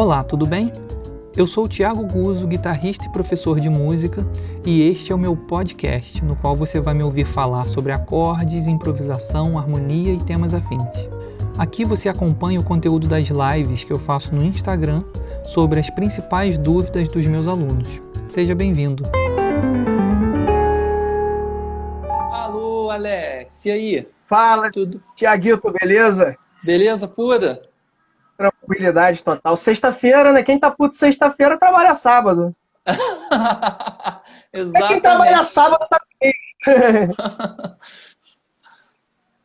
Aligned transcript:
Olá, 0.00 0.22
tudo 0.22 0.46
bem? 0.46 0.72
Eu 1.36 1.44
sou 1.44 1.64
o 1.64 1.68
Thiago 1.68 2.04
Guzzo, 2.04 2.46
guitarrista 2.46 3.06
e 3.06 3.12
professor 3.12 3.58
de 3.58 3.68
música, 3.68 4.24
e 4.64 4.88
este 4.88 5.10
é 5.10 5.14
o 5.14 5.18
meu 5.18 5.36
podcast, 5.36 6.24
no 6.24 6.36
qual 6.36 6.54
você 6.54 6.78
vai 6.78 6.94
me 6.94 7.02
ouvir 7.02 7.24
falar 7.24 7.64
sobre 7.64 7.90
acordes, 7.90 8.68
improvisação, 8.68 9.58
harmonia 9.58 10.12
e 10.12 10.22
temas 10.22 10.54
afins. 10.54 10.86
Aqui 11.58 11.84
você 11.84 12.08
acompanha 12.08 12.60
o 12.60 12.64
conteúdo 12.64 13.08
das 13.08 13.26
lives 13.26 13.82
que 13.82 13.92
eu 13.92 13.98
faço 13.98 14.32
no 14.32 14.44
Instagram 14.44 15.02
sobre 15.46 15.80
as 15.80 15.90
principais 15.90 16.56
dúvidas 16.56 17.08
dos 17.08 17.26
meus 17.26 17.48
alunos. 17.48 18.00
Seja 18.28 18.54
bem-vindo! 18.54 19.02
Alô, 22.30 22.88
Alex, 22.88 23.66
e 23.66 23.70
aí? 23.72 24.08
Fala, 24.28 24.70
tudo? 24.70 25.02
Tiaguito, 25.16 25.72
beleza? 25.72 26.36
Beleza 26.62 27.08
pura? 27.08 27.60
Tranquilidade 28.68 29.24
total. 29.24 29.56
Sexta-feira, 29.56 30.30
né? 30.30 30.42
Quem 30.42 30.58
tá 30.58 30.70
puto 30.70 30.94
sexta-feira 30.94 31.56
trabalha 31.56 31.94
sábado. 31.94 32.54
Exatamente. 34.52 34.88
quem 34.92 35.00
trabalha 35.00 35.42
sábado 35.42 35.86
tá 35.88 35.98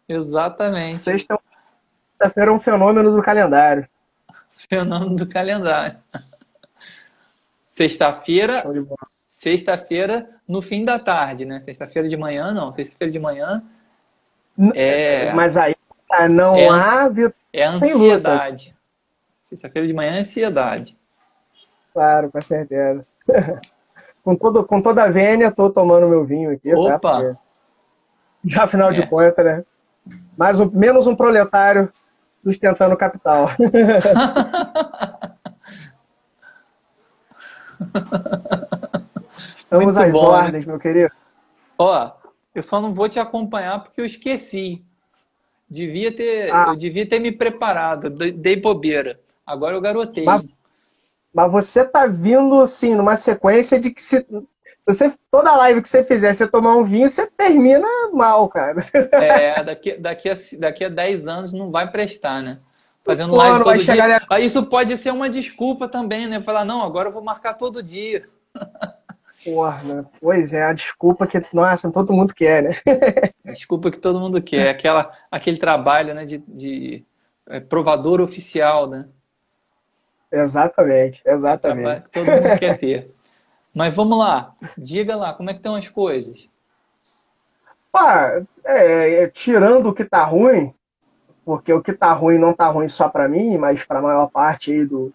Exatamente. 0.08 0.98
Sexta-feira 0.98 2.52
é 2.52 2.52
um 2.52 2.60
fenômeno 2.60 3.16
do 3.16 3.22
calendário. 3.22 3.88
Fenômeno 4.52 5.16
do 5.16 5.26
calendário. 5.28 5.98
Sexta-feira. 7.70 8.66
Sexta-feira 9.30 10.30
no 10.48 10.62
fim 10.62 10.84
da 10.84 11.00
tarde, 11.00 11.46
né? 11.46 11.62
Sexta-feira 11.62 12.10
de 12.10 12.18
manhã, 12.18 12.52
não. 12.52 12.74
Sexta-feira 12.74 13.12
de 13.12 13.20
manhã. 13.20 13.64
É... 14.76 15.32
Mas 15.34 15.56
aí 15.56 15.76
não 16.30 16.56
é, 16.56 16.70
há. 16.70 17.10
É 17.52 17.66
ansiedade. 17.66 18.73
Sexta-feira 19.54 19.88
de 19.88 19.94
manhã 19.94 20.16
é 20.16 20.20
ansiedade. 20.22 20.98
Claro, 21.94 22.32
com 22.32 22.42
certeza. 22.42 23.06
com, 24.24 24.36
todo, 24.36 24.64
com 24.66 24.82
toda 24.82 25.04
a 25.04 25.10
vênia, 25.10 25.52
tô 25.52 25.70
tomando 25.70 26.10
meu 26.10 26.26
vinho 26.26 26.50
aqui. 26.52 26.72
Tá? 26.72 26.80
Opa! 26.80 26.98
Tá? 27.00 27.20
Porque... 27.22 27.38
Já 28.46 28.64
afinal 28.64 28.90
É. 28.90 28.94
de 28.94 29.08
contas, 29.08 29.46
né? 29.46 29.64
Mais 30.36 30.60
um, 30.60 30.70
menos 30.72 31.06
um 31.06 31.16
proletário 31.16 31.94
sustentando 32.44 32.96
o 32.96 32.98
capital. 32.98 33.46
Estamos 39.58 39.86
Muito 39.86 40.00
às 40.00 40.12
bom, 40.12 40.32
né? 40.32 40.38
ordens, 40.44 40.66
meu 40.66 40.80
querido. 40.80 41.12
Ó, 41.78 42.12
eu 42.54 42.64
só 42.64 42.80
não 42.82 42.94
vou 42.94 43.10
te 43.10 43.20
acompanhar 43.20 43.82
porque 43.84 44.02
eu 44.02 44.06
esqueci. 44.06 44.84
Devia 45.70 46.16
ter, 46.16 46.54
Ah. 46.54 46.66
eu 46.70 46.76
devia 46.76 47.08
ter 47.08 47.20
me 47.20 47.32
preparado, 47.32 48.10
dei 48.10 48.56
bobeira. 48.56 49.20
Agora 49.46 49.76
eu 49.76 49.82
garotei. 49.82 50.26
Mas- 50.26 50.44
Mas 51.34 51.52
você 51.52 51.84
tá 51.84 52.06
vindo, 52.06 52.62
assim, 52.62 52.94
numa 52.94 53.16
sequência 53.16 53.80
de 53.80 53.90
que 53.92 54.04
se, 54.04 54.26
se 54.80 54.94
você, 54.94 55.14
toda 55.32 55.56
live 55.56 55.82
que 55.82 55.90
você 55.90 56.04
fizer, 56.04 56.32
você 56.34 56.48
tomar 56.48 56.76
um 56.76 56.84
vinho, 56.84 57.10
você 57.10 57.26
termina 57.26 57.88
mal, 58.14 58.48
cara. 58.48 58.76
É, 59.14 59.64
daqui, 59.64 59.98
daqui, 59.98 60.30
a, 60.30 60.36
daqui 60.60 60.86
a 60.86 60.90
10 60.90 61.28
anos 61.28 61.52
não 61.54 61.72
vai 61.72 61.90
prestar, 61.90 62.42
né? 62.42 62.60
Fazendo 63.04 63.32
Pô, 63.32 63.38
live 63.38 63.64
todo 63.64 63.78
dia. 63.78 64.22
isso 64.40 64.66
pode 64.68 64.96
ser 64.96 65.12
uma 65.12 65.30
desculpa 65.30 65.88
também, 65.88 66.28
né? 66.28 66.42
Falar, 66.42 66.64
não, 66.64 66.84
agora 66.84 67.10
eu 67.10 67.14
vou 67.14 67.24
marcar 67.24 67.54
todo 67.56 67.82
dia. 67.84 68.30
Porra, 69.44 69.84
né? 69.84 70.06
Pois 70.22 70.54
é, 70.54 70.64
a 70.64 70.74
desculpa 70.74 71.28
que, 71.28 71.42
nossa, 71.54 71.92
todo 71.92 72.14
mundo 72.14 72.34
quer, 72.34 72.64
né? 72.64 72.72
Desculpa 73.44 73.92
que 73.92 74.00
todo 74.00 74.20
mundo 74.20 74.42
quer. 74.42 74.70
Aquela, 74.70 75.12
aquele 75.30 75.58
trabalho 75.58 76.14
né, 76.14 76.24
de, 76.24 76.38
de 76.48 77.04
é, 77.50 77.60
provador 77.60 78.22
oficial, 78.22 78.88
né? 78.88 79.06
Exatamente, 80.34 81.22
exatamente. 81.24 82.10
Todo 82.12 82.26
mundo 82.26 82.58
quer 82.58 82.78
ter. 82.80 83.14
Mas 83.74 83.94
vamos 83.96 84.18
lá, 84.18 84.56
diga 84.78 85.16
lá, 85.16 85.34
como 85.34 85.50
é 85.50 85.54
que 85.54 85.60
estão 85.60 85.76
as 85.76 85.88
coisas? 85.88 86.50
Pá, 87.92 88.42
é, 88.66 89.24
é, 89.24 89.28
tirando 89.28 89.90
o 89.90 89.94
que 89.94 90.04
tá 90.04 90.24
ruim, 90.24 90.74
porque 91.46 91.72
o 91.72 91.82
que 91.82 91.94
tá 91.94 92.12
ruim 92.14 92.40
não 92.40 92.54
tá 92.54 92.68
ruim 92.68 92.90
só 92.90 93.08
para 93.08 93.28
mim, 93.28 93.58
mas 93.58 93.84
para 93.84 94.00
a 94.00 94.02
maior 94.02 94.28
parte 94.30 94.72
aí 94.72 94.86
do, 94.86 95.14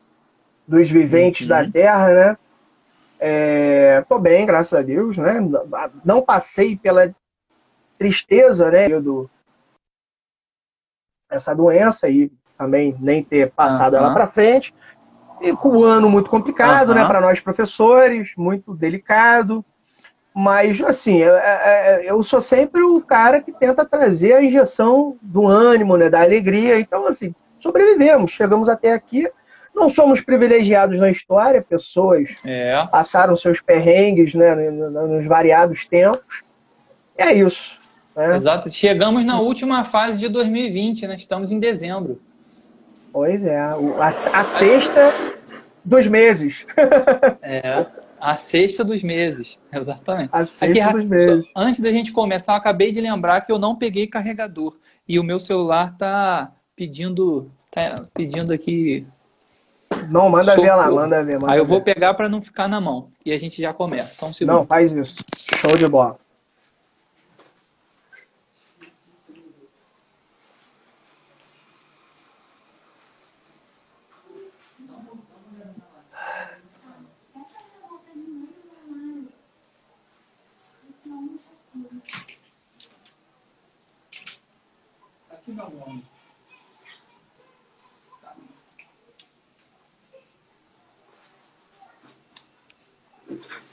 dos 0.66 0.88
viventes 0.88 1.42
Uhum. 1.42 1.48
da 1.48 1.68
Terra, 1.68 2.08
né? 2.10 2.38
É, 3.18 4.04
tô 4.08 4.18
bem, 4.20 4.46
graças 4.46 4.78
a 4.78 4.82
Deus, 4.82 5.18
né? 5.18 5.40
Não 6.04 6.22
passei 6.22 6.76
pela 6.76 7.12
tristeza, 7.98 8.70
né? 8.70 8.88
Do, 9.00 9.28
essa 11.30 11.54
doença 11.54 12.08
e 12.08 12.30
também 12.56 12.96
nem 12.98 13.22
ter 13.22 13.50
passado 13.52 13.94
Aham. 13.94 14.04
ela 14.04 14.14
para 14.14 14.26
frente. 14.26 14.74
E 15.40 15.52
com 15.52 15.68
um 15.78 15.84
ano 15.84 16.08
muito 16.08 16.28
complicado, 16.30 16.90
Aham. 16.90 17.00
né? 17.02 17.06
Para 17.06 17.20
nós 17.20 17.40
professores, 17.40 18.32
muito 18.36 18.74
delicado. 18.74 19.64
Mas, 20.34 20.80
assim, 20.80 21.22
é- 21.22 21.26
é- 21.28 22.06
é- 22.06 22.10
eu 22.10 22.22
sou 22.22 22.40
sempre 22.40 22.82
o 22.82 23.00
cara 23.00 23.40
que 23.40 23.50
tenta 23.52 23.84
trazer 23.84 24.34
a 24.34 24.42
injeção 24.42 25.16
do 25.20 25.46
ânimo, 25.46 25.96
né, 25.96 26.08
da 26.08 26.20
alegria. 26.22 26.78
Então, 26.78 27.06
assim, 27.06 27.34
sobrevivemos, 27.58 28.30
chegamos 28.30 28.68
até 28.68 28.92
aqui. 28.92 29.28
Não 29.74 29.88
somos 29.88 30.20
privilegiados 30.20 30.98
na 30.98 31.10
história, 31.10 31.62
pessoas 31.62 32.34
É, 32.44 32.86
passaram 32.90 33.36
seus 33.36 33.60
perrengues 33.60 34.34
né, 34.34 34.54
no- 34.54 34.90
no- 34.90 35.08
nos 35.08 35.26
variados 35.26 35.86
tempos. 35.86 36.42
E 37.16 37.22
é 37.22 37.32
isso. 37.32 37.78
Né? 38.16 38.34
exato. 38.36 38.68
Chegamos 38.70 39.24
na 39.24 39.40
última 39.40 39.84
fase 39.84 40.18
de 40.18 40.28
2020, 40.28 41.06
né? 41.06 41.14
Estamos 41.16 41.52
em 41.52 41.60
dezembro. 41.60 42.20
Pois 43.12 43.44
é, 43.44 43.58
a, 43.58 43.74
a 44.06 44.44
sexta 44.44 45.12
dos 45.84 46.06
meses. 46.06 46.66
É, 47.42 47.86
a 48.20 48.36
sexta 48.36 48.84
dos 48.84 49.02
meses, 49.02 49.58
exatamente. 49.72 50.30
A 50.32 50.44
sexta 50.44 50.84
Aqui, 50.84 50.92
dos 50.92 51.02
só- 51.02 51.08
meses. 51.08 51.50
antes 51.56 51.80
da 51.80 51.90
gente 51.90 52.12
começar, 52.12 52.52
eu 52.52 52.56
acabei 52.56 52.90
de 52.90 53.00
lembrar 53.00 53.40
que 53.42 53.50
eu 53.52 53.58
não 53.58 53.76
peguei 53.76 54.06
carregador 54.06 54.76
e 55.08 55.18
o 55.18 55.24
meu 55.24 55.38
celular 55.40 55.96
tá 55.96 56.52
pedindo, 56.76 57.50
tá 57.70 58.02
pedindo 58.14 58.52
aqui. 58.52 59.06
Não, 60.08 60.28
manda 60.28 60.54
ver 60.54 60.68
lá, 60.70 60.84
Socorro. 60.84 60.96
manda 60.96 61.24
ver. 61.24 61.38
Manda 61.38 61.52
Aí 61.52 61.58
eu 61.58 61.64
vou 61.64 61.78
ver. 61.78 61.94
pegar 61.94 62.12
para 62.14 62.28
não 62.28 62.42
ficar 62.42 62.68
na 62.68 62.80
mão 62.80 63.08
e 63.24 63.32
a 63.32 63.38
gente 63.38 63.60
já 63.60 63.72
começa. 63.72 64.14
Só 64.16 64.26
um 64.26 64.32
segundo. 64.32 64.54
Não, 64.56 64.66
faz 64.66 64.92
isso. 64.92 65.16
Show 65.56 65.76
de 65.76 65.86
bola. 65.86 66.18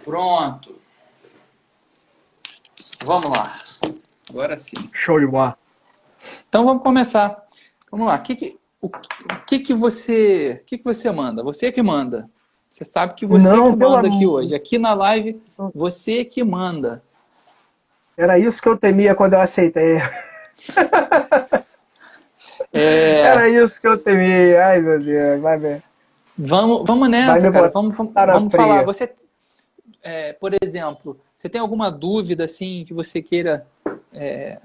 Pronto. 0.06 0.76
Vamos 3.04 3.28
lá. 3.30 3.58
Agora 4.30 4.56
sim. 4.56 4.76
Show 4.94 5.20
de 5.20 5.26
bola. 5.26 5.58
Então 6.48 6.64
vamos 6.64 6.84
começar. 6.84 7.44
Vamos 7.92 8.08
lá. 8.08 8.16
O 8.16 8.22
que 8.22 8.36
que, 8.36 8.58
o 8.82 8.90
que, 9.48 9.60
que 9.60 9.74
você, 9.74 10.60
o 10.62 10.66
que, 10.66 10.78
que 10.78 10.84
você 10.84 11.12
manda? 11.12 11.44
Você 11.44 11.72
que 11.72 11.82
manda. 11.82 12.30
Você 12.72 12.86
sabe 12.86 13.16
que 13.16 13.26
você 13.26 13.48
Não, 13.48 13.72
que 13.72 13.78
manda 13.80 14.08
aqui 14.08 14.24
amor. 14.24 14.42
hoje. 14.44 14.54
Aqui 14.54 14.78
na 14.78 14.94
live, 14.94 15.42
você 15.74 16.24
que 16.24 16.44
manda. 16.44 17.02
Era 18.18 18.38
isso 18.38 18.62
que 18.62 18.70
eu 18.70 18.78
temia 18.78 19.16
quando 19.16 19.34
eu 19.34 19.42
aceitei. 19.42 19.98
É, 22.72 23.22
Era 23.22 23.50
isso 23.50 23.82
que 23.82 23.88
eu 23.88 24.02
temia. 24.02 24.66
Ai, 24.68 24.82
meu 24.82 25.00
Deus, 25.00 25.42
vai 25.42 25.58
ver. 25.58 25.84
vamos, 26.38 26.86
vamos 26.86 27.10
nessa, 27.10 27.52
cara. 27.52 27.70
Vamos, 27.70 27.96
vamos, 27.96 28.14
vamos 28.14 28.56
falar. 28.56 28.84
Você, 28.84 29.14
é, 30.06 30.34
por 30.34 30.52
exemplo, 30.62 31.20
você 31.36 31.50
tem 31.50 31.60
alguma 31.60 31.90
dúvida 31.90 32.46
assim 32.46 32.86
que 32.86 32.94
você 32.94 33.24
queira 33.24 33.66
é, 34.14 34.60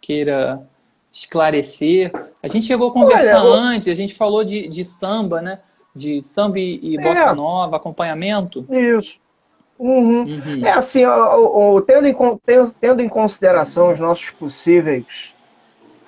queira 0.00 0.60
esclarecer? 1.12 2.10
A 2.42 2.48
gente 2.48 2.66
chegou 2.66 2.88
a 2.88 2.92
conversar 2.92 3.44
Olha, 3.44 3.60
antes. 3.60 3.86
A 3.86 3.94
gente 3.94 4.12
falou 4.12 4.42
de, 4.42 4.66
de 4.66 4.84
samba, 4.84 5.40
né? 5.40 5.60
De 5.94 6.20
samba 6.20 6.58
e, 6.58 6.96
É. 6.96 7.00
bossa 7.00 7.32
nova, 7.32 7.76
acompanhamento. 7.76 8.66
Isso. 8.68 9.20
Uhum. 9.78 10.24
Uhum. 10.24 10.66
É 10.66 10.72
assim, 10.72 11.04
ó, 11.04 11.76
ó, 11.76 11.80
tendo, 11.80 12.08
em, 12.08 12.16
tendo 12.80 13.00
em 13.00 13.08
consideração 13.08 13.92
os 13.92 14.00
nossos 14.00 14.30
possíveis 14.30 15.32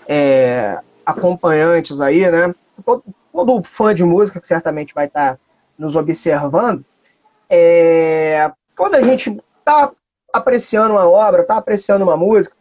é, 0.06 0.78
acompanhantes 1.06 2.00
aí, 2.00 2.28
né? 2.30 2.52
Todo, 2.84 3.04
todo 3.32 3.62
fã 3.62 3.94
de 3.94 4.02
música 4.02 4.40
que 4.40 4.46
certamente 4.46 4.92
vai 4.92 5.06
estar 5.06 5.38
nos 5.78 5.96
observando, 5.96 6.84
é, 7.54 8.50
quando 8.74 8.94
a 8.94 9.02
gente 9.02 9.38
está 9.58 9.92
apreciando 10.32 10.94
uma 10.94 11.06
obra, 11.06 11.42
está 11.42 11.58
apreciando 11.58 12.02
uma 12.02 12.16
música, 12.16 12.56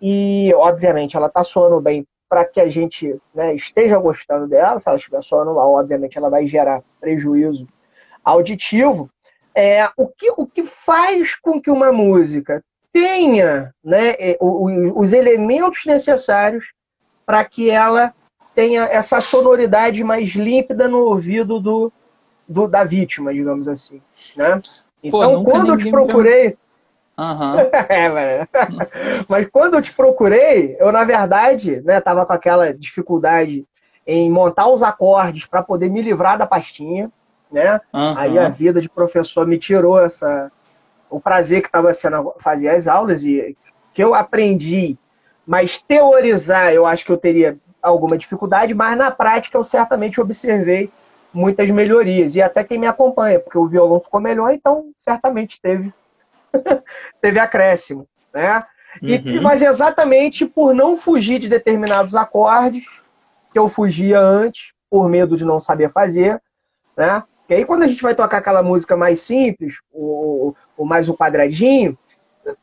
e 0.00 0.54
obviamente 0.54 1.16
ela 1.16 1.26
está 1.26 1.42
soando 1.42 1.80
bem 1.80 2.06
para 2.28 2.44
que 2.44 2.60
a 2.60 2.68
gente 2.68 3.20
né, 3.34 3.52
esteja 3.52 3.98
gostando 3.98 4.46
dela. 4.46 4.78
Se 4.78 4.88
ela 4.88 4.96
estiver 4.96 5.20
só 5.22 5.44
no 5.44 5.56
obviamente 5.56 6.16
ela 6.16 6.30
vai 6.30 6.46
gerar 6.46 6.84
prejuízo 7.00 7.66
auditivo. 8.24 9.10
É, 9.52 9.90
o, 9.96 10.06
que, 10.06 10.32
o 10.36 10.46
que 10.46 10.62
faz 10.62 11.34
com 11.34 11.60
que 11.60 11.70
uma 11.70 11.90
música 11.90 12.62
tenha 12.92 13.74
né, 13.82 14.14
os 14.40 15.12
elementos 15.12 15.84
necessários 15.84 16.72
para 17.26 17.44
que 17.44 17.70
ela 17.70 18.14
tenha 18.54 18.84
essa 18.84 19.20
sonoridade 19.20 20.04
mais 20.04 20.30
límpida 20.30 20.86
no 20.86 20.98
ouvido 20.98 21.58
do, 21.58 21.92
do 22.48 22.66
da 22.66 22.84
vítima, 22.84 23.32
digamos 23.32 23.68
assim. 23.68 24.00
Né? 24.36 24.60
Então, 25.02 25.44
Pô, 25.44 25.50
quando 25.50 25.72
eu 25.72 25.76
te 25.76 25.90
procurei. 25.90 26.56
Uhum. 27.18 27.58
é, 27.88 28.48
mas 29.28 29.46
quando 29.46 29.74
eu 29.74 29.82
te 29.82 29.92
procurei, 29.92 30.76
eu, 30.78 30.90
na 30.92 31.04
verdade, 31.04 31.80
né, 31.82 32.00
tava 32.00 32.24
com 32.24 32.32
aquela 32.32 32.72
dificuldade 32.72 33.66
em 34.06 34.30
montar 34.30 34.68
os 34.68 34.82
acordes 34.82 35.44
para 35.44 35.62
poder 35.62 35.90
me 35.90 36.00
livrar 36.00 36.38
da 36.38 36.46
pastinha 36.46 37.10
né? 37.50 37.80
Uhum. 37.92 38.18
Aí 38.18 38.38
a 38.38 38.48
vida 38.48 38.80
de 38.80 38.88
professor 38.88 39.46
me 39.46 39.58
tirou 39.58 40.00
essa 40.00 40.50
o 41.10 41.18
prazer 41.18 41.62
que 41.62 41.68
estava 41.68 41.92
sendo 41.94 42.34
fazer 42.38 42.68
as 42.68 42.86
aulas 42.86 43.24
e 43.24 43.56
que 43.94 44.04
eu 44.04 44.14
aprendi, 44.14 44.98
mas 45.46 45.80
teorizar 45.80 46.72
eu 46.74 46.84
acho 46.84 47.04
que 47.04 47.10
eu 47.10 47.16
teria 47.16 47.56
alguma 47.80 48.18
dificuldade, 48.18 48.74
mas 48.74 48.98
na 48.98 49.10
prática 49.10 49.56
eu 49.56 49.64
certamente 49.64 50.20
observei 50.20 50.90
muitas 51.32 51.70
melhorias 51.70 52.34
e 52.34 52.42
até 52.42 52.64
quem 52.64 52.78
me 52.78 52.86
acompanha, 52.86 53.38
porque 53.38 53.58
o 53.58 53.68
violão 53.68 54.00
ficou 54.00 54.20
melhor, 54.20 54.52
então 54.52 54.90
certamente 54.96 55.60
teve 55.60 55.92
teve 57.20 57.38
acréscimo, 57.38 58.06
né? 58.32 58.62
E, 59.02 59.16
uhum. 59.16 59.42
Mas 59.42 59.62
exatamente 59.62 60.46
por 60.46 60.74
não 60.74 60.96
fugir 60.96 61.38
de 61.38 61.48
determinados 61.48 62.14
acordes 62.14 62.84
que 63.52 63.58
eu 63.58 63.68
fugia 63.68 64.18
antes, 64.18 64.72
por 64.90 65.08
medo 65.08 65.36
de 65.36 65.44
não 65.44 65.60
saber 65.60 65.92
fazer, 65.92 66.40
né? 66.96 67.22
E 67.48 67.54
aí 67.54 67.64
quando 67.64 67.82
a 67.82 67.86
gente 67.86 68.02
vai 68.02 68.14
tocar 68.14 68.38
aquela 68.38 68.62
música 68.62 68.96
mais 68.96 69.20
simples, 69.20 69.78
o, 69.92 70.54
o 70.76 70.84
mais 70.84 71.08
o 71.08 71.14
quadradinho, 71.14 71.96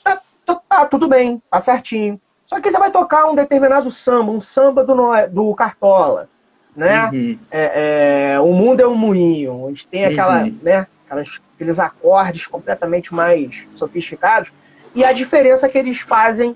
tá, 0.04 0.22
tá, 0.46 0.62
tá, 0.68 0.86
tudo 0.86 1.08
bem, 1.08 1.42
tá 1.50 1.60
certinho. 1.60 2.20
Só 2.46 2.60
que 2.62 2.70
você 2.70 2.78
vai 2.78 2.92
tocar 2.92 3.26
um 3.26 3.36
determinado 3.36 3.92
samba, 3.92 4.32
um 4.32 4.42
samba 4.42 4.84
do, 4.84 4.96
do 5.32 5.56
Cartola, 5.56 6.30
né? 6.76 7.10
Uhum. 7.10 7.40
É, 7.50 8.34
é, 8.34 8.40
o 8.40 8.52
mundo 8.54 8.82
é 8.82 8.88
um 8.88 8.96
moinho, 8.96 9.54
onde 9.66 9.86
tem 9.88 10.06
aquela, 10.06 10.44
uhum. 10.44 10.58
né, 10.62 10.88
aquelas, 11.06 11.40
aqueles 11.56 11.80
acordes 11.80 12.46
completamente 12.46 13.14
mais 13.14 13.68
sofisticados 13.76 14.52
e 14.94 15.04
a 15.04 15.14
diferença 15.14 15.70
que 15.70 15.78
eles 15.78 16.00
fazem 16.00 16.56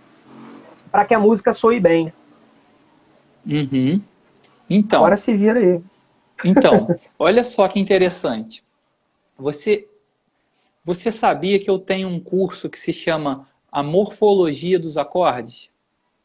para 0.91 1.05
que 1.05 1.13
a 1.13 1.19
música 1.19 1.53
soe 1.53 1.79
bem. 1.79 2.11
Uhum. 3.45 4.01
Então. 4.69 4.99
Agora 4.99 5.15
se 5.15 5.35
vira 5.35 5.59
aí. 5.59 5.81
Então, 6.43 6.87
olha 7.17 7.43
só 7.43 7.67
que 7.67 7.79
interessante. 7.79 8.63
Você, 9.37 9.87
você 10.83 11.11
sabia 11.11 11.59
que 11.59 11.69
eu 11.69 11.79
tenho 11.79 12.07
um 12.07 12.19
curso 12.19 12.69
que 12.69 12.77
se 12.77 12.91
chama 12.91 13.47
A 13.71 13.81
Morfologia 13.81 14.77
dos 14.77 14.97
Acordes? 14.97 15.69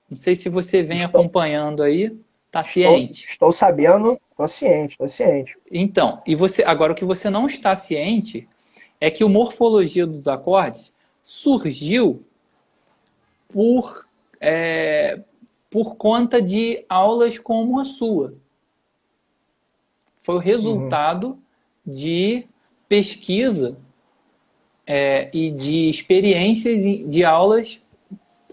Não 0.08 0.16
sei 0.16 0.36
se 0.36 0.48
você 0.48 0.82
vem 0.82 1.02
estou, 1.02 1.20
acompanhando 1.20 1.82
aí. 1.82 2.16
Tá 2.54 2.62
ciente? 2.62 3.26
Estou, 3.26 3.48
estou 3.48 3.52
sabendo, 3.52 4.20
estou 4.30 4.48
ciente, 4.48 4.92
estou 4.92 5.08
ciente. 5.08 5.58
Então, 5.70 6.22
e 6.26 6.34
você 6.34 6.62
agora 6.62 6.92
o 6.92 6.96
que 6.96 7.04
você 7.04 7.28
não 7.28 7.46
está 7.46 7.74
ciente 7.74 8.48
é 9.00 9.10
que 9.10 9.24
o 9.24 9.28
Morfologia 9.28 10.06
dos 10.06 10.28
Acordes 10.28 10.92
surgiu 11.24 12.24
por, 13.48 14.06
é, 14.40 15.20
por 15.70 15.96
conta 15.96 16.40
de 16.40 16.84
aulas 16.88 17.38
como 17.38 17.80
a 17.80 17.84
sua 17.84 18.34
foi 20.24 20.36
o 20.36 20.38
resultado 20.38 21.26
uhum. 21.26 21.38
de 21.94 22.46
pesquisa 22.88 23.76
é, 24.86 25.28
e 25.34 25.50
de 25.50 25.90
experiências 25.90 26.82
de 26.82 27.22
aulas 27.22 27.82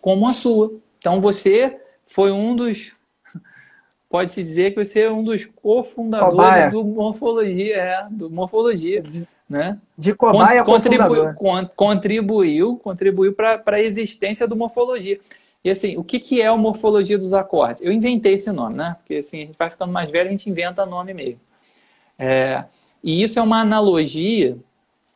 como 0.01 0.27
a 0.27 0.33
sua. 0.33 0.73
Então 0.99 1.21
você 1.21 1.79
foi 2.05 2.29
um 2.29 2.53
dos. 2.53 2.91
Pode-se 4.11 4.43
dizer 4.43 4.71
que 4.71 4.83
você 4.83 5.03
é 5.03 5.09
um 5.09 5.23
dos 5.23 5.45
cofundadores 5.45 6.69
do 6.69 6.83
Morfologia, 6.83 7.77
é, 7.77 8.07
do 8.11 8.29
Morfologia. 8.29 9.01
Né? 9.49 9.79
De 9.97 10.13
cobaia 10.13 10.65
contribuiu, 10.65 11.33
contribuiu, 11.77 12.77
contribuiu 12.77 13.33
para 13.33 13.61
a 13.65 13.79
existência 13.79 14.45
do 14.45 14.53
Morfologia. 14.53 15.17
E 15.63 15.69
assim, 15.69 15.95
o 15.95 16.03
que, 16.03 16.19
que 16.19 16.41
é 16.41 16.51
o 16.51 16.57
Morfologia 16.57 17.17
dos 17.17 17.33
Acordes? 17.33 17.81
Eu 17.81 17.93
inventei 17.93 18.33
esse 18.33 18.51
nome, 18.51 18.75
né? 18.75 18.97
Porque 18.99 19.15
assim, 19.15 19.43
a 19.43 19.45
gente 19.45 19.57
vai 19.57 19.69
ficando 19.69 19.93
mais 19.93 20.11
velho, 20.11 20.27
a 20.27 20.31
gente 20.31 20.49
inventa 20.49 20.85
nome 20.85 21.13
mesmo. 21.13 21.39
É, 22.19 22.65
e 23.01 23.23
isso 23.23 23.39
é 23.39 23.41
uma 23.41 23.61
analogia, 23.61 24.57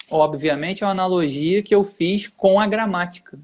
obviamente, 0.09 0.85
é 0.85 0.87
uma 0.87 0.93
analogia 0.93 1.61
que 1.61 1.75
eu 1.75 1.83
fiz 1.83 2.29
com 2.29 2.61
a 2.61 2.65
gramática. 2.65 3.37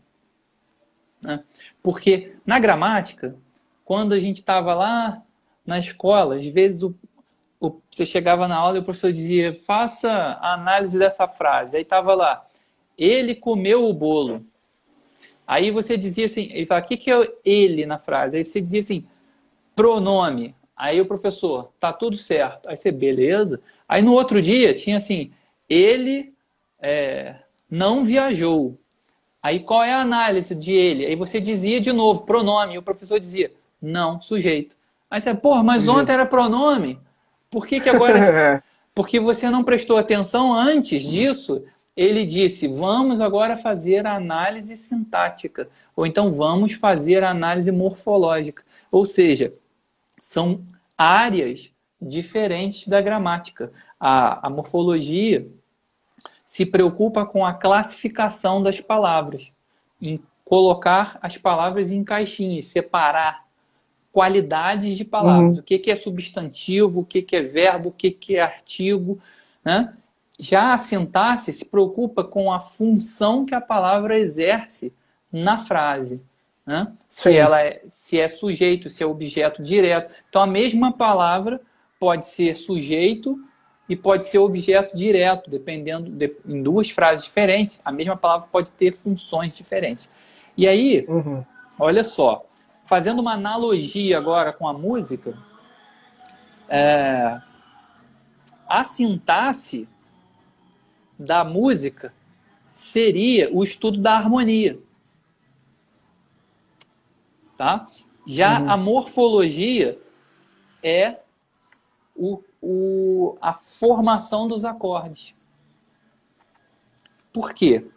Né? 1.22 1.44
Porque 1.84 2.36
na 2.46 2.58
gramática, 2.58 3.36
quando 3.84 4.14
a 4.14 4.20
gente 4.20 4.38
estava 4.38 4.74
lá 4.74 5.22
na 5.72 5.80
escola, 5.80 6.36
às 6.36 6.46
vezes 6.48 6.84
o, 6.84 6.94
o, 7.60 7.80
você 7.90 8.06
chegava 8.06 8.46
na 8.46 8.58
aula 8.58 8.78
e 8.78 8.82
o 8.82 8.84
professor 8.84 9.12
dizia: 9.12 9.58
faça 9.66 10.12
a 10.12 10.54
análise 10.54 11.00
dessa 11.00 11.28
frase. 11.28 11.78
Aí 11.78 11.84
estava 11.84 12.14
lá: 12.14 12.46
ele 12.98 13.34
comeu 13.34 13.86
o 13.88 13.94
bolo. 13.94 14.46
Aí 15.48 15.72
você 15.72 15.96
dizia 15.96 16.26
assim: 16.26 16.50
ele 16.52 16.66
fala, 16.66 16.82
o 16.82 16.86
que, 16.86 16.98
que 16.98 17.10
é 17.10 17.34
ele 17.46 17.86
na 17.86 17.98
frase? 17.98 18.36
Aí 18.38 18.46
você 18.46 18.60
dizia 18.60 18.82
assim: 18.82 19.08
pronome. 19.74 20.54
Aí 20.76 21.00
o 21.00 21.06
professor, 21.06 21.72
tá 21.80 21.94
tudo 21.94 22.18
certo. 22.18 22.68
Aí 22.68 22.76
você, 22.76 22.92
beleza. 22.92 23.62
Aí 23.88 24.02
no 24.02 24.14
outro 24.14 24.42
dia 24.42 24.74
tinha 24.74 24.98
assim, 24.98 25.32
ele 25.70 26.34
é, 26.82 27.36
não 27.70 28.04
viajou. 28.04 28.78
Aí 29.42 29.60
qual 29.60 29.84
é 29.84 29.94
a 29.94 30.02
análise 30.02 30.54
de 30.54 30.72
ele? 30.74 31.06
Aí 31.06 31.16
você 31.16 31.40
dizia 31.40 31.80
de 31.80 31.94
novo, 31.94 32.26
pronome. 32.26 32.74
E 32.74 32.78
o 32.78 32.84
professor 32.84 33.20
dizia, 33.20 33.54
não, 33.82 34.20
sujeito. 34.20 34.76
Aí 35.12 35.22
você, 35.22 35.36
porra, 35.36 35.62
mas 35.62 35.90
ontem 35.90 36.14
era 36.14 36.26
pronome. 36.26 36.98
Por 37.50 37.68
que, 37.68 37.82
que 37.82 37.90
agora. 37.90 38.64
Porque 38.96 39.20
você 39.20 39.50
não 39.50 39.64
prestou 39.64 39.98
atenção 39.98 40.54
antes 40.54 41.04
disso. 41.04 41.64
Ele 41.96 42.26
disse, 42.26 42.68
vamos 42.70 43.20
agora 43.20 43.58
fazer 43.58 44.06
a 44.06 44.16
análise 44.16 44.78
sintática. 44.78 45.70
Ou 45.94 46.06
então 46.06 46.34
vamos 46.34 46.74
fazer 46.74 47.24
a 47.24 47.30
análise 47.30 47.72
morfológica. 47.72 48.64
Ou 48.90 49.06
seja, 49.06 49.54
são 50.18 50.64
áreas 50.98 51.72
diferentes 52.02 52.88
da 52.88 53.02
gramática. 53.02 53.72
A, 54.00 54.48
a 54.48 54.50
morfologia 54.50 55.48
se 56.46 56.66
preocupa 56.66 57.26
com 57.26 57.46
a 57.46 57.54
classificação 57.54 58.62
das 58.62 58.80
palavras, 58.80 59.52
em 60.02 60.22
colocar 60.44 61.18
as 61.22 61.38
palavras 61.38 61.92
em 61.92 62.04
caixinhas, 62.04 62.68
separar 62.68 63.46
qualidades 64.12 64.98
de 64.98 65.06
palavras. 65.06 65.56
Uhum. 65.56 65.60
O 65.62 65.64
que, 65.64 65.80
que 65.80 65.92
é 65.92 65.96
substantivo, 65.96 67.02
o 67.02 67.06
que, 67.06 67.22
que 67.22 67.36
é 67.36 67.42
verbo, 67.42 67.90
o 67.90 67.94
que, 67.94 68.12
que 68.12 68.36
é 68.36 68.42
artigo. 68.42 69.20
Né? 69.64 69.94
Já 70.40 70.74
a 70.74 70.78
sintaxe 70.78 71.54
se 71.54 71.66
preocupa 71.66 72.24
com 72.24 72.52
a 72.52 72.60
função 72.60 73.46
que 73.46 73.56
a 73.56 73.62
palavra 73.62 74.18
exerce 74.18 74.94
na 75.32 75.58
frase. 75.58 76.22
Né? 76.66 76.92
Se 77.08 77.36
ela 77.36 77.62
é, 77.62 77.82
se 77.88 78.20
é 78.20 78.28
sujeito, 78.28 78.90
se 78.90 79.04
é 79.04 79.06
objeto 79.06 79.64
direto. 79.64 80.14
Então 80.30 80.42
a 80.42 80.48
mesma 80.48 80.92
palavra 80.92 81.62
pode 82.00 82.26
ser 82.26 82.56
sujeito 82.58 83.40
e 83.88 83.96
pode 83.96 84.26
ser 84.26 84.40
objeto 84.40 84.96
direto, 84.96 85.50
dependendo 85.50 86.10
de, 86.10 86.36
em 86.46 86.62
duas 86.62 86.90
frases 86.90 87.26
diferentes. 87.26 87.82
A 87.84 87.92
mesma 87.92 88.16
palavra 88.18 88.48
pode 88.52 88.72
ter 88.72 88.92
funções 88.92 89.54
diferentes. 89.54 90.10
E 90.58 90.68
aí, 90.68 91.06
uhum. 91.08 91.44
olha 91.78 92.04
só, 92.04 92.46
fazendo 92.92 93.22
uma 93.22 93.36
analogia 93.36 94.18
agora 94.18 94.52
com 94.52 94.68
a 94.68 94.74
música, 94.74 95.42
é, 96.68 97.40
a 98.68 98.84
sintaxe 98.84 99.88
da 101.18 101.46
música 101.46 102.14
seria 102.74 103.50
o 103.50 103.64
estudo 103.64 104.02
da 104.02 104.18
harmonia. 104.18 104.78
Tá? 107.56 107.88
Já 108.28 108.60
uhum. 108.60 108.70
a 108.70 108.76
morfologia 108.76 109.98
é 110.84 111.22
o, 112.14 112.44
o, 112.62 113.38
a 113.40 113.54
formação 113.54 114.50
dos 114.50 114.66
acordes. 114.66 115.34
Por 117.32 117.54
quê? 117.54 117.88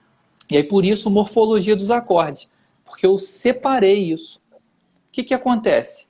E 0.49 0.57
aí 0.57 0.63
por 0.63 0.85
isso 0.85 1.11
morfologia 1.11 1.75
dos 1.75 1.91
acordes, 1.91 2.49
porque 2.85 3.05
eu 3.05 3.19
separei 3.19 4.13
isso. 4.13 4.44
O 5.15 5.17
que, 5.17 5.23
que 5.23 5.35
acontece? 5.35 6.09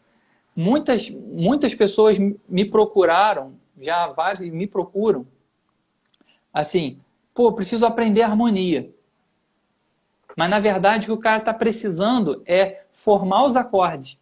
Muitas, 0.57 1.11
muitas 1.11 1.75
pessoas 1.75 2.17
me 2.19 2.65
procuraram, 2.65 3.53
já 3.79 4.07
vários 4.07 4.41
me 4.51 4.67
procuram, 4.67 5.27
assim, 6.51 6.99
pô, 7.35 7.53
preciso 7.53 7.85
aprender 7.85 8.23
harmonia. 8.23 8.91
Mas 10.35 10.49
na 10.49 10.59
verdade 10.59 11.05
o 11.05 11.07
que 11.09 11.19
o 11.19 11.23
cara 11.23 11.37
está 11.37 11.53
precisando 11.53 12.43
é 12.47 12.85
formar 12.93 13.45
os 13.45 13.57
acordes. 13.57 14.19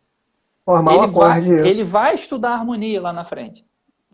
Formar 0.65 0.95
ele, 0.95 1.01
um 1.01 1.05
acorde, 1.05 1.49
vai, 1.49 1.61
isso. 1.61 1.65
ele 1.65 1.85
vai 1.85 2.15
estudar 2.15 2.55
harmonia 2.55 3.01
lá 3.01 3.13
na 3.13 3.25
frente. 3.25 3.65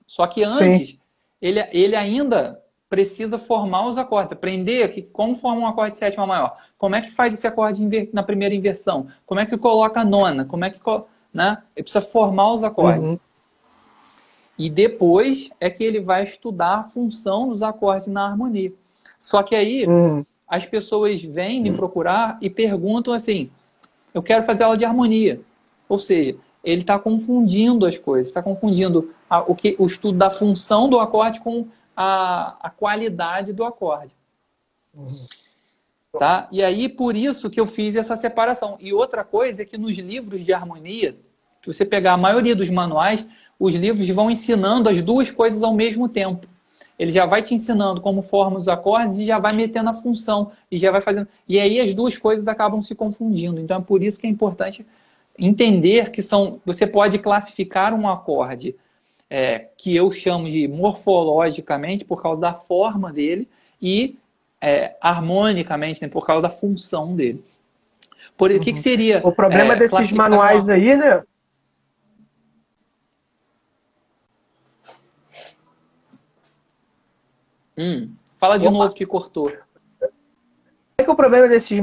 Só 0.06 0.26
que 0.26 0.44
antes, 0.44 0.98
ele, 1.40 1.66
ele 1.72 1.96
ainda 1.96 2.62
precisa 2.88 3.36
formar 3.36 3.86
os 3.86 3.98
acordes, 3.98 4.32
aprender 4.32 4.90
que, 4.92 5.02
como 5.02 5.36
formar 5.36 5.60
um 5.60 5.66
acorde 5.66 5.92
de 5.92 5.98
sétima 5.98 6.26
maior, 6.26 6.56
como 6.78 6.96
é 6.96 7.02
que 7.02 7.10
faz 7.10 7.34
esse 7.34 7.46
acorde 7.46 8.08
na 8.12 8.22
primeira 8.22 8.54
inversão, 8.54 9.08
como 9.26 9.40
é 9.40 9.46
que 9.46 9.56
coloca 9.56 10.00
a 10.00 10.04
nona, 10.04 10.44
como 10.44 10.64
é 10.64 10.70
que. 10.70 10.80
Né? 11.32 11.58
Ele 11.76 11.84
precisa 11.84 12.00
formar 12.00 12.52
os 12.52 12.64
acordes. 12.64 13.10
Uhum. 13.10 13.18
E 14.58 14.68
depois 14.68 15.50
é 15.60 15.70
que 15.70 15.84
ele 15.84 16.00
vai 16.00 16.22
estudar 16.22 16.78
a 16.78 16.84
função 16.84 17.48
dos 17.48 17.62
acordes 17.62 18.08
na 18.08 18.26
harmonia. 18.26 18.72
Só 19.20 19.42
que 19.42 19.54
aí 19.54 19.86
uhum. 19.86 20.24
as 20.48 20.66
pessoas 20.66 21.22
vêm 21.22 21.62
me 21.62 21.72
procurar 21.72 22.38
e 22.40 22.48
perguntam 22.48 23.12
assim: 23.12 23.50
eu 24.12 24.22
quero 24.22 24.42
fazer 24.42 24.64
aula 24.64 24.76
de 24.76 24.84
harmonia. 24.84 25.40
Ou 25.88 25.98
seja, 25.98 26.36
ele 26.64 26.80
está 26.80 26.98
confundindo 26.98 27.86
as 27.86 27.96
coisas, 27.98 28.28
está 28.28 28.42
confundindo 28.42 29.10
a, 29.28 29.40
o, 29.40 29.54
que, 29.54 29.76
o 29.78 29.86
estudo 29.86 30.18
da 30.18 30.30
função 30.30 30.88
do 30.88 30.98
acorde 30.98 31.40
com 31.40 31.66
a, 32.00 32.56
a 32.60 32.70
qualidade 32.70 33.52
do 33.52 33.64
acorde. 33.64 34.12
Uhum. 34.94 35.26
Tá? 36.16 36.46
E 36.52 36.62
aí, 36.62 36.88
por 36.88 37.16
isso 37.16 37.50
que 37.50 37.58
eu 37.58 37.66
fiz 37.66 37.96
essa 37.96 38.16
separação. 38.16 38.76
E 38.78 38.92
outra 38.92 39.24
coisa 39.24 39.62
é 39.62 39.64
que 39.64 39.76
nos 39.76 39.98
livros 39.98 40.44
de 40.44 40.52
harmonia, 40.52 41.16
se 41.60 41.66
você 41.66 41.84
pegar 41.84 42.12
a 42.12 42.16
maioria 42.16 42.54
dos 42.54 42.70
manuais, 42.70 43.26
os 43.58 43.74
livros 43.74 44.08
vão 44.10 44.30
ensinando 44.30 44.88
as 44.88 45.02
duas 45.02 45.32
coisas 45.32 45.60
ao 45.64 45.74
mesmo 45.74 46.08
tempo. 46.08 46.46
Ele 46.96 47.10
já 47.10 47.26
vai 47.26 47.42
te 47.42 47.52
ensinando 47.52 48.00
como 48.00 48.22
forma 48.22 48.56
os 48.56 48.68
acordes 48.68 49.18
e 49.18 49.26
já 49.26 49.40
vai 49.40 49.52
metendo 49.52 49.90
a 49.90 49.94
função 49.94 50.52
e 50.70 50.78
já 50.78 50.92
vai 50.92 51.00
fazendo. 51.00 51.26
E 51.48 51.58
aí 51.58 51.80
as 51.80 51.94
duas 51.96 52.16
coisas 52.16 52.46
acabam 52.46 52.80
se 52.80 52.94
confundindo. 52.94 53.60
Então 53.60 53.78
é 53.78 53.82
por 53.82 54.04
isso 54.04 54.20
que 54.20 54.26
é 54.28 54.30
importante 54.30 54.86
entender 55.36 56.12
que 56.12 56.22
são. 56.22 56.60
Você 56.64 56.86
pode 56.86 57.18
classificar 57.18 57.92
um 57.92 58.08
acorde 58.08 58.76
é, 59.30 59.68
que 59.76 59.94
eu 59.94 60.10
chamo 60.10 60.48
de 60.48 60.66
morfologicamente 60.66 62.04
por 62.04 62.22
causa 62.22 62.40
da 62.40 62.54
forma 62.54 63.12
dele 63.12 63.48
e 63.80 64.16
é, 64.60 64.96
harmonicamente 65.00 66.02
né, 66.02 66.08
por 66.08 66.26
causa 66.26 66.42
da 66.42 66.50
função 66.50 67.14
dele. 67.14 67.44
Por, 68.36 68.50
uhum. 68.50 68.58
que, 68.58 68.66
que, 68.66 68.70
uhum. 68.70 68.76
seria? 68.76 69.20
O 69.24 69.32
problema 69.32 69.74
é, 69.74 69.78
desses 69.78 70.12
manuais 70.12 70.66
uma... 70.68 70.74
aí, 70.74 70.96
né? 70.96 71.22
Hum, 77.76 78.12
fala 78.38 78.58
de 78.58 78.66
Opa. 78.66 78.76
novo 78.76 78.94
que 78.94 79.06
cortou. 79.06 79.52
É 80.98 81.04
que 81.04 81.10
o 81.10 81.14
problema 81.14 81.46
desses 81.46 81.80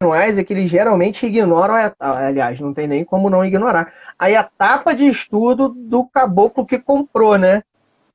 manuais 0.00 0.38
é 0.38 0.44
que 0.44 0.52
eles 0.52 0.70
geralmente 0.70 1.26
ignoram, 1.26 1.74
aliás, 1.98 2.60
não 2.60 2.72
tem 2.72 2.86
nem 2.86 3.04
como 3.04 3.28
não 3.28 3.44
ignorar, 3.44 3.92
a 4.22 4.30
etapa 4.30 4.94
de 4.94 5.08
estudo 5.08 5.70
do 5.70 6.04
caboclo 6.04 6.64
que 6.64 6.78
comprou, 6.78 7.36
né? 7.36 7.64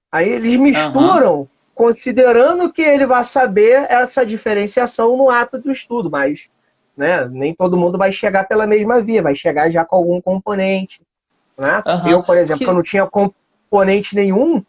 Aí 0.09 0.29
eles 0.29 0.55
misturam, 0.55 1.39
uhum. 1.39 1.47
considerando 1.75 2.71
que 2.71 2.81
ele 2.81 3.05
vai 3.05 3.25
saber 3.25 3.85
essa 3.89 4.25
diferenciação 4.25 5.17
no 5.17 5.29
ato 5.29 5.57
do 5.59 5.69
estudo, 5.69 6.09
mas 6.09 6.49
né, 6.95 7.27
nem 7.29 7.53
todo 7.53 7.75
mundo 7.75 7.97
vai 7.97 8.13
chegar 8.13 8.47
pela 8.47 8.65
mesma 8.65 9.01
via, 9.01 9.21
vai 9.21 9.35
chegar 9.35 9.69
já 9.69 9.83
com 9.83 9.97
algum 9.97 10.21
componente. 10.21 11.01
Né? 11.57 11.83
Uhum. 11.85 12.07
Eu, 12.07 12.23
por 12.23 12.37
exemplo, 12.37 12.63
que... 12.63 12.69
eu 12.69 12.73
não 12.73 12.83
tinha 12.83 13.05
componente 13.05 14.15
nenhum, 14.15 14.63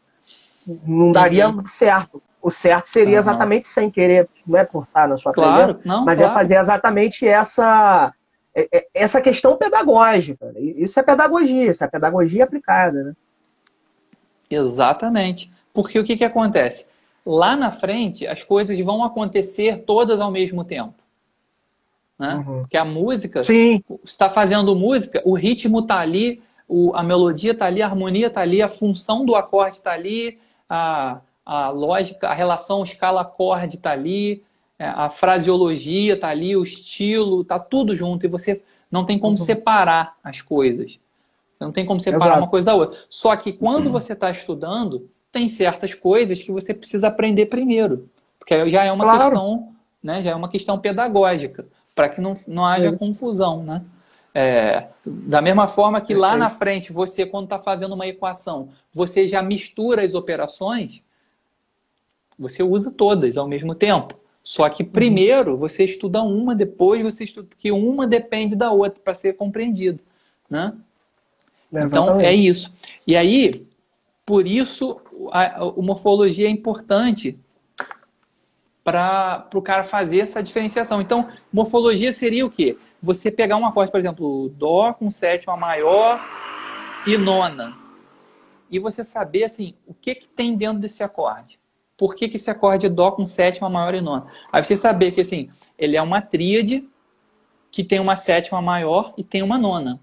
não 0.67 1.13
daria 1.13 1.51
uhum. 1.51 1.69
certo. 1.69 2.21
O 2.43 2.51
certo 2.51 2.89
seria 2.89 3.13
uhum. 3.13 3.19
exatamente 3.21 3.69
sem 3.69 3.89
querer, 3.89 4.29
não 4.45 4.59
é 4.59 4.65
por 4.65 4.83
estar 4.83 5.07
na 5.07 5.17
sua 5.17 5.33
claro, 5.33 5.77
presença, 5.77 5.81
não, 5.85 6.05
mas 6.05 6.19
claro. 6.19 6.33
é 6.33 6.35
fazer 6.35 6.57
exatamente 6.57 7.29
essa 7.29 8.13
é, 8.13 8.13
é, 8.13 8.18
essa 8.95 9.21
questão 9.21 9.57
pedagógica. 9.57 10.53
Isso 10.57 10.99
é 10.99 11.03
pedagogia, 11.03 11.71
isso 11.71 11.85
é 11.85 11.89
pedagogia 11.89 12.45
aplicada, 12.45 13.05
né? 13.05 13.17
Exatamente. 14.51 15.51
Porque 15.73 15.99
o 15.99 16.05
que, 16.05 16.17
que 16.17 16.25
acontece? 16.25 16.87
Lá 17.25 17.57
na 17.57 17.71
frente, 17.71 18.27
as 18.27 18.43
coisas 18.43 18.79
vão 18.81 19.05
acontecer 19.05 19.85
todas 19.85 20.21
ao 20.21 20.31
mesmo 20.31 20.65
tempo. 20.65 20.95
Né? 22.19 22.35
Uhum. 22.35 22.61
Porque 22.61 22.77
a 22.77 22.85
música, 22.85 23.43
Sim. 23.45 23.83
está 24.03 24.29
fazendo 24.29 24.75
música, 24.75 25.23
o 25.25 25.35
ritmo 25.35 25.81
está 25.81 26.01
ali, 26.01 26.43
o, 26.67 26.93
a 26.95 27.03
melodia 27.03 27.53
está 27.53 27.67
ali, 27.67 27.81
a 27.81 27.87
harmonia 27.87 28.27
está 28.27 28.41
ali, 28.41 28.61
a 28.61 28.69
função 28.69 29.25
do 29.25 29.37
acorde 29.37 29.77
está 29.77 29.93
ali, 29.93 30.39
a, 30.69 31.21
a 31.45 31.71
lógica, 31.71 32.29
a 32.29 32.35
relação 32.35 32.83
escala-acorde 32.83 33.77
está 33.77 33.93
ali, 33.93 34.43
é, 34.43 34.48
a 34.79 35.11
fraseologia 35.11 36.15
está 36.15 36.29
ali, 36.29 36.57
o 36.57 36.63
estilo, 36.63 37.43
está 37.43 37.59
tudo 37.59 37.97
junto 37.97 38.25
e 38.25 38.29
você 38.29 38.63
não 38.91 39.05
tem 39.05 39.19
como 39.19 39.33
uhum. 39.33 39.45
separar 39.45 40.17
as 40.23 40.41
coisas. 40.41 40.99
Você 41.59 41.65
não 41.65 41.73
tem 41.73 41.85
como 41.85 42.01
separar 42.01 42.27
Exato. 42.27 42.41
uma 42.41 42.49
coisa 42.49 42.67
da 42.67 42.75
outra. 42.75 42.99
Só 43.09 43.35
que 43.35 43.53
quando 43.53 43.91
você 43.93 44.13
está 44.13 44.31
estudando, 44.31 45.11
tem 45.33 45.49
certas 45.49 45.95
coisas 45.95 46.43
que 46.43 46.53
você 46.53 46.73
precisa 46.73 47.09
aprender 47.09 47.47
primeiro, 47.47 48.09
porque 48.39 48.71
já 48.71 48.85
é 48.85 48.93
uma 48.93 49.05
claro. 49.05 49.31
questão, 49.31 49.73
né, 50.03 50.23
já 50.23 50.31
é 50.31 50.35
uma 50.35 50.49
questão 50.49 50.79
pedagógica, 50.79 51.67
para 51.95 52.09
que 52.09 52.21
não, 52.21 52.35
não 52.47 52.65
haja 52.65 52.89
é. 52.89 52.93
confusão, 52.93 53.63
né? 53.63 53.83
É, 54.35 54.87
da 55.05 55.43
mesma 55.43 55.67
forma 55.67 56.01
que 56.01 56.15
lá 56.15 56.37
na 56.37 56.49
frente, 56.49 56.93
você, 56.93 57.27
quando 57.27 57.45
está 57.45 57.59
fazendo 57.59 57.95
uma 57.95 58.07
equação, 58.07 58.69
você 58.93 59.27
já 59.27 59.43
mistura 59.43 60.05
as 60.05 60.15
operações, 60.15 61.03
você 62.39 62.63
usa 62.63 62.93
todas 62.93 63.37
ao 63.37 63.49
mesmo 63.49 63.75
tempo. 63.75 64.15
Só 64.49 64.69
que 64.71 64.83
uhum. 64.83 64.89
primeiro 64.89 65.57
você 65.57 65.85
estuda 65.85 66.23
uma, 66.23 66.55
depois 66.55 67.03
você 67.03 67.25
estuda, 67.25 67.49
porque 67.49 67.71
uma 67.71 68.07
depende 68.07 68.57
da 68.57 68.71
outra 68.71 68.99
para 69.03 69.15
ser 69.15 69.35
compreendido. 69.35 70.03
Né? 70.49 70.73
Então 71.71 72.19
é 72.19 72.33
isso. 72.33 72.73
E 73.07 73.15
aí, 73.15 73.67
por 74.25 74.47
isso, 74.47 75.01
a, 75.31 75.65
a 75.65 75.73
morfologia 75.77 76.47
é 76.47 76.51
importante 76.51 77.39
para 78.83 79.47
o 79.53 79.61
cara 79.61 79.85
fazer 79.85 80.21
essa 80.21 80.43
diferenciação. 80.43 81.03
Então, 81.03 81.29
morfologia 81.53 82.11
seria 82.11 82.47
o 82.47 82.51
quê? 82.51 82.79
você 83.01 83.31
pegar 83.31 83.57
um 83.57 83.67
acorde, 83.67 83.91
por 83.91 84.01
exemplo, 84.01 84.49
Dó 84.51 84.93
com 84.93 85.11
sétima 85.11 85.57
maior 85.57 86.21
e 87.07 87.17
nona, 87.17 87.77
e 88.71 88.79
você 88.79 89.05
saber 89.05 89.45
assim, 89.45 89.75
o 89.87 89.95
que, 89.95 90.15
que 90.15 90.29
tem 90.29 90.57
dentro 90.57 90.79
desse 90.79 91.03
acorde. 91.03 91.59
Por 91.99 92.15
que, 92.15 92.29
que 92.29 92.37
esse 92.37 92.51
acorde 92.51 92.87
é 92.87 92.89
Dó 92.89 93.11
com 93.11 93.27
sétima 93.27 93.69
maior 93.69 93.95
e 93.95 94.01
nona? 94.01 94.27
Aí 94.53 94.65
você 94.65 94.77
saber 94.77 95.11
que 95.11 95.21
assim, 95.21 95.51
ele 95.77 95.97
é 95.97 96.01
uma 96.01 96.23
tríade 96.23 96.89
que 97.71 97.85
tem 97.85 97.99
uma 97.99 98.17
sétima 98.17 98.63
maior 98.63 99.13
e 99.19 99.25
tem 99.25 99.43
uma 99.43 99.59
nona. 99.59 100.01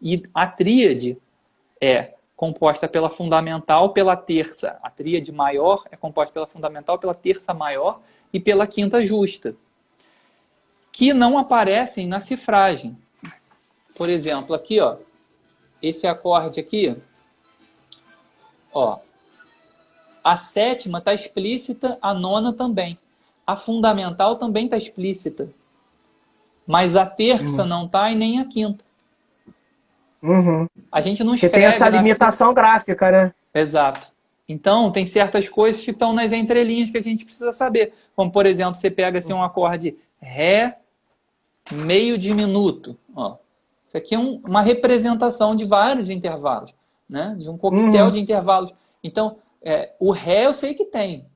E 0.00 0.22
a 0.32 0.46
tríade 0.46 1.18
é 1.80 2.14
composta 2.36 2.88
pela 2.88 3.10
fundamental, 3.10 3.92
pela 3.92 4.16
terça. 4.16 4.78
A 4.82 4.88
tríade 4.88 5.32
maior 5.32 5.84
é 5.90 5.96
composta 5.96 6.32
pela 6.32 6.46
fundamental, 6.46 6.98
pela 6.98 7.14
terça 7.14 7.52
maior 7.52 8.00
e 8.32 8.40
pela 8.40 8.66
quinta 8.66 9.04
justa 9.04 9.54
que 10.92 11.14
não 11.14 11.38
aparecem 11.38 12.06
na 12.06 12.20
cifragem. 12.20 12.96
Por 13.96 14.08
exemplo, 14.08 14.54
aqui, 14.54 14.78
ó, 14.78 14.98
esse 15.82 16.06
acorde 16.06 16.60
aqui, 16.60 16.94
ó, 18.72 18.98
a 20.22 20.36
sétima 20.36 20.98
está 20.98 21.12
explícita, 21.12 21.98
a 22.00 22.14
nona 22.14 22.52
também. 22.52 22.98
A 23.46 23.56
fundamental 23.56 24.36
também 24.36 24.66
está 24.66 24.76
explícita. 24.76 25.48
Mas 26.66 26.94
a 26.96 27.04
terça 27.04 27.62
uhum. 27.62 27.68
não 27.68 27.86
está 27.86 28.10
e 28.10 28.14
nem 28.14 28.38
a 28.38 28.44
quinta. 28.44 28.84
Uhum. 30.22 30.66
A 30.90 31.00
gente 31.00 31.24
não 31.24 31.34
escreve. 31.34 31.50
Porque 31.50 31.60
tem 31.60 31.68
essa 31.68 31.88
limitação 31.88 32.54
gráfica, 32.54 33.10
né? 33.10 33.34
Exato. 33.52 34.12
Então, 34.48 34.90
tem 34.92 35.04
certas 35.04 35.48
coisas 35.48 35.84
que 35.84 35.90
estão 35.90 36.12
nas 36.12 36.32
entrelinhas 36.32 36.90
que 36.90 36.98
a 36.98 37.02
gente 37.02 37.24
precisa 37.24 37.52
saber. 37.52 37.92
Como, 38.14 38.30
por 38.30 38.46
exemplo, 38.46 38.74
você 38.74 38.90
pega 38.90 39.18
assim, 39.18 39.32
um 39.32 39.42
acorde 39.42 39.96
Ré 40.20 40.78
meio 41.72 42.16
diminuto. 42.16 42.96
Ó. 43.14 43.36
Isso 43.86 43.96
aqui 43.96 44.14
é 44.14 44.18
um, 44.18 44.40
uma 44.44 44.62
representação 44.62 45.54
de 45.54 45.64
vários 45.64 46.10
intervalos, 46.10 46.72
né? 47.08 47.36
de 47.38 47.48
um 47.50 47.58
coquetel 47.58 48.06
uhum. 48.06 48.10
de 48.12 48.20
intervalos. 48.20 48.72
Então, 49.02 49.36
é, 49.64 49.92
o 49.98 50.10
Ré 50.12 50.46
eu 50.46 50.54
sei 50.54 50.74
que 50.74 50.84
tem. 50.84 51.26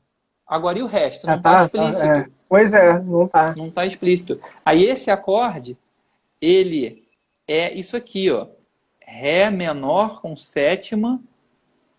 Agora, 0.46 0.78
e 0.78 0.82
o 0.82 0.86
resto? 0.86 1.26
Não 1.26 1.36
está 1.36 1.50
tá, 1.50 1.56
tá, 1.56 1.64
explícito. 1.64 2.04
é. 2.04 2.28
Pois 2.48 2.74
é, 2.74 3.00
não 3.00 3.24
está. 3.24 3.54
Não 3.56 3.68
está 3.68 3.86
explícito. 3.86 4.40
Aí, 4.64 4.84
esse 4.84 5.10
acorde, 5.10 5.76
ele 6.40 7.04
é 7.46 7.74
isso 7.74 7.96
aqui, 7.96 8.30
ó. 8.30 8.46
Ré 9.00 9.50
menor 9.50 10.20
com 10.20 10.34
sétima 10.36 11.20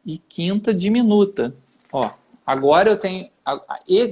e 0.06 0.18
quinta 0.18 0.74
diminuta. 0.74 1.54
Ó, 1.92 2.10
agora 2.46 2.90
eu 2.90 2.98
tenho, 2.98 3.30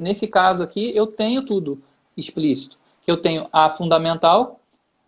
nesse 0.01 0.27
caso 0.27 0.63
aqui, 0.63 0.95
eu 0.95 1.07
tenho 1.07 1.41
tudo 1.41 1.81
explícito 2.15 2.77
que 3.05 3.11
eu 3.11 3.17
tenho 3.17 3.47
a 3.53 3.69
fundamental, 3.69 4.59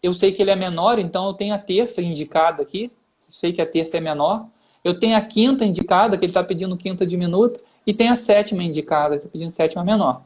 eu 0.04 0.14
sei 0.14 0.32
que 0.32 0.42
ele 0.42 0.52
é 0.52 0.56
menor, 0.56 1.00
então 1.00 1.26
eu 1.26 1.34
tenho 1.34 1.56
a 1.56 1.58
terça 1.58 2.00
indicada 2.00 2.62
aqui, 2.62 2.92
eu 3.28 3.34
sei 3.34 3.52
que 3.52 3.62
a 3.62 3.66
terça 3.66 3.98
é 3.98 4.00
menor, 4.00 4.46
eu 4.88 5.00
tenho 5.00 5.17
a 5.17 5.22
quinta 5.22 5.65
indicada, 5.65 6.17
que 6.17 6.25
ele 6.25 6.32
está 6.32 6.44
pedindo 6.44 6.77
quinta 6.77 7.06
diminuta, 7.06 7.60
e 7.86 7.94
tem 7.94 8.10
a 8.10 8.15
sétima 8.15 8.63
indicada, 8.63 9.15
que 9.15 9.25
está 9.25 9.29
pedindo 9.29 9.51
sétima 9.51 9.84
menor. 9.84 10.22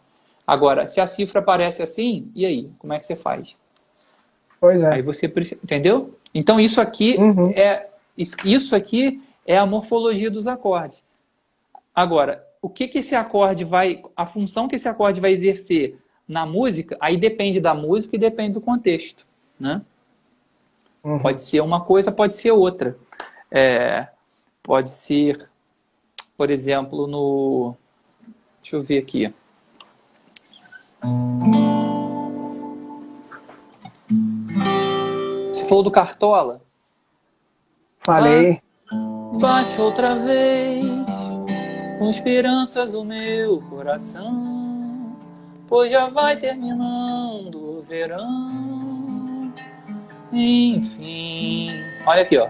Agora, 0.46 0.88
se 0.88 1.00
a 1.00 1.08
cifra 1.08 1.40
aparece 1.40 1.82
assim, 1.82 2.32
e 2.36 2.46
aí? 2.46 2.70
Como 2.80 2.94
é 2.94 3.00
que 3.00 3.06
você 3.06 3.16
faz? 3.16 3.56
Pois 4.60 4.84
é. 4.84 4.94
Aí 4.94 5.02
você 5.02 5.28
precisa. 5.28 5.60
Entendeu? 5.64 6.18
Então 6.34 6.60
isso 6.60 6.80
aqui 6.80 7.18
uhum. 7.18 7.52
é 7.52 7.88
isso 8.18 8.76
aqui 8.76 9.22
é 9.46 9.58
a 9.58 9.66
morfologia 9.66 10.30
dos 10.30 10.48
acordes. 10.48 11.04
Agora, 11.94 12.46
o 12.62 12.70
que, 12.70 12.88
que 12.88 13.00
esse 13.00 13.16
acorde 13.16 13.64
vai. 13.64 14.02
A 14.16 14.26
função 14.26 14.68
que 14.68 14.76
esse 14.76 14.88
acorde 14.88 15.20
vai 15.20 15.32
exercer 15.32 15.98
na 16.28 16.46
música, 16.46 16.96
aí 17.02 17.18
depende 17.18 17.60
da 17.60 17.74
música 17.74 18.16
e 18.16 18.20
depende 18.20 18.54
do 18.54 18.62
contexto. 18.62 19.26
Né? 19.60 19.82
Uhum. 21.04 21.20
Pode 21.20 21.42
ser 21.42 21.62
uma 21.62 21.82
coisa, 21.82 22.12
pode 22.12 22.36
ser 22.36 22.52
outra. 22.52 22.96
É, 23.50 24.08
pode 24.64 24.90
ser, 24.90 25.50
por 26.38 26.50
exemplo, 26.50 27.08
no. 27.08 27.76
Deixa 28.62 28.76
eu 28.76 28.84
ver 28.84 29.00
aqui. 29.00 29.34
Você 35.50 35.66
falou 35.66 35.84
do 35.84 35.92
Cartola? 35.92 36.62
Falei. 38.06 38.62
Ah, 38.92 39.38
bate 39.40 39.80
outra 39.80 40.16
vez 40.16 40.86
com 41.98 42.10
esperanças 42.10 42.94
o 42.94 43.04
meu 43.04 43.60
coração, 43.70 45.16
pois 45.68 45.92
já 45.92 46.10
vai 46.10 46.38
terminando 46.38 47.78
o 47.78 47.82
verão. 47.82 49.54
Enfim, 50.34 51.70
olha 52.06 52.22
aqui, 52.22 52.38
ó. 52.38 52.50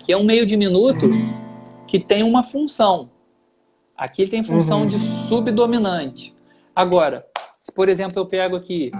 Aqui 0.00 0.14
é 0.14 0.16
um 0.16 0.24
meio 0.24 0.46
diminuto 0.46 1.10
que 1.86 2.00
tem 2.00 2.22
uma 2.22 2.42
função. 2.42 3.10
Aqui 3.94 4.22
ele 4.22 4.30
tem 4.30 4.42
função 4.42 4.80
uhum. 4.80 4.86
de 4.86 4.98
subdominante. 4.98 6.34
Agora, 6.74 7.26
se 7.60 7.70
por 7.70 7.86
exemplo 7.86 8.18
eu 8.18 8.24
pego 8.24 8.56
aqui 8.56 8.90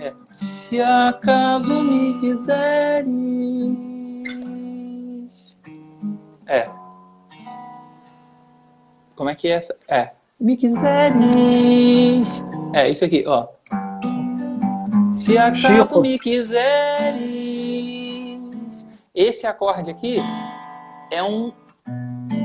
é, 0.00 0.12
se 0.32 0.80
acaso 0.80 1.84
me 1.84 2.18
quiseres 2.18 3.06
é. 6.48 6.68
Como 9.14 9.30
é 9.30 9.36
que 9.36 9.46
é 9.46 9.52
essa? 9.52 9.76
É. 9.86 10.10
Me 10.40 10.56
quiseres. 10.56 11.22
É, 12.74 12.90
isso 12.90 13.04
aqui, 13.04 13.22
ó. 13.24 13.46
Se 15.12 15.38
acaso 15.38 15.86
Chico. 15.86 16.00
me 16.00 16.18
quiseres. 16.18 17.61
Esse 19.14 19.46
acorde 19.46 19.90
aqui 19.90 20.16
é 21.10 21.22
um 21.22 21.52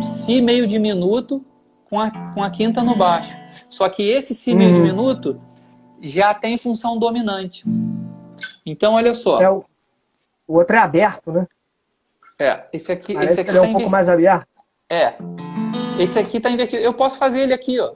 Si 0.01 0.41
meio 0.41 0.67
diminuto 0.67 1.43
com 1.85 1.99
a, 1.99 2.11
com 2.33 2.43
a 2.43 2.49
quinta 2.49 2.83
no 2.83 2.95
baixo. 2.95 3.35
Só 3.69 3.87
que 3.89 4.03
esse 4.03 4.35
Si 4.35 4.53
meio 4.53 4.71
hum. 4.71 4.73
diminuto 4.73 5.41
já 6.01 6.33
tem 6.33 6.57
função 6.57 6.99
dominante. 6.99 7.63
Então, 8.65 8.93
olha 8.95 9.13
só. 9.13 9.41
É 9.41 9.49
o, 9.49 9.63
o 10.45 10.55
outro 10.57 10.75
é 10.75 10.79
aberto, 10.79 11.31
né? 11.31 11.47
É, 12.37 12.65
esse 12.73 12.91
aqui. 12.91 13.13
Parece 13.13 13.33
esse 13.33 13.41
aqui 13.41 13.51
que 13.51 13.57
é 13.57 13.61
tá 13.61 13.67
um 13.67 13.73
pouco 13.73 13.89
mais 13.89 14.09
aberto. 14.09 14.47
É. 14.89 15.15
Esse 15.97 16.19
aqui 16.19 16.39
tá 16.39 16.49
invertido. 16.49 16.83
Eu 16.83 16.93
posso 16.93 17.17
fazer 17.17 17.41
ele 17.41 17.53
aqui, 17.53 17.79
ó. 17.79 17.93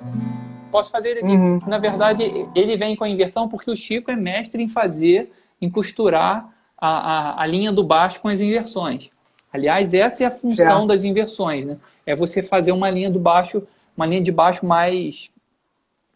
Posso 0.72 0.90
fazer 0.90 1.12
ele 1.12 1.20
aqui. 1.20 1.36
Uhum. 1.36 1.60
Na 1.68 1.78
verdade, 1.78 2.24
ele 2.56 2.78
vem 2.78 2.96
com 2.96 3.04
a 3.04 3.10
inversão 3.10 3.50
porque 3.50 3.70
o 3.70 3.76
Chico 3.76 4.10
é 4.10 4.16
mestre 4.16 4.64
em 4.64 4.70
fazer, 4.70 5.32
em 5.62 5.70
costurar 5.70 6.50
a, 6.82 6.90
a, 6.90 7.44
a 7.44 7.46
linha 7.46 7.72
do 7.72 7.84
baixo 7.84 8.20
com 8.20 8.28
as 8.28 8.42
inversões. 8.42 9.12
Aliás, 9.54 9.94
essa 9.94 10.24
é 10.24 10.26
a 10.28 10.32
função 10.32 10.56
certo. 10.56 10.88
das 10.88 11.04
inversões, 11.04 11.66
né? 11.66 11.78
É 12.06 12.16
você 12.16 12.42
fazer 12.42 12.72
uma 12.72 12.90
linha 12.90 13.12
do 13.12 13.20
baixo, 13.20 13.62
uma 13.96 14.08
linha 14.08 14.22
de 14.22 14.32
baixo 14.32 14.66
mais 14.66 15.30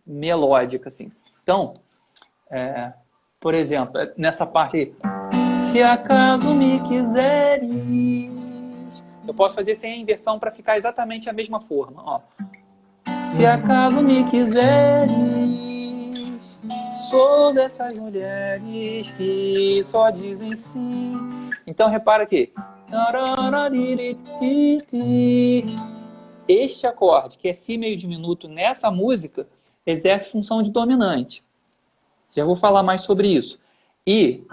melódica, 0.06 0.90
assim. 0.90 1.12
Então, 1.44 1.74
é, 2.50 2.92
por 3.40 3.54
exemplo, 3.54 3.94
nessa 4.18 4.46
parte 4.46 4.78
aí. 4.78 4.94
Se 5.60 5.84
acaso 5.84 6.56
me 6.56 6.80
quiseres. 6.82 8.34
Eu 9.28 9.34
posso 9.34 9.56
fazer 9.56 9.76
sem 9.76 9.94
a 9.94 9.98
inversão 9.98 10.40
para 10.40 10.52
ficar 10.52 10.78
exatamente 10.78 11.30
a 11.30 11.34
mesma 11.34 11.60
forma. 11.60 12.02
Ó. 12.04 12.22
Se 13.22 13.46
acaso 13.46 14.04
me 14.04 14.24
quiseres, 14.26 15.65
sou 17.16 17.54
dessas 17.54 17.98
mulheres 17.98 19.12
que 19.12 19.82
só 19.84 20.10
dizem 20.10 20.54
sim. 20.54 21.18
Então 21.66 21.88
repara 21.88 22.24
aqui. 22.24 22.52
Este 26.48 26.86
acorde, 26.86 27.38
que 27.38 27.48
é 27.48 27.54
Si 27.54 27.78
meio 27.78 27.96
diminuto 27.96 28.50
nessa 28.50 28.92
música, 28.92 29.48
exerce 29.86 30.30
função 30.30 30.62
de 30.62 30.70
dominante. 30.70 31.42
Já 32.36 32.44
vou 32.44 32.56
falar 32.56 32.84
mais 32.84 33.02
sobre 33.02 33.30
isso. 33.30 33.60
E 34.06 34.44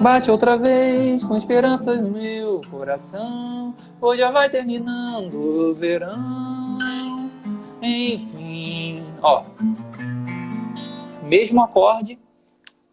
Bate 0.00 0.32
outra 0.32 0.58
vez 0.58 1.22
com 1.22 1.36
esperanças 1.36 2.02
no 2.02 2.10
meu 2.10 2.60
coração. 2.68 3.72
Hoje 4.00 4.20
já 4.20 4.32
vai 4.32 4.50
terminando 4.50 5.34
o 5.34 5.72
verão. 5.72 6.76
Enfim, 7.80 9.04
ó. 9.22 9.44
Mesmo 11.22 11.62
acorde, 11.62 12.18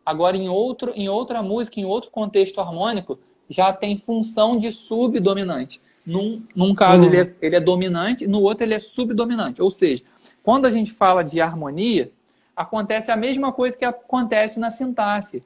agora 0.05 0.37
em 0.37 0.47
outro, 0.47 0.91
em 0.95 1.09
outra 1.09 1.41
música, 1.41 1.79
em 1.79 1.85
outro 1.85 2.11
contexto 2.11 2.61
harmônico, 2.61 3.19
já 3.49 3.73
tem 3.73 3.97
função 3.97 4.57
de 4.57 4.71
subdominante. 4.71 5.81
Num, 6.05 6.41
num 6.55 6.73
caso 6.73 7.03
uhum. 7.03 7.09
ele, 7.09 7.17
é, 7.19 7.35
ele 7.41 7.55
é 7.55 7.59
dominante, 7.59 8.27
no 8.27 8.41
outro 8.41 8.65
ele 8.65 8.73
é 8.73 8.79
subdominante. 8.79 9.61
Ou 9.61 9.69
seja, 9.69 10.03
quando 10.43 10.65
a 10.65 10.69
gente 10.69 10.91
fala 10.91 11.23
de 11.23 11.41
harmonia, 11.41 12.11
acontece 12.55 13.11
a 13.11 13.15
mesma 13.15 13.51
coisa 13.51 13.77
que 13.77 13.85
acontece 13.85 14.59
na 14.59 14.69
sintaxe 14.69 15.43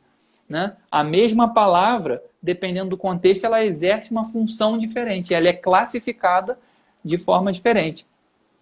né? 0.48 0.74
A 0.92 1.04
mesma 1.04 1.54
palavra, 1.54 2.22
dependendo 2.42 2.92
do 2.92 2.98
contexto, 2.98 3.46
ela 3.46 3.64
exerce 3.64 4.12
uma 4.12 4.26
função 4.26 4.78
diferente, 4.78 5.34
ela 5.34 5.48
é 5.48 5.54
classificada 5.54 6.58
de 7.04 7.18
forma 7.18 7.52
diferente. 7.52 8.06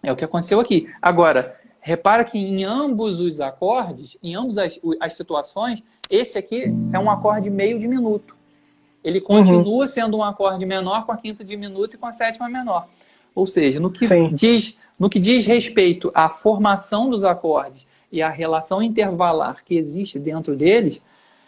É 0.02 0.12
o 0.12 0.16
que 0.16 0.24
aconteceu 0.24 0.58
aqui. 0.58 0.90
Agora, 1.00 1.60
repara 1.82 2.24
que 2.24 2.38
em 2.38 2.64
ambos 2.64 3.20
os 3.20 3.40
acordes, 3.40 4.16
em 4.22 4.36
ambas 4.36 4.56
as, 4.56 4.80
as 5.00 5.14
situações, 5.14 5.82
esse 6.08 6.38
aqui 6.38 6.72
é 6.92 6.98
um 6.98 7.10
acorde 7.10 7.50
meio 7.50 7.78
diminuto. 7.78 8.36
Ele 9.02 9.20
continua 9.20 9.80
uhum. 9.80 9.86
sendo 9.86 10.16
um 10.16 10.22
acorde 10.22 10.64
menor 10.64 11.04
com 11.04 11.10
a 11.10 11.16
quinta 11.16 11.44
diminuta 11.44 11.96
e 11.96 11.98
com 11.98 12.06
a 12.06 12.12
sétima 12.12 12.48
menor. 12.48 12.88
Ou 13.34 13.44
seja, 13.46 13.80
no 13.80 13.90
que, 13.90 14.06
diz, 14.32 14.78
no 14.98 15.10
que 15.10 15.18
diz 15.18 15.44
respeito 15.44 16.12
à 16.14 16.28
formação 16.28 17.10
dos 17.10 17.24
acordes 17.24 17.84
e 18.12 18.22
à 18.22 18.28
relação 18.28 18.80
intervalar 18.80 19.64
que 19.64 19.74
existe 19.74 20.20
dentro 20.20 20.54
deles, 20.54 21.02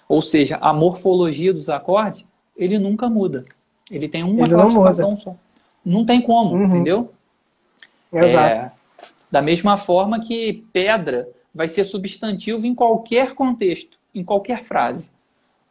ou 0.08 0.20
seja, 0.20 0.56
a 0.60 0.72
morfologia 0.72 1.52
dos 1.52 1.68
acordes, 1.68 2.26
ele 2.56 2.78
nunca 2.78 3.08
muda. 3.08 3.44
Ele 3.88 4.08
tem 4.08 4.24
uma 4.24 4.46
ele 4.46 4.54
classificação 4.54 5.10
não 5.10 5.16
só. 5.16 5.36
Não 5.84 6.04
tem 6.04 6.20
como, 6.20 6.56
uhum. 6.56 6.64
entendeu? 6.64 7.12
Exato. 8.12 8.46
É, 8.46 8.72
da 9.34 9.42
mesma 9.42 9.76
forma 9.76 10.20
que 10.20 10.64
pedra 10.72 11.28
vai 11.52 11.66
ser 11.66 11.82
substantivo 11.82 12.68
em 12.68 12.72
qualquer 12.72 13.34
contexto, 13.34 13.98
em 14.14 14.22
qualquer 14.22 14.62
frase. 14.62 15.10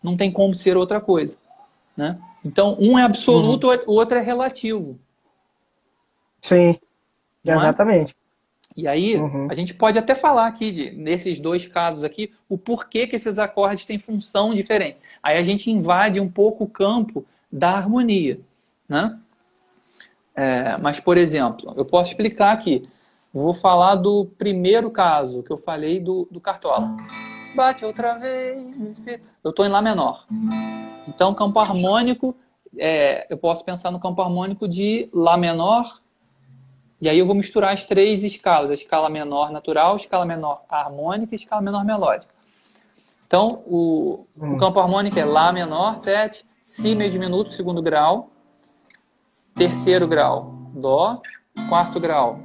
Não 0.04 0.18
tem 0.18 0.30
como 0.30 0.54
ser 0.54 0.76
outra 0.76 1.00
coisa. 1.00 1.38
Né? 1.96 2.20
Então, 2.44 2.76
um 2.78 3.00
é 3.00 3.04
absoluto, 3.04 3.70
uhum. 3.70 3.80
o 3.88 3.94
outro 3.94 4.18
é 4.18 4.22
relativo. 4.22 5.00
Sim, 6.42 6.78
não 7.42 7.54
é? 7.54 7.56
exatamente. 7.56 8.12
É? 8.12 8.16
E 8.76 8.86
aí, 8.86 9.16
uhum. 9.16 9.48
a 9.50 9.54
gente 9.54 9.74
pode 9.74 9.98
até 9.98 10.14
falar 10.14 10.48
aqui, 10.48 10.70
de, 10.70 10.92
nesses 10.92 11.40
dois 11.40 11.66
casos 11.66 12.04
aqui, 12.04 12.34
o 12.50 12.58
porquê 12.58 13.08
que 13.08 13.16
esses 13.16 13.40
acordes 13.40 13.86
têm 13.86 13.98
função 13.98 14.54
diferente. 14.54 14.98
Aí 15.22 15.38
a 15.38 15.44
gente 15.44 15.72
invade 15.72 16.20
um 16.20 16.30
pouco 16.30 16.66
o 16.66 16.70
campo 16.70 17.26
da 17.50 17.72
harmonia. 17.72 18.42
Né? 18.90 19.18
É, 20.36 20.76
mas, 20.80 21.00
por 21.00 21.16
exemplo, 21.16 21.74
eu 21.78 21.86
posso 21.86 22.12
explicar 22.12 22.52
aqui. 22.52 22.82
Vou 23.34 23.54
falar 23.54 23.96
do 23.96 24.26
primeiro 24.38 24.92
caso 24.92 25.42
que 25.42 25.52
eu 25.52 25.58
falei 25.58 26.00
do, 26.00 26.28
do 26.30 26.40
Cartola. 26.40 26.96
Bate 27.56 27.84
outra 27.84 28.18
vez. 28.18 29.02
Eu 29.44 29.50
estou 29.50 29.66
em 29.66 29.70
Lá 29.70 29.82
menor. 29.82 30.26
Então, 31.08 31.34
campo 31.34 31.60
harmônico, 31.60 32.36
é, 32.78 33.26
eu 33.30 33.38
posso 33.38 33.66
pensar 33.66 33.92
no 33.92 34.00
campo 34.00 34.22
harmônico 34.22 34.68
de 34.68 35.10
Lá 35.12 35.36
menor 35.36 36.04
e 37.04 37.10
aí 37.10 37.20
eu 37.20 37.26
vou 37.26 37.36
misturar 37.36 37.74
as 37.74 37.84
três 37.84 38.24
escalas, 38.24 38.72
a 38.72 38.74
escala 38.74 39.10
menor 39.10 39.52
natural, 39.52 39.92
a 39.92 39.98
escala 39.98 40.26
menor 40.26 40.64
harmônica 40.70 41.34
e 41.34 41.36
a 41.36 41.42
escala 41.42 41.62
menor 41.62 41.84
melódica. 41.84 42.34
Então, 43.28 43.62
o, 43.68 44.26
hum. 44.38 44.54
o 44.54 44.58
campo 44.58 44.80
harmônico 44.80 45.20
é 45.20 45.26
Lá 45.26 45.52
menor, 45.52 45.98
7, 45.98 46.46
Si 46.62 46.96
meio 46.96 47.12
diminuto, 47.12 47.52
segundo 47.52 47.82
grau, 47.82 48.30
terceiro 49.54 50.08
grau, 50.08 50.54
Dó, 50.74 51.22
quarto 51.68 52.00
grau, 52.00 52.40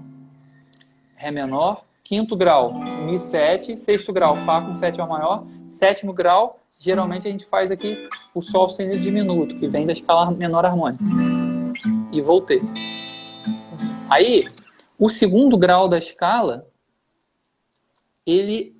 Ré 1.19 1.33
menor, 1.33 1.85
quinto 2.05 2.37
grau, 2.37 2.73
Mi 3.05 3.19
7, 3.19 3.77
sexto 3.77 4.13
grau, 4.13 4.37
Fá 4.37 4.63
com 4.63 4.73
sétima 4.73 5.05
maior, 5.05 5.45
sétimo 5.67 6.13
grau, 6.13 6.61
geralmente 6.81 7.27
a 7.27 7.31
gente 7.31 7.45
faz 7.45 7.73
aqui 7.73 8.09
o 8.33 8.41
Sol 8.41 8.69
sustenido 8.69 9.01
diminuto, 9.01 9.57
que 9.57 9.67
vem 9.67 9.85
da 9.85 9.93
escala 9.93 10.31
menor 10.31 10.65
harmônica. 10.65 11.03
E 12.13 12.23
voltei. 12.23 12.61
Aí, 14.09 14.45
o 14.97 15.09
segundo 15.09 15.59
grau 15.59 15.89
da 15.89 15.99
escala, 15.99 16.69
ele 18.25 18.77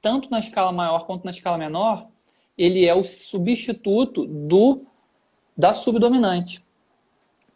tanto 0.00 0.30
na 0.30 0.38
escala 0.38 0.72
maior 0.72 1.04
quanto 1.04 1.26
na 1.26 1.30
escala 1.30 1.58
menor, 1.58 2.08
ele 2.56 2.86
é 2.86 2.94
o 2.94 3.04
substituto 3.04 4.26
do 4.26 4.86
da 5.54 5.74
subdominante. 5.74 6.64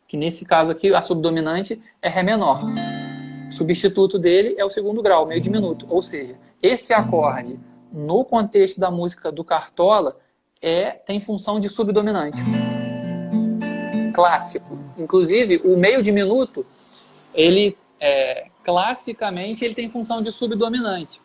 Que 0.07 0.19
nesse 0.19 0.45
caso 0.45 0.71
aqui, 0.71 0.95
a 0.95 1.01
subdominante 1.01 1.81
é 2.03 2.11
Ré 2.11 2.23
menor. 2.23 2.61
Substituto 3.55 4.19
dele 4.19 4.57
é 4.59 4.65
o 4.65 4.71
segundo 4.71 5.01
grau, 5.01 5.27
meio 5.27 5.41
diminuto. 5.41 5.87
Ou 5.89 6.03
seja, 6.03 6.37
esse 6.61 6.93
acorde, 6.93 7.59
no 7.93 8.25
contexto 8.25 8.81
da 8.81 8.91
música 8.91 9.31
do 9.31 9.45
Cartola, 9.45 10.17
é, 10.61 10.91
tem 10.91 11.21
função 11.21 11.61
de 11.61 11.69
subdominante. 11.69 12.43
Clássico. 14.13 14.77
Inclusive, 14.99 15.63
o 15.65 15.77
meio 15.77 16.03
diminuto, 16.03 16.67
ele 17.33 17.79
é, 18.01 18.49
classicamente 18.65 19.65
ele 19.65 19.75
tem 19.75 19.89
função 19.89 20.21
de 20.21 20.33
subdominante. 20.33 21.23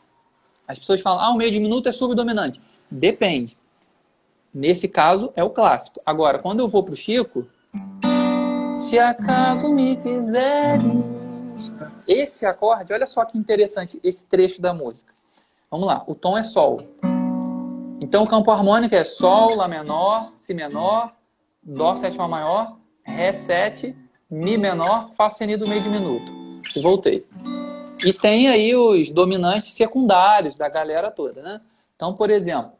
As 0.67 0.77
pessoas 0.77 1.01
falam, 1.01 1.23
ah, 1.23 1.31
o 1.31 1.35
meio 1.35 1.51
diminuto 1.51 1.89
é 1.89 1.91
subdominante. 1.91 2.61
Depende. 2.91 3.57
Nesse 4.53 4.87
caso, 4.87 5.33
é 5.35 5.43
o 5.43 5.49
clássico. 5.49 5.99
Agora, 6.05 6.37
quando 6.37 6.59
eu 6.59 6.67
vou 6.67 6.83
para 6.83 6.93
o 6.93 6.97
Chico, 6.97 7.47
se 8.77 8.99
acaso 8.99 9.73
me 9.73 9.95
quiseres. 9.97 11.28
Esse 12.07 12.45
acorde, 12.45 12.93
olha 12.93 13.05
só 13.05 13.25
que 13.25 13.37
interessante 13.37 13.99
esse 14.03 14.25
trecho 14.25 14.61
da 14.61 14.73
música. 14.73 15.13
Vamos 15.69 15.87
lá, 15.87 16.03
o 16.07 16.15
tom 16.15 16.37
é 16.37 16.43
Sol. 16.43 16.81
Então, 18.01 18.23
o 18.23 18.27
campo 18.27 18.49
harmônico 18.49 18.95
é 18.95 19.03
Sol, 19.03 19.55
Lá 19.55 19.67
menor, 19.67 20.31
Si 20.35 20.53
menor, 20.53 21.13
Dó 21.61 21.95
sétima 21.95 22.27
maior, 22.27 22.77
Ré 23.03 23.33
7, 23.33 23.95
Mi 24.29 24.57
menor, 24.57 25.07
Fá 25.09 25.29
sustenido 25.29 25.67
meio 25.67 25.81
diminuto. 25.81 26.31
E 26.75 26.81
voltei. 26.81 27.25
E 28.05 28.13
tem 28.13 28.47
aí 28.47 28.75
os 28.75 29.09
dominantes 29.09 29.73
secundários 29.73 30.55
da 30.55 30.69
galera 30.69 31.11
toda, 31.11 31.41
né? 31.41 31.61
Então, 31.95 32.15
por 32.15 32.29
exemplo, 32.29 32.71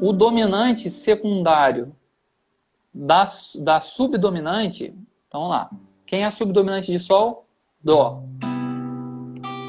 o 0.00 0.12
dominante 0.12 0.88
secundário 0.88 1.94
da, 2.94 3.24
da 3.56 3.80
subdominante, 3.80 4.94
então 5.26 5.48
lá. 5.48 5.68
Quem 6.06 6.22
é 6.22 6.26
a 6.26 6.30
subdominante 6.30 6.92
de 6.92 7.00
Sol? 7.00 7.43
Dó. 7.84 8.22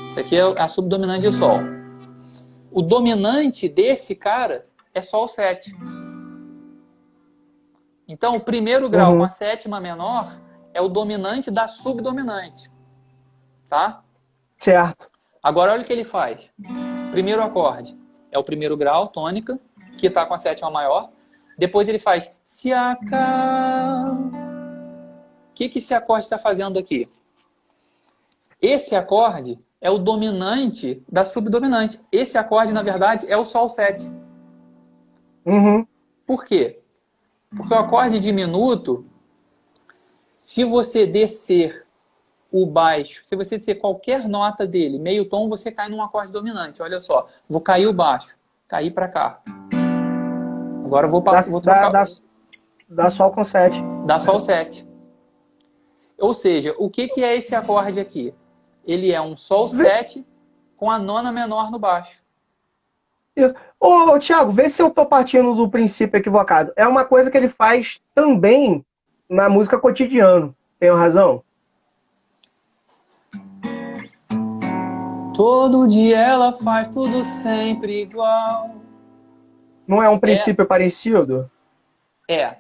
Isso 0.10 0.20
aqui 0.20 0.38
é 0.38 0.62
a 0.62 0.68
subdominante 0.70 1.30
de 1.30 1.36
Sol. 1.36 1.60
O 2.72 2.82
dominante 2.82 3.68
desse 3.68 4.16
cara 4.16 4.66
é 4.94 5.02
Sol 5.02 5.28
7. 5.28 5.76
Então, 8.08 8.38
o 8.38 8.40
primeiro 8.40 8.90
grau 8.90 9.12
uhum. 9.12 9.18
com 9.20 9.24
a 9.26 9.30
sétima 9.30 9.82
menor 9.82 10.40
é 10.74 10.80
o 10.80 10.88
dominante 10.88 11.52
da 11.52 11.68
subdominante. 11.68 12.72
Tá? 13.68 14.04
Certo. 14.58 15.10
Agora 15.44 15.74
olha 15.74 15.82
o 15.82 15.86
que 15.86 15.92
ele 15.92 16.06
faz. 16.06 16.50
Primeiro 17.12 17.44
acorde 17.44 17.98
é 18.32 18.40
o 18.40 18.44
primeiro 18.44 18.78
grau, 18.78 19.10
tônica, 19.10 19.60
que 19.98 20.08
está 20.08 20.26
com 20.26 20.34
a 20.34 20.38
sétima 20.38 20.72
maior. 20.72 21.10
Depois 21.58 21.90
ele 21.90 22.00
faz 22.00 22.32
se 22.44 22.72
aca. 22.72 24.12
O 25.50 25.54
que, 25.54 25.68
que 25.68 25.80
esse 25.80 25.94
acorde 25.94 26.24
está 26.24 26.38
fazendo 26.38 26.80
aqui? 26.80 27.10
Esse 28.66 28.96
acorde 28.96 29.60
é 29.80 29.92
o 29.92 30.00
dominante 30.00 31.04
da 31.08 31.24
subdominante. 31.24 32.02
Esse 32.12 32.36
acorde, 32.36 32.74
na 32.74 32.82
verdade, 32.82 33.28
é 33.30 33.38
o 33.38 33.46
Sol 33.46 33.70
7. 33.70 34.12
Uhum. 35.46 35.86
Por 36.26 36.44
quê? 36.44 36.80
Porque 37.56 37.72
o 37.72 37.78
acorde 37.78 38.20
diminuto, 38.20 39.06
se 40.36 40.64
você 40.64 41.06
descer 41.06 41.86
o 42.52 42.66
baixo, 42.66 43.22
se 43.24 43.36
você 43.36 43.56
dizer 43.60 43.76
qualquer 43.76 44.28
nota 44.28 44.66
dele, 44.66 44.98
meio 44.98 45.26
tom, 45.26 45.48
você 45.48 45.72
cai 45.72 45.88
num 45.88 46.02
acorde 46.02 46.32
dominante. 46.32 46.82
Olha 46.82 47.00
só, 47.00 47.28
vou 47.48 47.62
cair 47.62 47.86
o 47.86 47.94
baixo, 47.94 48.36
cair 48.68 48.90
para 48.90 49.08
cá. 49.08 49.44
Agora 50.84 51.06
eu 51.06 51.12
vou 51.12 51.22
passar. 51.22 51.52
Vou 51.52 51.62
trocar... 51.62 51.92
dá, 51.92 52.04
dá, 52.04 53.04
dá 53.04 53.10
sol 53.12 53.30
com 53.30 53.44
7. 53.44 53.78
Dá 54.08 54.18
sol 54.18 54.40
7. 54.40 54.88
Ou 56.18 56.34
seja, 56.34 56.74
o 56.80 56.90
que, 56.90 57.08
que 57.08 57.24
é 57.24 57.38
esse 57.38 57.54
acorde 57.54 58.00
aqui? 58.00 58.34
Ele 58.86 59.12
é 59.12 59.22
um 59.22 59.36
sol 59.36 59.68
7 59.68 60.26
com 60.78 60.92
a 60.92 61.00
nona 61.00 61.32
menor 61.32 61.72
no 61.72 61.80
baixo. 61.80 62.24
Isso. 63.36 63.54
Ô, 63.80 64.18
Thiago, 64.18 64.52
vê 64.52 64.70
se 64.70 64.82
eu 64.82 64.90
tô 64.90 65.06
partindo 65.06 65.54
do 65.56 65.70
princípio 65.70 66.18
equivocado. 66.18 66.72
É 66.76 66.88
uma 66.88 67.04
coisa 67.04 67.30
que 67.30 67.38
ele 67.38 67.50
faz 67.50 68.00
também 68.14 68.86
na 69.30 69.50
música 69.50 69.78
cotidiano. 69.78 70.56
Tenho 70.80 70.96
razão? 70.96 71.44
Todo 75.36 75.88
dia 75.88 76.18
ela 76.18 76.54
faz 76.54 76.88
tudo 76.88 77.26
sempre 77.26 78.04
igual. 78.04 78.76
Não 79.86 80.02
é 80.02 80.10
um 80.10 80.18
princípio 80.18 80.64
é. 80.64 80.66
parecido? 80.66 81.52
É. 82.30 82.58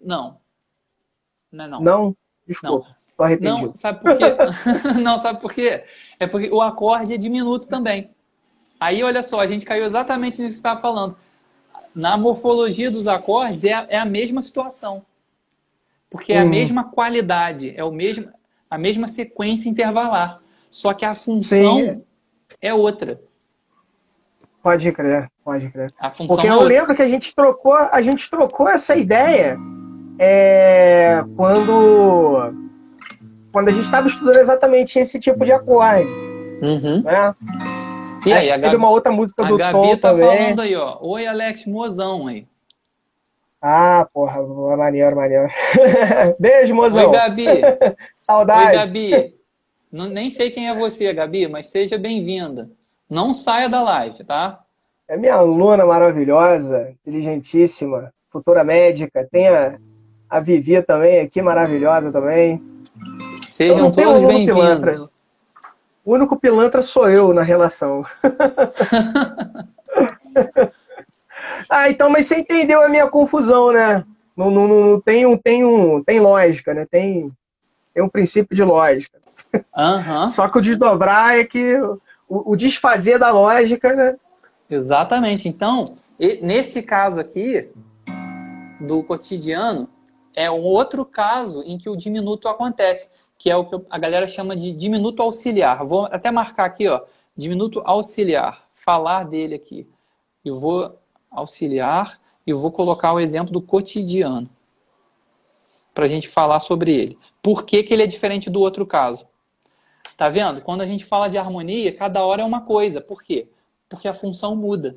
Não. 0.00 0.38
Não 1.50 1.64
é 1.64 1.68
não. 1.68 1.80
Não? 1.80 2.16
Desculpa. 2.46 2.88
Não. 2.88 2.95
Não, 3.40 3.74
sabe 3.74 4.00
por 4.00 4.16
quê? 4.16 4.24
não, 5.02 5.18
sabe 5.18 5.40
por 5.40 5.52
quê? 5.52 5.84
É 6.20 6.26
porque 6.26 6.50
o 6.50 6.60
acorde 6.60 7.14
é 7.14 7.16
diminuto 7.16 7.66
também. 7.66 8.10
Aí, 8.78 9.02
olha 9.02 9.22
só, 9.22 9.40
a 9.40 9.46
gente 9.46 9.64
caiu 9.64 9.84
exatamente 9.84 10.40
nisso 10.40 10.56
que 10.56 10.60
você 10.62 10.68
estava 10.68 10.80
falando. 10.80 11.16
Na 11.94 12.16
morfologia 12.16 12.90
dos 12.90 13.06
acordes 13.06 13.64
é 13.64 13.72
a, 13.72 13.86
é 13.88 13.98
a 13.98 14.04
mesma 14.04 14.42
situação. 14.42 15.04
Porque 16.10 16.32
é 16.32 16.40
a 16.40 16.44
hum. 16.44 16.48
mesma 16.48 16.84
qualidade, 16.84 17.72
é 17.74 17.82
o 17.82 17.90
mesmo, 17.90 18.30
a 18.70 18.76
mesma 18.76 19.08
sequência 19.08 19.68
intervalar. 19.68 20.40
Só 20.70 20.92
que 20.92 21.04
a 21.04 21.14
função 21.14 21.78
Sim. 21.78 22.02
é 22.60 22.74
outra. 22.74 23.20
Pode 24.62 24.90
crer, 24.92 25.30
pode 25.44 25.70
crer. 25.70 25.94
A 25.98 26.10
função 26.10 26.36
Porque 26.36 26.48
é 26.48 26.50
eu 26.50 26.60
lembro 26.62 26.94
que 26.94 27.02
a 27.02 27.08
gente 27.08 27.34
trocou, 27.34 27.74
a 27.74 28.02
gente 28.02 28.28
trocou 28.28 28.68
essa 28.68 28.96
ideia 28.96 29.56
é, 30.18 31.24
quando, 31.36 32.52
quando 33.56 33.68
a 33.68 33.72
gente 33.72 33.84
estava 33.84 34.06
estudando 34.06 34.36
exatamente 34.36 34.98
esse 34.98 35.18
tipo 35.18 35.42
de 35.42 35.50
acorde. 35.50 36.06
Uhum. 36.60 37.02
Né? 37.02 37.34
E 38.26 38.30
aí, 38.30 38.50
a 38.50 38.58
Gabi, 38.58 38.76
uma 38.76 38.90
outra 38.90 39.10
música 39.10 39.42
do 39.46 39.56
Gabi 39.56 39.72
Tom 39.72 39.96
tá 39.96 40.10
também. 40.10 40.26
falando 40.26 40.60
aí, 40.60 40.76
ó. 40.76 40.98
Oi, 41.00 41.26
Alex, 41.26 41.64
mozão 41.64 42.26
aí. 42.26 42.46
Ah, 43.62 44.06
porra, 44.12 44.42
maneiro, 44.76 45.16
maneiro. 45.16 45.48
Beijo, 46.38 46.74
mozão. 46.74 47.06
Oi, 47.06 47.12
Gabi. 47.16 47.46
Saudade. 48.20 48.66
Oi, 48.66 48.74
Gabi. 48.74 49.34
nem 49.90 50.28
sei 50.28 50.50
quem 50.50 50.68
é 50.68 50.74
você, 50.74 51.10
Gabi, 51.14 51.48
mas 51.48 51.68
seja 51.68 51.96
bem-vinda. 51.96 52.68
Não 53.08 53.32
saia 53.32 53.70
da 53.70 53.82
live, 53.82 54.22
tá? 54.22 54.60
É 55.08 55.16
minha 55.16 55.34
aluna 55.34 55.86
maravilhosa, 55.86 56.90
inteligentíssima, 56.90 58.12
futura 58.30 58.62
médica. 58.62 59.26
Tem 59.32 59.48
a, 59.48 59.78
a 60.28 60.40
Vivi 60.40 60.82
também 60.82 61.20
aqui, 61.20 61.40
maravilhosa 61.40 62.12
também. 62.12 62.75
Sejam 63.56 63.90
todos 63.90 64.24
bem-vindos. 64.26 65.08
O 66.04 66.12
único 66.12 66.38
pilantra 66.38 66.82
sou 66.82 67.08
eu 67.08 67.32
na 67.32 67.40
relação. 67.40 68.04
ah, 71.66 71.88
então, 71.88 72.10
mas 72.10 72.26
você 72.26 72.40
entendeu 72.40 72.82
a 72.82 72.88
minha 72.90 73.08
confusão, 73.08 73.72
né? 73.72 74.04
Não, 74.36 74.50
não, 74.50 74.68
não 74.68 75.00
tem, 75.00 75.24
um, 75.24 75.38
tem, 75.38 75.64
um, 75.64 76.04
tem 76.04 76.20
lógica, 76.20 76.74
né? 76.74 76.84
Tem, 76.84 77.32
tem 77.94 78.04
um 78.04 78.10
princípio 78.10 78.54
de 78.54 78.62
lógica. 78.62 79.18
Uhum. 79.54 80.26
Só 80.26 80.50
que 80.50 80.58
o 80.58 80.60
desdobrar 80.60 81.38
é 81.38 81.44
que 81.44 81.80
o, 82.28 82.52
o 82.52 82.56
desfazer 82.56 83.18
da 83.18 83.30
lógica, 83.30 83.94
né? 83.94 84.16
Exatamente. 84.68 85.48
Então, 85.48 85.94
nesse 86.42 86.82
caso 86.82 87.18
aqui, 87.18 87.70
do 88.78 89.02
cotidiano, 89.02 89.88
é 90.34 90.50
um 90.50 90.60
outro 90.60 91.06
caso 91.06 91.62
em 91.62 91.78
que 91.78 91.88
o 91.88 91.96
diminuto 91.96 92.48
acontece 92.48 93.08
que 93.38 93.50
é 93.50 93.56
o 93.56 93.64
que 93.64 93.76
a 93.90 93.98
galera 93.98 94.26
chama 94.26 94.56
de 94.56 94.72
diminuto 94.72 95.22
auxiliar. 95.22 95.84
Vou 95.84 96.06
até 96.06 96.30
marcar 96.30 96.64
aqui, 96.64 96.88
ó, 96.88 97.02
diminuto 97.36 97.82
auxiliar, 97.84 98.66
falar 98.72 99.24
dele 99.24 99.54
aqui. 99.54 99.88
Eu 100.44 100.54
vou 100.54 100.98
auxiliar 101.30 102.20
e 102.46 102.52
vou 102.52 102.70
colocar 102.70 103.12
o 103.12 103.20
exemplo 103.20 103.52
do 103.52 103.60
cotidiano 103.60 104.48
para 105.92 106.04
a 106.04 106.08
gente 106.08 106.28
falar 106.28 106.60
sobre 106.60 106.94
ele. 106.94 107.18
Por 107.42 107.64
que, 107.64 107.82
que 107.82 107.92
ele 107.92 108.02
é 108.02 108.06
diferente 108.06 108.50
do 108.50 108.60
outro 108.60 108.86
caso? 108.86 109.26
Tá 110.16 110.28
vendo? 110.28 110.60
Quando 110.62 110.80
a 110.82 110.86
gente 110.86 111.04
fala 111.04 111.28
de 111.28 111.36
harmonia, 111.36 111.94
cada 111.94 112.24
hora 112.24 112.42
é 112.42 112.44
uma 112.44 112.62
coisa. 112.62 113.00
Por 113.00 113.22
quê? 113.22 113.48
Porque 113.88 114.08
a 114.08 114.14
função 114.14 114.54
muda. 114.54 114.96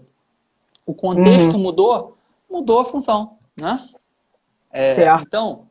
O 0.85 0.93
contexto 0.93 1.53
uhum. 1.53 1.59
mudou, 1.59 2.17
mudou 2.49 2.79
a 2.79 2.85
função, 2.85 3.37
né? 3.55 3.87
É, 4.71 4.89
certo. 4.89 5.23
Então, 5.25 5.68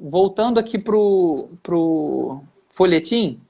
voltando 0.00 0.58
aqui 0.58 0.78
pro, 0.78 1.48
pro 1.62 2.40
folhetim, 2.70 3.40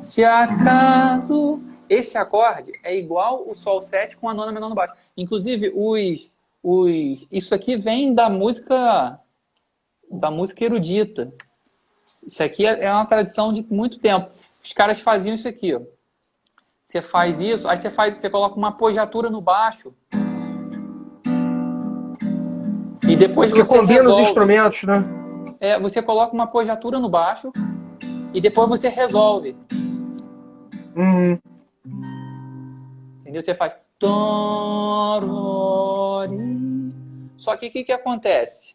se 0.00 0.24
acaso 0.24 1.62
esse 1.88 2.16
acorde 2.16 2.72
é 2.82 2.96
igual 2.96 3.48
o 3.48 3.54
Sol 3.54 3.80
7 3.80 4.16
com 4.16 4.28
a 4.28 4.34
nona 4.34 4.52
menor 4.52 4.68
no 4.68 4.74
baixo. 4.74 4.94
Inclusive, 5.16 5.72
os, 5.74 6.30
os, 6.62 7.26
isso 7.30 7.54
aqui 7.54 7.76
vem 7.76 8.14
da 8.14 8.28
música 8.28 9.20
da 10.10 10.30
música 10.30 10.64
erudita. 10.64 11.32
Isso 12.26 12.42
aqui 12.42 12.66
é, 12.66 12.84
é 12.84 12.92
uma 12.92 13.06
tradição 13.06 13.52
de 13.52 13.62
muito 13.70 13.98
tempo. 13.98 14.30
Os 14.62 14.72
caras 14.72 15.00
faziam 15.00 15.34
isso 15.34 15.48
aqui, 15.48 15.74
ó. 15.74 15.80
você 16.82 17.02
faz 17.02 17.40
isso, 17.40 17.68
aí 17.68 17.76
você 17.76 17.90
faz, 17.90 18.16
você 18.16 18.30
coloca 18.30 18.56
uma 18.56 18.68
apogiatura 18.68 19.28
no 19.28 19.40
baixo. 19.40 19.94
E 23.08 23.16
depois 23.16 23.50
Porque 23.50 23.64
você 23.64 23.78
combina 23.78 24.00
resolve. 24.00 24.22
os 24.22 24.28
instrumentos, 24.28 24.82
né? 24.84 25.04
É, 25.60 25.78
você 25.78 26.02
coloca 26.02 26.32
uma 26.32 26.44
apogiatura 26.44 26.98
no 26.98 27.08
baixo 27.08 27.52
e 28.32 28.40
depois 28.40 28.68
você 28.68 28.88
resolve. 28.88 29.56
Uhum. 30.96 31.38
Entendeu? 33.20 33.42
Você 33.42 33.54
faz. 33.54 33.74
Só 37.36 37.56
que 37.56 37.66
o 37.66 37.70
que, 37.70 37.84
que 37.84 37.92
acontece? 37.92 38.74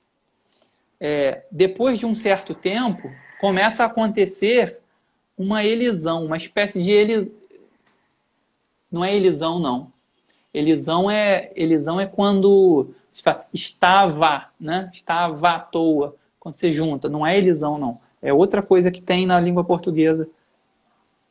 É, 1.00 1.44
depois 1.52 1.98
de 1.98 2.06
um 2.06 2.14
certo 2.14 2.54
tempo, 2.54 3.10
começa 3.40 3.84
a 3.84 3.88
acontecer 3.88 4.80
uma 5.38 5.64
elisão, 5.64 6.26
uma 6.26 6.38
espécie 6.38 6.84
de 6.84 6.92
elisão. 6.92 7.34
Não 8.92 9.06
é 9.06 9.16
elisão, 9.16 9.60
não. 9.60 9.92
Elisão 10.54 11.10
é, 11.10 11.52
elisão 11.56 12.00
é 12.00 12.06
quando 12.06 12.94
se 13.12 13.24
fala, 13.24 13.46
estava, 13.54 14.46
né? 14.60 14.90
Estava 14.94 15.52
à 15.52 15.60
toa. 15.60 16.16
Quando 16.40 16.56
você 16.56 16.72
junta. 16.72 17.10
Não 17.10 17.26
é 17.26 17.38
elisão, 17.38 17.78
não. 17.78 18.00
É 18.22 18.34
outra 18.34 18.62
coisa 18.62 18.92
que 18.92 19.02
tem 19.02 19.26
na 19.26 19.40
língua 19.40 19.64
portuguesa. 19.64 20.28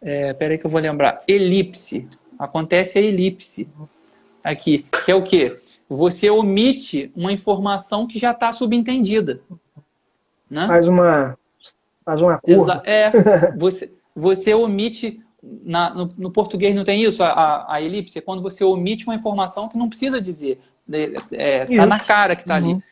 É, 0.00 0.32
peraí 0.32 0.58
que 0.58 0.66
eu 0.66 0.70
vou 0.70 0.80
lembrar. 0.80 1.22
Elipse. 1.26 2.08
Acontece 2.38 2.98
a 2.98 3.02
elipse. 3.02 3.68
Aqui. 4.42 4.86
Que 5.04 5.10
é 5.10 5.14
o 5.14 5.22
quê? 5.22 5.58
Você 5.88 6.30
omite 6.30 7.12
uma 7.14 7.32
informação 7.32 8.06
que 8.06 8.18
já 8.18 8.32
está 8.32 8.52
subentendida. 8.52 9.40
Né? 10.50 10.66
Faz 10.66 10.88
uma. 10.88 11.38
Faz 12.04 12.22
uma 12.22 12.38
curva. 12.38 12.62
Exa 12.62 12.82
é, 12.84 13.52
você, 13.56 13.90
você 14.14 14.54
omite. 14.54 15.22
Na, 15.40 15.94
no, 15.94 16.12
no, 16.18 16.32
português 16.32 16.74
não 16.74 16.82
tem 16.82 17.04
isso, 17.04 17.22
a, 17.22 17.72
a, 17.72 17.80
elipse, 17.80 18.18
é 18.18 18.20
quando 18.20 18.42
você 18.42 18.64
omite 18.64 19.06
uma 19.06 19.14
informação 19.14 19.68
que 19.68 19.78
não 19.78 19.88
precisa 19.88 20.20
dizer. 20.20 20.60
É, 21.32 21.66
tá 21.66 21.86
na 21.86 22.00
cara 22.00 22.34
que 22.34 22.42
está 22.42 22.58
uhum. 22.58 22.70
ali. 22.72 22.84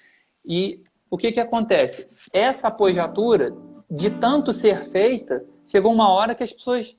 E 0.44 0.82
o 1.11 1.16
que, 1.16 1.32
que 1.32 1.40
acontece? 1.40 2.28
Essa 2.32 2.68
apogiatura, 2.68 3.56
de 3.90 4.11
tanto 4.11 4.52
ser 4.52 4.85
feita, 4.85 5.44
chegou 5.64 5.92
uma 5.92 6.09
hora 6.11 6.35
que 6.35 6.42
as 6.42 6.52
pessoas 6.52 6.96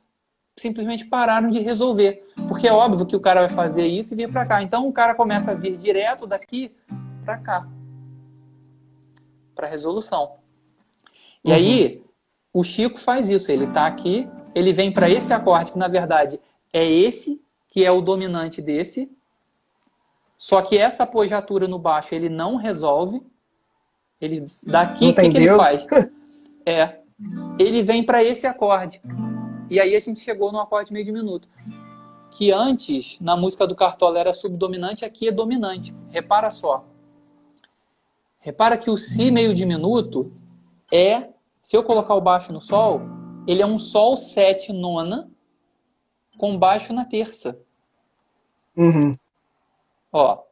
simplesmente 0.58 1.06
pararam 1.06 1.50
de 1.50 1.60
resolver. 1.60 2.26
Porque 2.48 2.68
é 2.68 2.74
óbvio 2.74 3.06
que 3.06 3.16
o 3.16 3.20
cara 3.20 3.42
vai 3.42 3.50
fazer 3.50 3.86
isso 3.86 4.14
e 4.14 4.18
vir 4.18 4.32
para 4.32 4.46
cá. 4.46 4.62
Então 4.62 4.88
o 4.88 4.94
cara 4.94 5.14
começa 5.14 5.52
a 5.52 5.54
vir 5.54 5.78
direto 5.78 6.26
daqui 6.26 6.72
para 7.24 7.38
cá. 7.38 7.68
Para 9.56 9.68
resolução. 9.68 10.36
E 11.44 11.50
uhum. 11.50 11.56
aí, 11.56 12.04
o 12.52 12.64
Chico 12.64 13.00
faz 13.00 13.30
isso. 13.30 13.52
Ele 13.52 13.66
está 13.66 13.86
aqui, 13.86 14.28
ele 14.56 14.74
vem 14.74 14.92
para 14.92 15.10
esse 15.10 15.32
acorde, 15.32 15.72
que 15.72 15.78
na 15.78 15.88
verdade 15.88 16.40
é 16.74 16.86
esse, 16.90 17.42
que 17.68 17.86
é 17.86 17.92
o 17.92 18.02
dominante 18.02 18.62
desse. 18.62 19.10
Só 20.38 20.62
que 20.62 20.78
essa 20.78 21.04
apogiatura 21.04 21.68
no 21.68 21.80
baixo 21.80 22.14
ele 22.14 22.30
não 22.30 22.56
resolve. 22.56 23.22
Ele 24.22 24.46
daqui 24.66 25.10
o 25.10 25.16
que, 25.16 25.30
que 25.30 25.38
ele 25.38 25.56
faz? 25.56 25.86
É, 26.70 27.00
ele 27.58 27.82
vem 27.82 28.04
para 28.06 28.22
esse 28.22 28.46
acorde. 28.46 29.02
E 29.70 29.80
aí 29.80 29.96
a 29.96 30.00
gente 30.02 30.20
chegou 30.20 30.52
no 30.52 30.60
acorde 30.60 30.92
meio 30.92 31.06
diminuto. 31.06 31.48
Que 32.30 32.52
antes, 32.52 33.18
na 33.22 33.38
música 33.38 33.66
do 33.66 33.74
Cartola, 33.74 34.20
era 34.20 34.34
subdominante, 34.34 35.06
aqui 35.06 35.30
é 35.30 35.32
dominante. 35.32 35.96
Repara 36.10 36.52
só. 36.52 36.86
Repara 38.40 38.78
que 38.78 38.90
o 38.90 38.98
Si 38.98 39.32
meio 39.32 39.56
diminuto 39.56 40.30
é, 40.92 41.30
se 41.62 41.76
eu 41.76 41.84
colocar 41.84 42.16
o 42.16 42.22
baixo 42.22 42.52
no 42.52 42.62
Sol, 42.62 43.02
ele 43.48 43.62
é 43.62 43.66
um 43.66 43.80
Sol 43.80 44.18
7 44.18 44.74
nona 44.74 45.30
com 46.38 46.58
baixo 46.58 46.94
na 46.94 47.06
terça. 47.06 47.58
Uhum. 48.76 49.16
Ó, 50.18 50.44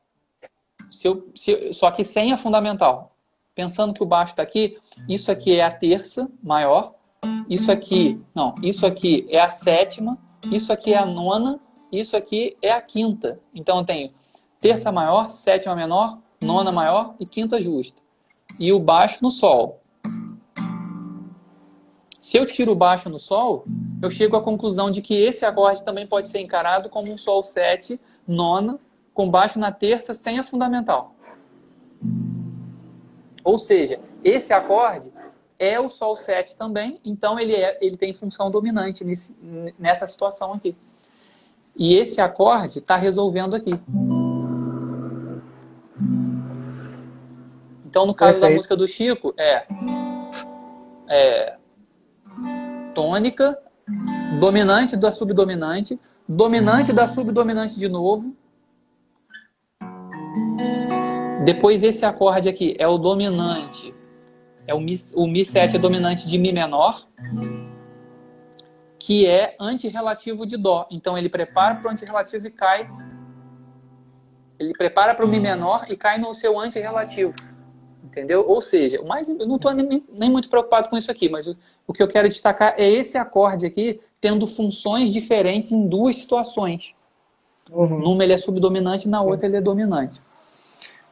se 0.92 1.08
eu, 1.08 1.28
se, 1.34 1.74
só 1.74 1.90
que 1.90 2.04
sem 2.04 2.32
a 2.32 2.38
fundamental. 2.38 3.16
Pensando 3.56 3.94
que 3.94 4.04
o 4.04 4.06
baixo 4.06 4.34
está 4.34 4.44
aqui, 4.44 4.78
isso 5.10 5.32
aqui 5.32 5.56
é 5.56 5.64
a 5.64 5.72
terça 5.72 6.30
maior, 6.44 6.94
isso 7.50 7.72
aqui, 7.72 8.22
não, 8.34 8.54
isso 8.62 8.86
aqui 8.86 9.26
é 9.30 9.40
a 9.40 9.50
sétima, 9.50 10.18
isso 10.52 10.72
aqui 10.72 10.94
é 10.94 10.98
a 10.98 11.06
nona, 11.06 11.60
isso 11.92 12.16
aqui 12.16 12.56
é 12.62 12.72
a 12.72 12.82
quinta. 12.82 13.40
Então 13.54 13.80
eu 13.80 13.86
tenho 13.86 14.14
terça 14.60 14.92
maior, 14.92 15.32
sétima 15.32 15.76
menor, 15.76 16.20
nona 16.42 16.72
maior 16.72 17.16
e 17.20 17.26
quinta 17.26 17.60
justa. 17.62 18.02
E 18.60 18.72
o 18.72 18.80
baixo 18.80 19.20
no 19.22 19.32
sol. 19.32 19.82
Se 22.20 22.38
eu 22.38 22.46
tiro 22.46 22.72
o 22.72 22.76
baixo 22.76 23.10
no 23.10 23.20
sol, 23.20 23.66
eu 24.02 24.10
chego 24.10 24.36
à 24.36 24.42
conclusão 24.42 24.92
de 24.92 25.02
que 25.02 25.16
esse 25.16 25.46
acorde 25.46 25.84
também 25.84 26.06
pode 26.06 26.28
ser 26.28 26.40
encarado 26.40 26.90
como 26.90 27.12
um 27.12 27.18
sol 27.18 27.42
7, 27.42 28.00
nona, 28.28 28.80
com 29.16 29.30
baixo 29.30 29.58
na 29.58 29.72
terça, 29.72 30.14
sem 30.14 30.38
a 30.38 30.44
fundamental. 30.44 31.16
Ou 33.44 33.58
seja, 33.58 34.00
esse 34.24 34.54
acorde 34.54 35.12
é 35.58 35.80
o 35.80 35.90
Sol 35.90 36.16
7 36.16 36.56
também, 36.58 37.00
então 37.04 37.40
ele, 37.40 37.56
é, 37.56 37.78
ele 37.82 37.96
tem 37.96 38.14
função 38.14 38.52
dominante 38.52 39.06
nesse, 39.06 39.34
nessa 39.80 40.06
situação 40.06 40.54
aqui. 40.54 40.76
E 41.76 41.96
esse 41.96 42.20
acorde 42.20 42.80
está 42.80 42.98
resolvendo 42.98 43.56
aqui. 43.56 43.72
Então, 47.86 48.06
no 48.06 48.14
caso 48.14 48.34
Perfeito. 48.34 48.52
da 48.52 48.56
música 48.56 48.76
do 48.76 48.88
Chico, 48.88 49.34
é, 49.38 49.66
é 51.08 51.58
tônica, 52.94 53.58
dominante 54.42 54.98
da 54.98 55.12
subdominante, 55.12 55.98
dominante 56.28 56.92
da 56.92 57.08
subdominante 57.08 57.80
de 57.80 57.88
novo. 57.88 58.36
Depois 61.44 61.84
esse 61.84 62.06
acorde 62.06 62.50
aqui 62.50 62.76
é 62.80 62.88
o 62.88 62.98
dominante 62.98 63.94
é 64.68 64.74
o 64.74 64.80
Mi, 64.80 64.96
o 65.16 65.28
Mi 65.28 65.46
7 65.46 65.76
é 65.76 65.80
dominante 65.80 66.28
de 66.28 66.38
Mi 66.38 66.52
menor, 66.52 67.08
que 68.98 69.28
é 69.28 69.56
antirrelativo 69.60 70.46
de 70.46 70.58
Dó. 70.58 70.88
Então 70.90 71.18
ele 71.18 71.30
prepara 71.30 71.76
para 71.76 71.88
o 71.88 71.92
antirrelativo 71.92 72.48
e 72.48 72.52
cai. 72.52 72.90
Ele 74.58 74.74
prepara 74.74 75.14
para 75.14 75.26
o 75.26 75.28
Mi 75.28 75.40
menor 75.40 75.86
e 75.90 75.96
cai 75.96 76.18
no 76.18 76.34
seu 76.34 76.60
antirrelativo. 76.60 77.34
Entendeu? 78.04 78.46
Ou 78.48 78.62
seja, 78.62 79.02
o 79.02 79.08
mais, 79.08 79.28
eu 79.28 79.46
não 79.46 79.58
estou 79.58 79.74
nem, 79.74 80.04
nem, 80.10 80.32
muito 80.32 80.50
preocupado 80.50 80.90
com 80.90 80.98
isso 80.98 81.12
aqui, 81.12 81.28
mas 81.28 81.48
o, 81.48 81.58
o 81.86 81.94
que 81.94 82.02
eu 82.02 82.08
quero 82.08 82.30
destacar 82.30 82.74
é 82.78 82.90
esse 82.90 83.18
acorde 83.18 83.66
aqui 83.66 84.00
tendo 84.22 84.48
funções 84.48 85.12
diferentes 85.12 85.72
em 85.72 85.88
duas 85.88 86.16
situações. 86.16 86.96
Uhum. 87.70 88.00
Numa 88.00 88.24
ele 88.24 88.34
é 88.34 88.38
subdominante, 88.38 89.10
na 89.10 89.20
Sim. 89.20 89.26
outra 89.26 89.48
ele 89.48 89.58
é 89.58 89.62
dominante. 89.62 90.22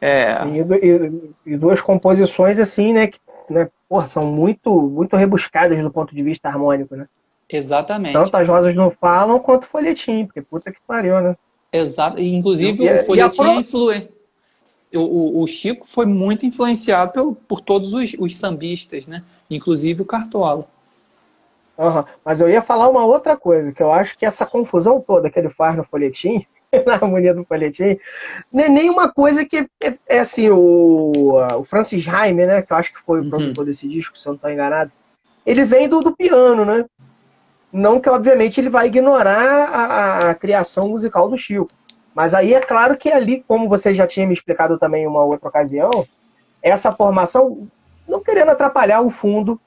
É... 0.05 0.37
E, 0.47 1.49
e, 1.49 1.53
e, 1.53 1.57
duas 1.57 1.79
composições 1.79 2.59
assim, 2.59 2.91
né, 2.91 3.07
que 3.07 3.17
né, 3.49 3.69
porra, 3.87 4.05
são 4.05 4.23
muito, 4.23 4.69
muito 4.89 5.15
rebuscadas 5.15 5.81
do 5.81 5.89
ponto 5.89 6.13
de 6.13 6.21
vista 6.21 6.49
harmônico, 6.49 6.93
né? 6.93 7.07
Exatamente. 7.49 8.11
Tanto 8.11 8.35
as 8.35 8.49
rosas 8.49 8.75
não 8.75 8.91
falam 8.91 9.39
quanto 9.39 9.63
o 9.63 9.67
folhetim, 9.67 10.25
porque 10.25 10.41
puta 10.41 10.73
que 10.73 10.79
pariu, 10.85 11.21
né? 11.21 11.37
Exato. 11.71 12.19
Inclusive, 12.19 12.83
e, 12.83 12.93
o 12.93 13.03
folhetim 13.05 13.43
é 13.43 13.55
influente. 13.55 14.09
O, 14.93 14.99
o, 14.99 15.41
o, 15.41 15.47
Chico 15.47 15.87
foi 15.87 16.05
muito 16.05 16.45
influenciado 16.45 17.13
pelo, 17.13 17.33
por 17.33 17.61
todos 17.61 17.93
os, 17.93 18.13
os 18.19 18.35
sambistas, 18.35 19.07
né? 19.07 19.23
Inclusive 19.49 20.01
o 20.01 20.05
Cartola. 20.05 20.67
Uhum. 21.77 22.03
Mas 22.25 22.41
eu 22.41 22.49
ia 22.49 22.61
falar 22.61 22.89
uma 22.89 23.05
outra 23.05 23.37
coisa, 23.37 23.71
que 23.71 23.81
eu 23.81 23.91
acho 23.91 24.17
que 24.17 24.25
essa 24.25 24.45
confusão 24.45 24.99
toda 24.99 25.29
que 25.29 25.39
ele 25.39 25.49
faz 25.49 25.77
no 25.77 25.83
folhetim 25.83 26.45
na 26.85 26.93
harmonia 26.93 27.33
do 27.33 27.45
não 28.51 28.63
é 28.63 28.69
nenhuma 28.69 29.11
coisa 29.11 29.45
que 29.45 29.67
é, 29.81 29.97
é 30.07 30.19
assim, 30.19 30.49
o, 30.49 31.35
o 31.57 31.63
Francis 31.63 32.01
Jaime, 32.01 32.45
né, 32.45 32.61
que 32.61 32.73
eu 32.73 32.77
acho 32.77 32.93
que 32.93 33.01
foi 33.01 33.19
o 33.19 33.23
uhum. 33.23 33.29
produtor 33.29 33.63
uhum. 33.63 33.69
desse 33.69 33.87
disco, 33.87 34.17
se 34.17 34.27
eu 34.27 34.31
não 34.31 34.35
estou 34.35 34.51
enganado, 34.51 34.91
ele 35.45 35.63
vem 35.63 35.87
do, 35.87 35.99
do 35.99 36.15
piano, 36.15 36.65
né? 36.65 36.85
Não 37.71 37.99
que, 37.99 38.09
obviamente, 38.09 38.59
ele 38.59 38.69
vai 38.69 38.87
ignorar 38.87 39.65
a, 39.69 40.29
a, 40.29 40.35
criação 40.35 40.89
musical 40.89 41.27
do 41.27 41.37
Chico. 41.37 41.67
Mas 42.13 42.33
aí 42.33 42.53
é 42.53 42.59
claro 42.59 42.95
que 42.95 43.11
ali, 43.11 43.43
como 43.47 43.67
você 43.67 43.93
já 43.93 44.05
tinha 44.05 44.27
me 44.27 44.33
explicado 44.33 44.77
também 44.77 45.03
em 45.03 45.07
uma 45.07 45.23
outra 45.23 45.49
ocasião, 45.49 46.05
essa 46.61 46.93
formação, 46.93 47.67
não 48.07 48.21
querendo 48.21 48.49
atrapalhar 48.49 49.01
o 49.01 49.09
fundo 49.09 49.59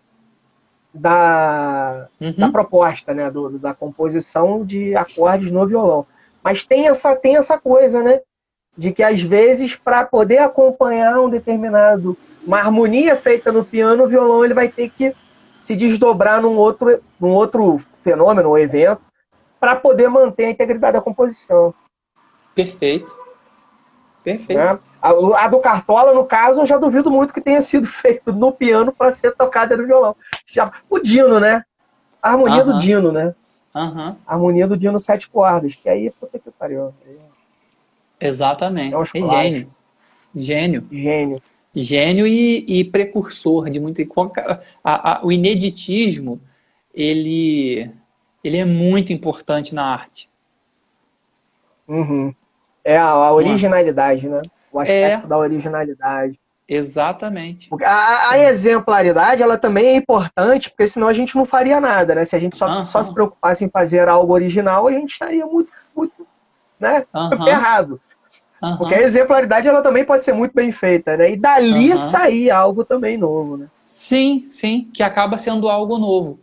da, 0.94 2.08
uhum. 2.20 2.34
da 2.38 2.48
proposta, 2.48 3.12
né? 3.12 3.28
Do, 3.28 3.58
da 3.58 3.74
composição 3.74 4.58
de 4.58 4.94
acordes 4.94 5.50
no 5.50 5.66
violão. 5.66 6.06
Mas 6.46 6.62
tem 6.62 6.86
essa, 6.86 7.16
tem 7.16 7.36
essa 7.36 7.58
coisa, 7.58 8.04
né? 8.04 8.20
De 8.78 8.92
que 8.92 9.02
às 9.02 9.20
vezes, 9.20 9.74
para 9.74 10.06
poder 10.06 10.38
acompanhar 10.38 11.18
um 11.18 11.28
determinado, 11.28 12.16
uma 12.46 12.58
harmonia 12.58 13.16
feita 13.16 13.50
no 13.50 13.64
piano, 13.64 14.04
o 14.04 14.08
violão 14.08 14.44
ele 14.44 14.54
vai 14.54 14.68
ter 14.68 14.88
que 14.90 15.12
se 15.60 15.74
desdobrar 15.74 16.40
num 16.40 16.56
outro, 16.56 17.02
num 17.18 17.30
outro 17.30 17.82
fenômeno 18.04 18.50
ou 18.50 18.56
evento 18.56 19.02
para 19.58 19.74
poder 19.74 20.08
manter 20.08 20.44
a 20.44 20.50
integridade 20.50 20.92
da 20.92 21.00
composição. 21.00 21.74
Perfeito. 22.54 23.12
Perfeito. 24.22 24.56
Né? 24.56 24.78
A, 25.02 25.08
a, 25.08 25.48
do 25.48 25.58
Cartola, 25.58 26.14
no 26.14 26.24
caso, 26.24 26.60
eu 26.60 26.66
já 26.66 26.78
duvido 26.78 27.10
muito 27.10 27.34
que 27.34 27.40
tenha 27.40 27.60
sido 27.60 27.88
feito 27.90 28.32
no 28.32 28.52
piano 28.52 28.92
para 28.92 29.10
ser 29.10 29.32
tocada 29.32 29.76
no 29.76 29.84
violão. 29.84 30.14
Já, 30.46 30.70
o 30.88 31.00
Dino, 31.00 31.40
né? 31.40 31.64
A 32.22 32.30
harmonia 32.30 32.62
do 32.62 32.78
Dino, 32.78 33.10
né? 33.10 33.34
Uhum. 33.76 34.16
Harmonia 34.26 34.66
do 34.66 34.74
Dino 34.74 34.98
Sete 34.98 35.28
Cordas, 35.28 35.74
que 35.74 35.86
aí, 35.86 36.10
puta 36.10 36.38
que 36.38 36.50
pariu. 36.50 36.94
Exatamente. 38.18 38.94
É, 38.94 38.98
é 38.98 39.28
gênio. 39.28 39.70
Gênio. 40.34 40.88
Gênio. 40.90 41.42
Gênio 41.74 42.26
e, 42.26 42.64
e 42.66 42.84
precursor 42.84 43.68
de 43.68 43.78
muito. 43.78 44.00
A, 44.82 45.18
a, 45.18 45.26
o 45.26 45.30
ineditismo, 45.30 46.40
ele, 46.94 47.90
ele 48.42 48.56
é 48.56 48.64
muito 48.64 49.12
importante 49.12 49.74
na 49.74 49.84
arte. 49.84 50.30
Uhum. 51.86 52.34
É 52.82 52.96
a, 52.96 53.10
a 53.10 53.32
originalidade, 53.34 54.26
né? 54.26 54.40
O 54.72 54.80
aspecto 54.80 55.24
é. 55.24 55.28
da 55.28 55.36
originalidade. 55.36 56.40
Exatamente. 56.68 57.68
A, 57.82 58.32
a, 58.32 58.38
exemplaridade, 58.38 59.42
ela 59.42 59.56
também 59.56 59.86
é 59.86 59.96
importante, 59.96 60.68
porque 60.68 60.88
senão 60.88 61.06
a 61.06 61.12
gente 61.12 61.36
não 61.36 61.44
faria 61.44 61.80
nada, 61.80 62.14
né? 62.14 62.24
Se 62.24 62.34
a 62.34 62.38
gente 62.40 62.56
só, 62.56 62.66
uhum. 62.66 62.84
só 62.84 63.02
se 63.02 63.14
preocupasse 63.14 63.64
em 63.64 63.68
fazer 63.68 64.08
algo 64.08 64.32
original, 64.32 64.88
a 64.88 64.92
gente 64.92 65.12
estaria 65.12 65.46
muito, 65.46 65.70
muito 65.96 66.26
né? 66.78 67.06
Uhum. 67.14 67.46
errado. 67.46 68.00
Uhum. 68.60 68.76
Porque 68.78 68.94
a 68.94 69.02
exemplaridade, 69.02 69.68
ela 69.68 69.80
também 69.80 70.04
pode 70.04 70.24
ser 70.24 70.32
muito 70.32 70.52
bem 70.52 70.72
feita, 70.72 71.16
né? 71.16 71.30
E 71.30 71.36
dali 71.36 71.92
uhum. 71.92 71.96
sair 71.96 72.50
algo 72.50 72.84
também 72.84 73.16
novo, 73.16 73.56
né? 73.56 73.68
Sim, 73.84 74.48
sim, 74.50 74.90
que 74.92 75.04
acaba 75.04 75.38
sendo 75.38 75.68
algo 75.68 75.98
novo. 75.98 76.40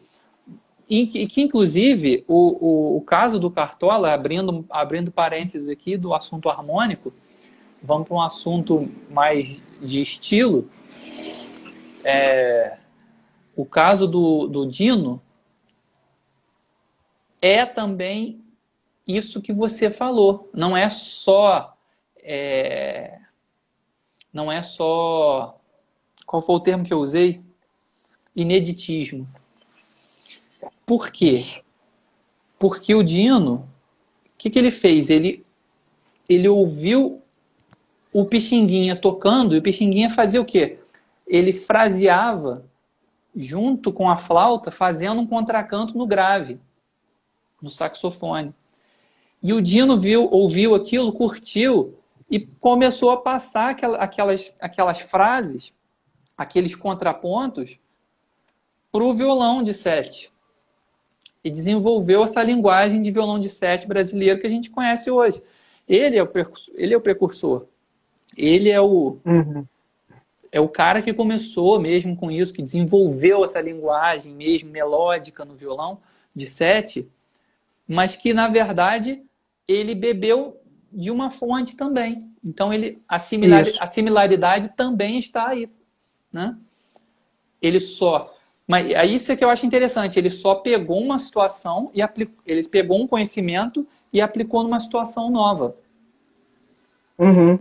E 0.90 1.08
que, 1.08 1.42
inclusive, 1.42 2.24
o, 2.28 2.94
o, 2.94 2.98
o 2.98 3.02
caso 3.02 3.40
do 3.40 3.50
Cartola, 3.50 4.14
abrindo, 4.14 4.64
abrindo 4.70 5.12
parênteses 5.12 5.68
aqui 5.68 5.98
do 5.98 6.14
assunto 6.14 6.50
harmônico, 6.50 7.12
vamos 7.84 8.08
para 8.08 8.16
um 8.16 8.22
assunto 8.22 8.90
mais 9.10 9.62
de 9.82 10.02
estilo. 10.02 10.70
É, 12.04 12.78
o 13.56 13.66
caso 13.66 14.08
do, 14.08 14.48
do 14.48 14.66
Dino 14.66 15.22
é 17.42 17.66
também 17.66 18.42
isso 19.06 19.42
que 19.42 19.52
você 19.52 19.92
falou. 19.92 20.50
Não 20.54 20.76
é 20.76 20.90
só. 20.90 21.76
É, 22.18 23.20
não 24.32 24.50
é 24.50 24.64
só. 24.64 25.60
Qual 26.26 26.42
foi 26.42 26.56
o 26.56 26.62
termo 26.62 26.86
que 26.86 26.94
eu 26.94 27.00
usei? 27.00 27.42
Ineditismo. 28.34 29.28
Por 30.86 31.12
quê? 31.12 31.36
Porque 32.58 32.96
o 32.96 33.04
Dino, 33.04 33.56
o 33.56 34.38
que, 34.38 34.50
que 34.50 34.58
ele 34.58 34.72
fez? 34.72 35.10
Ele, 35.10 35.46
ele 36.28 36.48
ouviu 36.48 37.23
o 38.14 38.26
Pixinguinha 38.26 38.96
tocando, 38.96 39.56
e 39.56 39.58
o 39.58 39.62
Pixinguinha 39.62 40.10
fazia 40.10 40.40
o 40.40 40.46
quê? 40.46 40.78
Ele 41.26 41.52
fraseava 41.52 42.64
junto 43.36 43.92
com 43.92 44.10
a 44.10 44.16
flauta, 44.16 44.70
fazendo 44.70 45.20
um 45.20 45.26
contracanto 45.26 45.98
no 45.98 46.06
grave, 46.06 46.60
no 47.62 47.70
saxofone. 47.70 48.54
E 49.42 49.52
o 49.52 49.62
Dino 49.62 49.98
viu, 49.98 50.30
ouviu 50.32 50.76
aquilo, 50.76 51.12
curtiu 51.12 51.98
e 52.30 52.40
começou 52.40 53.10
a 53.10 53.18
passar 53.18 53.72
aquelas, 53.72 54.54
aquelas 54.60 55.00
frases, 55.00 55.74
aqueles 56.38 56.76
contrapontos, 56.76 57.80
para 58.92 59.04
o 59.04 59.14
violão 59.14 59.64
de 59.64 59.74
sete. 59.74 60.32
E 61.44 61.50
desenvolveu 61.50 62.24
essa 62.24 62.44
linguagem 62.44 63.02
de 63.02 63.12
violão 63.12 63.40
de 63.40 63.50
sete 63.50 63.88
brasileiro 63.88 64.40
que 64.40 64.48
a 64.48 64.50
gente 64.50 64.70
conhece 64.70 65.10
hoje. 65.10 65.42
Ele 65.90 66.16
é 66.16 66.24
o, 66.24 66.30
ele 66.76 66.94
é 66.94 66.98
o 66.98 67.02
precursor. 67.02 67.66
Ele 68.36 68.70
é 68.70 68.82
o, 68.82 69.18
uhum. 69.26 69.66
é 70.52 70.60
o 70.60 70.68
cara 70.68 71.02
que 71.02 71.14
começou 71.14 71.80
mesmo 71.80 72.16
com 72.16 72.32
isso, 72.32 72.54
que 72.54 72.62
desenvolveu 72.62 73.44
essa 73.44 73.62
linguagem 73.62 74.34
mesmo 74.34 74.70
melódica 74.70 75.46
no 75.46 75.56
violão 75.56 76.00
de 76.36 76.48
sete, 76.48 77.08
mas 77.88 78.16
que 78.16 78.34
na 78.34 78.48
verdade 78.48 79.22
ele 79.68 79.96
bebeu 79.96 80.58
de 80.92 81.12
uma 81.12 81.30
fonte 81.30 81.76
também. 81.76 82.30
Então 82.44 82.74
ele 82.74 83.02
a, 83.08 83.20
similar, 83.20 83.64
a 83.80 83.88
similaridade 83.88 84.70
também 84.70 85.20
está 85.20 85.50
aí, 85.50 85.70
né? 86.32 86.58
Ele 87.62 87.80
só 87.80 88.34
mas 88.68 88.94
aí 88.96 89.16
isso 89.16 89.32
é 89.32 89.36
que 89.36 89.44
eu 89.44 89.50
acho 89.50 89.66
interessante. 89.66 90.18
Ele 90.18 90.30
só 90.30 90.56
pegou 90.56 91.00
uma 91.00 91.20
situação 91.20 91.92
e 91.94 92.02
aplicou, 92.02 92.42
ele 92.46 92.68
pegou 92.68 93.02
um 93.02 93.08
conhecimento 93.08 93.86
e 94.12 94.22
aplicou 94.22 94.64
numa 94.64 94.80
situação 94.80 95.30
nova. 95.30 95.76
Uhum. 97.18 97.60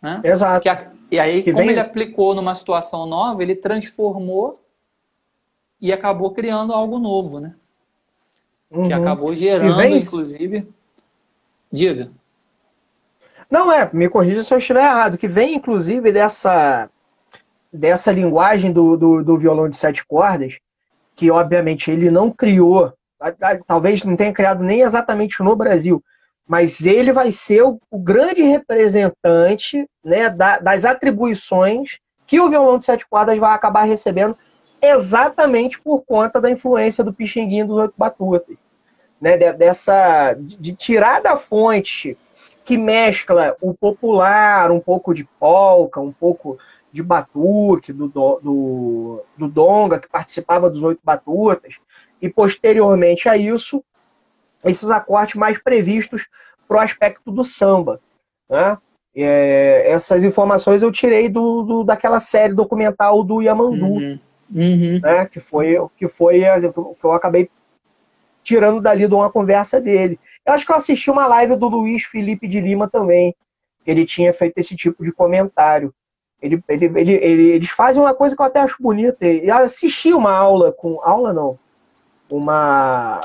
Né? 0.00 0.20
Exato. 0.24 0.68
A, 0.68 0.92
e 1.10 1.18
aí, 1.18 1.42
que 1.42 1.52
como 1.52 1.64
vem... 1.64 1.72
ele 1.72 1.80
aplicou 1.80 2.34
numa 2.34 2.54
situação 2.54 3.06
nova, 3.06 3.42
ele 3.42 3.56
transformou 3.56 4.62
e 5.80 5.92
acabou 5.92 6.32
criando 6.32 6.72
algo 6.72 6.98
novo, 6.98 7.40
né? 7.40 7.54
Uhum. 8.70 8.86
Que 8.86 8.92
acabou 8.92 9.34
gerando, 9.34 9.76
vem... 9.76 9.96
inclusive. 9.96 10.68
Diga. 11.72 12.10
Não 13.50 13.72
é, 13.72 13.90
me 13.92 14.08
corrija 14.08 14.42
se 14.42 14.54
eu 14.54 14.58
estiver 14.58 14.84
errado, 14.84 15.18
que 15.18 15.26
vem 15.26 15.56
inclusive 15.56 16.12
dessa, 16.12 16.88
dessa 17.72 18.12
linguagem 18.12 18.72
do, 18.72 18.96
do, 18.96 19.24
do 19.24 19.36
violão 19.36 19.68
de 19.68 19.76
sete 19.76 20.06
cordas, 20.06 20.58
que 21.16 21.30
obviamente 21.30 21.90
ele 21.90 22.10
não 22.10 22.30
criou, 22.30 22.92
talvez 23.66 24.04
não 24.04 24.16
tenha 24.16 24.32
criado 24.32 24.62
nem 24.62 24.82
exatamente 24.82 25.42
no 25.42 25.56
Brasil, 25.56 26.02
mas 26.50 26.84
ele 26.84 27.12
vai 27.12 27.30
ser 27.30 27.62
o, 27.62 27.80
o 27.88 27.96
grande 27.96 28.42
representante 28.42 29.88
né, 30.04 30.28
da, 30.28 30.58
das 30.58 30.84
atribuições 30.84 32.00
que 32.26 32.40
o 32.40 32.48
violão 32.48 32.76
de 32.76 32.86
sete 32.86 33.06
cordas 33.08 33.38
vai 33.38 33.54
acabar 33.54 33.84
recebendo 33.84 34.36
exatamente 34.82 35.80
por 35.80 36.02
conta 36.02 36.40
da 36.40 36.50
influência 36.50 37.04
do 37.04 37.12
Pixinguinho 37.12 37.68
dos 37.68 37.76
oito 37.76 37.94
batutas. 37.96 38.56
Né, 39.20 39.36
dessa, 39.52 40.34
de 40.36 40.74
tirar 40.74 41.22
da 41.22 41.36
fonte 41.36 42.18
que 42.64 42.76
mescla 42.76 43.54
o 43.60 43.72
popular, 43.72 44.72
um 44.72 44.80
pouco 44.80 45.14
de 45.14 45.22
polka, 45.38 46.00
um 46.00 46.10
pouco 46.10 46.58
de 46.90 47.00
batuque, 47.00 47.92
do, 47.92 48.08
do, 48.08 49.22
do 49.36 49.46
donga, 49.46 50.00
que 50.00 50.08
participava 50.08 50.68
dos 50.68 50.82
oito 50.82 51.00
batutas, 51.04 51.76
e 52.20 52.28
posteriormente 52.28 53.28
a 53.28 53.36
isso, 53.36 53.84
esses 54.64 54.90
acordes 54.90 55.36
mais 55.36 55.58
previstos 55.58 56.26
para 56.66 56.78
o 56.78 56.80
aspecto 56.80 57.30
do 57.30 57.44
samba. 57.44 58.00
Né? 58.48 58.76
É, 59.14 59.90
essas 59.90 60.22
informações 60.22 60.82
eu 60.82 60.92
tirei 60.92 61.28
do, 61.28 61.62
do, 61.62 61.84
daquela 61.84 62.20
série 62.20 62.54
documental 62.54 63.24
do 63.24 63.42
Yamandu, 63.42 63.86
uhum. 63.86 64.18
Uhum. 64.52 65.00
Né? 65.00 65.26
que 65.26 65.40
foi 65.40 65.76
que 65.96 66.08
foi 66.08 66.40
que 66.98 67.04
eu 67.04 67.12
acabei 67.12 67.48
tirando 68.42 68.80
dali 68.80 69.06
de 69.06 69.14
uma 69.14 69.30
conversa 69.30 69.80
dele. 69.80 70.18
Eu 70.44 70.52
acho 70.52 70.64
que 70.64 70.72
eu 70.72 70.76
assisti 70.76 71.10
uma 71.10 71.26
live 71.26 71.56
do 71.56 71.68
Luiz 71.68 72.04
Felipe 72.04 72.48
de 72.48 72.60
Lima 72.60 72.88
também, 72.88 73.34
que 73.84 73.90
ele 73.90 74.06
tinha 74.06 74.32
feito 74.32 74.58
esse 74.58 74.74
tipo 74.74 75.04
de 75.04 75.12
comentário. 75.12 75.92
Ele, 76.40 76.62
ele, 76.68 76.86
ele, 76.96 77.50
eles 77.50 77.70
fazem 77.70 78.02
uma 78.02 78.14
coisa 78.14 78.34
que 78.34 78.40
eu 78.40 78.46
até 78.46 78.60
acho 78.60 78.82
bonita. 78.82 79.26
Eu 79.26 79.56
assisti 79.56 80.12
uma 80.12 80.32
aula 80.32 80.72
com. 80.72 80.98
Aula 81.02 81.32
não. 81.32 81.58
Uma 82.30 83.20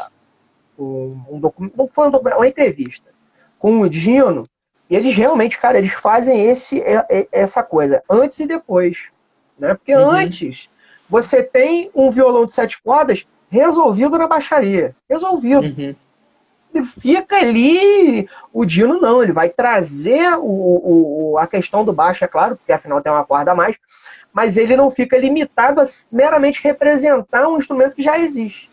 um, 0.77 1.19
um 1.29 1.39
documento, 1.39 1.89
foi 1.91 2.07
um 2.07 2.17
uma 2.17 2.47
entrevista 2.47 3.09
com 3.59 3.81
o 3.81 3.89
Dino, 3.89 4.43
e 4.89 4.95
eles 4.95 5.15
realmente, 5.15 5.57
cara, 5.57 5.77
eles 5.77 5.93
fazem 5.93 6.47
esse, 6.47 6.83
essa 7.31 7.63
coisa 7.63 8.03
antes 8.09 8.39
e 8.39 8.45
depois. 8.45 9.05
Né? 9.57 9.73
Porque 9.73 9.95
uhum. 9.95 10.09
antes 10.09 10.69
você 11.09 11.41
tem 11.41 11.89
um 11.95 12.11
violão 12.11 12.45
de 12.45 12.53
sete 12.53 12.81
cordas 12.81 13.25
resolvido 13.49 14.17
na 14.17 14.27
baixaria. 14.27 14.95
Resolvido. 15.09 15.63
Uhum. 15.63 15.95
Ele 16.73 16.85
fica 16.99 17.38
ali. 17.38 18.29
O 18.53 18.65
Dino 18.65 18.99
não, 18.99 19.23
ele 19.23 19.31
vai 19.31 19.49
trazer 19.49 20.38
o, 20.38 21.31
o, 21.31 21.38
a 21.39 21.47
questão 21.47 21.83
do 21.83 21.93
baixo, 21.93 22.23
é 22.23 22.27
claro, 22.27 22.55
porque 22.55 22.71
afinal 22.71 23.01
tem 23.01 23.11
uma 23.11 23.25
corda 23.25 23.53
a 23.53 23.55
mais, 23.55 23.77
mas 24.31 24.57
ele 24.57 24.75
não 24.75 24.91
fica 24.91 25.17
limitado 25.17 25.81
a 25.81 25.85
meramente 26.11 26.61
representar 26.61 27.47
um 27.47 27.57
instrumento 27.57 27.95
que 27.95 28.03
já 28.03 28.19
existe 28.19 28.69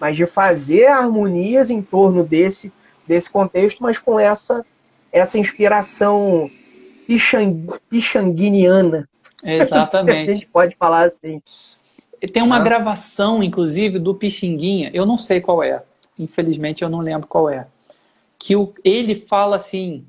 mas 0.00 0.16
de 0.16 0.26
fazer 0.26 0.86
harmonias 0.86 1.70
em 1.70 1.82
torno 1.82 2.24
desse, 2.24 2.72
desse 3.06 3.30
contexto, 3.30 3.82
mas 3.82 3.98
com 3.98 4.18
essa, 4.18 4.64
essa 5.12 5.38
inspiração 5.38 6.50
pichang, 7.06 7.66
pichanguiniana. 7.88 9.08
Exatamente. 9.42 10.30
a 10.30 10.34
gente 10.34 10.46
pode 10.46 10.76
falar 10.76 11.04
assim. 11.04 11.40
Tem 12.32 12.42
uma 12.42 12.56
ah. 12.56 12.60
gravação, 12.60 13.42
inclusive, 13.42 13.98
do 13.98 14.14
Pixinguinha, 14.14 14.90
eu 14.94 15.04
não 15.04 15.16
sei 15.16 15.40
qual 15.40 15.62
é, 15.62 15.82
infelizmente 16.18 16.82
eu 16.82 16.88
não 16.88 17.00
lembro 17.00 17.26
qual 17.26 17.50
é, 17.50 17.66
que 18.38 18.56
o, 18.56 18.72
ele 18.82 19.14
fala 19.14 19.56
assim, 19.56 20.06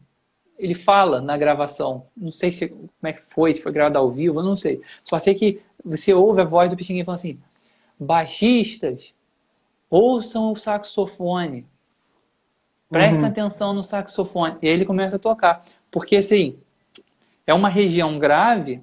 ele 0.58 0.74
fala 0.74 1.22
na 1.22 1.38
gravação, 1.38 2.06
não 2.16 2.32
sei 2.32 2.52
se 2.52 2.70
como 2.70 2.90
é 3.04 3.14
que 3.14 3.22
foi, 3.26 3.54
se 3.54 3.62
foi 3.62 3.72
gravado 3.74 3.98
ao 3.98 4.10
vivo, 4.10 4.40
eu 4.40 4.44
não 4.44 4.56
sei. 4.56 4.82
Só 5.04 5.20
sei 5.20 5.36
que 5.36 5.60
você 5.84 6.14
ouve 6.14 6.42
a 6.42 6.46
voz 6.46 6.70
do 6.70 6.78
Pixinguinha 6.78 7.06
falando 7.06 7.20
assim, 7.20 7.40
baixistas, 8.00 9.14
ouçam 9.90 10.52
o 10.52 10.56
saxofone. 10.56 11.66
Prestem 12.90 13.24
uhum. 13.24 13.30
atenção 13.30 13.74
no 13.74 13.84
saxofone. 13.84 14.58
E 14.62 14.68
aí 14.68 14.74
ele 14.74 14.86
começa 14.86 15.18
a 15.18 15.20
tocar. 15.20 15.64
Porque, 15.92 16.16
assim, 16.16 16.58
é 17.46 17.54
uma 17.54 17.70
região 17.70 18.20
grave 18.20 18.82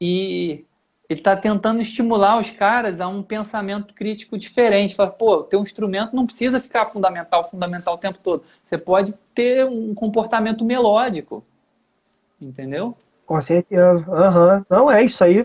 e 0.00 0.64
Ele 1.08 1.20
está 1.20 1.36
tentando 1.36 1.80
estimular 1.80 2.38
os 2.38 2.50
caras 2.50 3.00
a 3.00 3.08
um 3.08 3.22
pensamento 3.22 3.92
crítico 3.94 4.38
diferente. 4.38 4.94
Fala, 4.94 5.10
pô, 5.10 5.42
teu 5.42 5.60
instrumento 5.60 6.16
não 6.16 6.26
precisa 6.26 6.60
ficar 6.60 6.86
fundamental, 6.86 7.44
fundamental 7.44 7.94
o 7.94 7.98
tempo 7.98 8.18
todo. 8.18 8.44
Você 8.64 8.78
pode 8.78 9.14
ter 9.34 9.66
um 9.66 9.94
comportamento 9.94 10.64
melódico. 10.64 11.44
Entendeu? 12.40 12.96
Com 13.26 13.40
certeza. 13.40 14.04
Uhum. 14.08 14.64
Não, 14.68 14.90
é 14.90 15.04
isso 15.04 15.22
aí. 15.22 15.44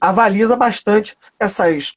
Avaliza 0.00 0.54
bastante 0.56 1.16
essas, 1.38 1.96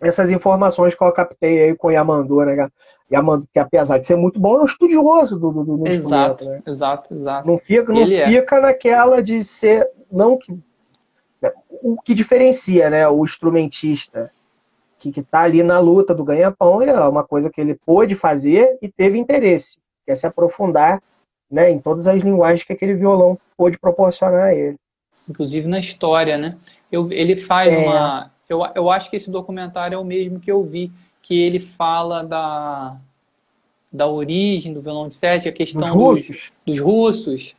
essas 0.00 0.30
informações 0.30 0.94
que 0.94 1.02
eu 1.02 1.12
captei 1.12 1.62
aí 1.62 1.76
com 1.76 1.88
o 1.88 1.90
Yamandu, 1.90 2.44
né, 2.44 2.68
Yamandu, 3.10 3.46
que 3.52 3.58
apesar 3.58 3.98
de 3.98 4.06
ser 4.06 4.16
muito 4.16 4.40
bom, 4.40 4.56
é 4.56 4.62
um 4.62 4.64
estudioso 4.64 5.38
do, 5.38 5.50
do, 5.50 5.76
do 5.76 5.88
exato, 5.88 6.44
né? 6.46 6.62
Exato, 6.66 7.14
exato. 7.14 7.46
Não 7.46 7.58
fica, 7.58 7.92
não 7.92 8.00
Ele 8.00 8.16
é. 8.16 8.26
fica 8.26 8.56
é. 8.56 8.60
naquela 8.60 9.22
de 9.22 9.44
ser. 9.44 9.88
Não 10.10 10.38
que 10.38 10.58
o 11.68 12.00
que 12.00 12.14
diferencia 12.14 12.88
né, 12.88 13.06
o 13.06 13.22
instrumentista 13.22 14.30
que 14.98 15.20
está 15.20 15.42
ali 15.42 15.62
na 15.62 15.78
luta 15.78 16.14
do 16.14 16.24
ganha-pão 16.24 16.80
é 16.80 16.98
uma 17.06 17.22
coisa 17.22 17.50
que 17.50 17.60
ele 17.60 17.74
pôde 17.74 18.14
fazer 18.14 18.78
e 18.80 18.88
teve 18.88 19.18
interesse, 19.18 19.78
que 20.04 20.10
é 20.10 20.14
se 20.14 20.26
aprofundar 20.26 21.02
né, 21.50 21.70
em 21.70 21.78
todas 21.78 22.08
as 22.08 22.22
linguagens 22.22 22.62
que 22.62 22.72
aquele 22.72 22.94
violão 22.94 23.38
pôde 23.56 23.78
proporcionar 23.78 24.44
a 24.44 24.54
ele. 24.54 24.76
Inclusive 25.28 25.68
na 25.68 25.78
história, 25.78 26.38
né? 26.38 26.56
Eu, 26.90 27.10
ele 27.12 27.36
faz 27.36 27.72
é. 27.72 27.78
uma. 27.78 28.30
Eu, 28.48 28.60
eu 28.74 28.90
acho 28.90 29.10
que 29.10 29.16
esse 29.16 29.30
documentário 29.30 29.96
é 29.96 29.98
o 29.98 30.04
mesmo 30.04 30.40
que 30.40 30.50
eu 30.50 30.62
vi, 30.62 30.92
que 31.22 31.34
ele 31.34 31.60
fala 31.60 32.22
da, 32.22 32.96
da 33.90 34.06
origem 34.06 34.72
do 34.72 34.82
violão 34.82 35.08
de 35.08 35.14
sete, 35.14 35.48
a 35.48 35.52
questão 35.52 35.80
dos 35.80 35.90
russos. 35.90 36.52
Dos, 36.66 36.76
dos 36.76 36.80
russos. 36.80 37.56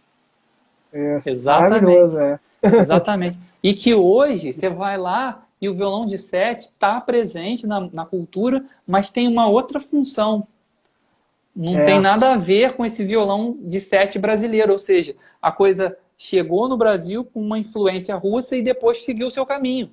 É, 0.93 1.17
Exatamente. 1.25 2.17
É. 2.17 2.39
Exatamente. 2.81 3.39
E 3.63 3.73
que 3.73 3.93
hoje 3.93 4.53
você 4.53 4.69
vai 4.69 4.97
lá 4.97 5.45
e 5.59 5.67
o 5.67 5.73
violão 5.73 6.05
de 6.05 6.17
sete 6.17 6.63
está 6.63 6.99
presente 7.01 7.65
na, 7.65 7.89
na, 7.91 8.05
cultura, 8.05 8.63
mas 8.85 9.09
tem 9.09 9.27
uma 9.27 9.47
outra 9.47 9.79
função. 9.79 10.47
Não 11.55 11.79
é. 11.79 11.85
tem 11.85 11.99
nada 11.99 12.33
a 12.33 12.37
ver 12.37 12.73
com 12.73 12.85
esse 12.85 13.03
violão 13.03 13.57
de 13.61 13.79
sete 13.79 14.19
brasileiro. 14.19 14.73
Ou 14.73 14.79
seja, 14.79 15.15
a 15.41 15.51
coisa 15.51 15.97
chegou 16.17 16.67
no 16.67 16.77
Brasil 16.77 17.23
com 17.25 17.41
uma 17.41 17.57
influência 17.57 18.15
russa 18.15 18.55
e 18.55 18.61
depois 18.61 19.03
seguiu 19.03 19.27
o 19.27 19.31
seu 19.31 19.45
caminho. 19.45 19.89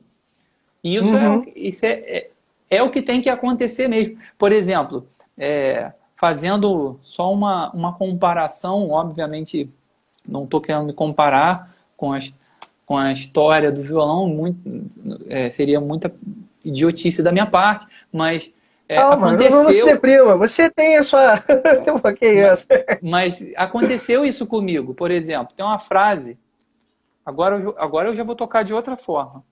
E 0.82 0.96
isso, 0.96 1.16
é 1.16 1.28
uhum. 1.28 1.42
é, 1.42 1.52
isso 1.54 1.86
é, 1.86 1.90
é, 1.90 2.30
é, 2.70 2.82
o 2.82 2.90
que 2.90 3.02
tem 3.02 3.20
que 3.20 3.30
acontecer 3.30 3.88
mesmo. 3.88 4.18
Por 4.36 4.52
exemplo, 4.52 5.06
é, 5.38 5.92
fazendo 6.16 6.98
só 7.02 7.32
uma, 7.32 7.70
uma 7.72 7.92
comparação, 7.94 8.90
obviamente 8.90 9.70
não 10.26 10.44
estou 10.44 10.60
querendo 10.60 10.86
me 10.86 10.92
comparar 10.92 11.74
com 11.96 12.12
as 12.12 12.32
com 12.92 12.98
a 12.98 13.10
história 13.10 13.72
do 13.72 13.80
violão, 13.80 14.28
muito, 14.28 14.58
é, 15.28 15.48
seria 15.48 15.80
muita 15.80 16.14
idiotice 16.62 17.22
da 17.22 17.32
minha 17.32 17.46
parte, 17.46 17.86
mas 18.12 18.52
é, 18.86 18.98
aconteceu... 18.98 19.64
não 19.64 19.72
se 19.72 19.84
deprima, 19.84 20.36
você 20.36 20.68
tem 20.68 20.98
a 20.98 21.02
sua... 21.02 21.38
que 22.18 22.24
é 22.26 22.52
isso? 22.52 22.66
Mas 23.00 23.42
aconteceu 23.56 24.26
isso 24.26 24.46
comigo, 24.46 24.92
por 24.92 25.10
exemplo, 25.10 25.54
tem 25.56 25.64
uma 25.64 25.78
frase, 25.78 26.38
agora 27.24 27.58
eu, 27.58 27.74
agora 27.78 28.08
eu 28.08 28.14
já 28.14 28.24
vou 28.24 28.34
tocar 28.34 28.62
de 28.62 28.74
outra 28.74 28.94
forma, 28.94 29.42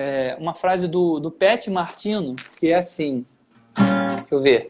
é, 0.00 0.36
uma 0.38 0.54
frase 0.54 0.86
do, 0.86 1.18
do 1.18 1.28
Pet 1.28 1.68
Martino, 1.68 2.36
que 2.56 2.68
é 2.68 2.76
assim, 2.76 3.26
deixa 3.74 4.26
eu 4.30 4.40
ver... 4.40 4.68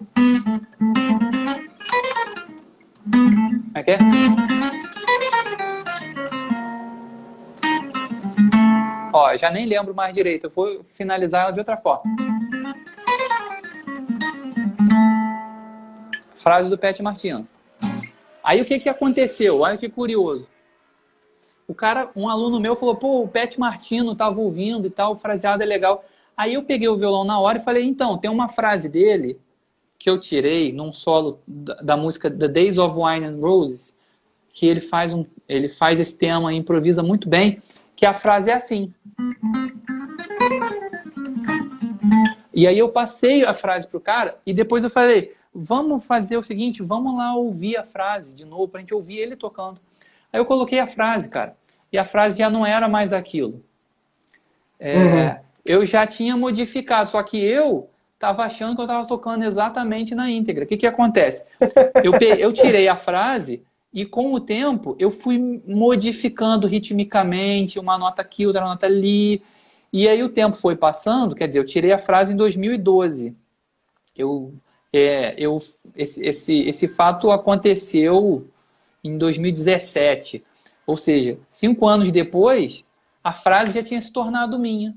Como 2.94 3.74
é 3.74 3.82
que 3.82 3.90
é? 3.90 3.98
Ó, 9.12 9.36
já 9.36 9.50
nem 9.50 9.66
lembro 9.66 9.94
mais 9.94 10.14
direito. 10.14 10.46
Eu 10.46 10.50
vou 10.50 10.82
finalizar 10.84 11.42
ela 11.42 11.50
de 11.50 11.58
outra 11.58 11.76
forma. 11.76 12.02
Frase 16.34 16.70
do 16.70 16.78
Pet 16.78 17.02
Martino. 17.02 17.46
Aí 18.42 18.62
o 18.62 18.64
que, 18.64 18.78
que 18.78 18.88
aconteceu? 18.88 19.60
Olha 19.60 19.76
que 19.76 19.90
curioso. 19.90 20.48
O 21.68 21.74
cara, 21.74 22.10
um 22.16 22.30
aluno 22.30 22.58
meu 22.58 22.74
falou, 22.74 22.96
pô, 22.96 23.22
o 23.22 23.28
Pet 23.28 23.60
Martino 23.60 24.16
tava 24.16 24.40
ouvindo 24.40 24.86
e 24.86 24.90
tal, 24.90 25.12
o 25.12 25.18
fraseado 25.18 25.62
é 25.62 25.66
legal. 25.66 26.02
Aí 26.34 26.54
eu 26.54 26.62
peguei 26.62 26.88
o 26.88 26.96
violão 26.96 27.24
na 27.24 27.38
hora 27.38 27.58
e 27.58 27.62
falei, 27.62 27.84
então, 27.84 28.16
tem 28.16 28.30
uma 28.30 28.48
frase 28.48 28.88
dele 28.88 29.38
que 29.98 30.08
eu 30.08 30.18
tirei 30.18 30.72
num 30.72 30.94
solo 30.94 31.40
da, 31.46 31.74
da 31.74 31.96
música 31.96 32.30
The 32.30 32.48
Days 32.48 32.78
of 32.78 32.96
Wine 32.98 33.26
and 33.26 33.38
Roses, 33.38 33.94
que 34.54 34.66
ele 34.66 34.80
faz, 34.80 35.12
um, 35.12 35.26
ele 35.46 35.68
faz 35.68 36.00
esse 36.00 36.16
tema, 36.16 36.54
improvisa 36.54 37.02
muito 37.02 37.28
bem, 37.28 37.60
que 37.94 38.06
a 38.06 38.14
frase 38.14 38.50
é 38.50 38.54
assim. 38.54 38.94
E 42.54 42.66
aí 42.66 42.78
eu 42.78 42.88
passei 42.88 43.44
a 43.44 43.52
frase 43.52 43.86
pro 43.86 44.00
cara 44.00 44.38
e 44.46 44.54
depois 44.54 44.84
eu 44.84 44.90
falei, 44.90 45.34
vamos 45.52 46.06
fazer 46.06 46.38
o 46.38 46.42
seguinte, 46.42 46.82
vamos 46.82 47.14
lá 47.14 47.36
ouvir 47.36 47.76
a 47.76 47.84
frase 47.84 48.34
de 48.34 48.46
novo 48.46 48.68
pra 48.68 48.80
gente 48.80 48.94
ouvir 48.94 49.18
ele 49.18 49.36
tocando. 49.36 49.80
Aí 50.32 50.40
eu 50.40 50.46
coloquei 50.46 50.78
a 50.78 50.86
frase, 50.86 51.28
cara, 51.28 51.57
e 51.92 51.98
a 51.98 52.04
frase 52.04 52.38
já 52.38 52.50
não 52.50 52.64
era 52.64 52.88
mais 52.88 53.12
aquilo. 53.12 53.62
É, 54.78 54.98
uhum. 54.98 55.36
Eu 55.64 55.86
já 55.86 56.06
tinha 56.06 56.36
modificado, 56.36 57.10
só 57.10 57.22
que 57.22 57.38
eu 57.38 57.88
estava 58.14 58.42
achando 58.42 58.74
que 58.74 58.80
eu 58.80 58.86
estava 58.86 59.06
tocando 59.06 59.44
exatamente 59.44 60.14
na 60.14 60.30
íntegra. 60.30 60.64
O 60.64 60.66
que, 60.66 60.76
que 60.76 60.86
acontece? 60.86 61.44
Eu, 62.02 62.12
eu 62.38 62.52
tirei 62.52 62.88
a 62.88 62.96
frase 62.96 63.62
e 63.92 64.04
com 64.04 64.34
o 64.34 64.40
tempo 64.40 64.96
eu 64.98 65.10
fui 65.10 65.62
modificando 65.66 66.66
ritmicamente, 66.66 67.78
uma 67.78 67.96
nota 67.96 68.22
aqui, 68.22 68.46
outra 68.46 68.62
nota 68.62 68.86
ali. 68.86 69.42
E 69.92 70.06
aí 70.08 70.22
o 70.22 70.28
tempo 70.28 70.56
foi 70.56 70.76
passando, 70.76 71.34
quer 71.34 71.46
dizer, 71.46 71.60
eu 71.60 71.66
tirei 71.66 71.92
a 71.92 71.98
frase 71.98 72.32
em 72.32 72.36
2012. 72.36 73.34
Eu, 74.16 74.52
é, 74.92 75.34
eu, 75.38 75.58
esse, 75.96 76.26
esse, 76.26 76.60
esse 76.60 76.88
fato 76.88 77.30
aconteceu 77.30 78.46
em 79.02 79.16
2017. 79.16 80.44
Ou 80.88 80.96
seja, 80.96 81.38
cinco 81.52 81.86
anos 81.86 82.10
depois, 82.10 82.82
a 83.22 83.34
frase 83.34 83.74
já 83.74 83.82
tinha 83.82 84.00
se 84.00 84.10
tornado 84.10 84.58
minha. 84.58 84.96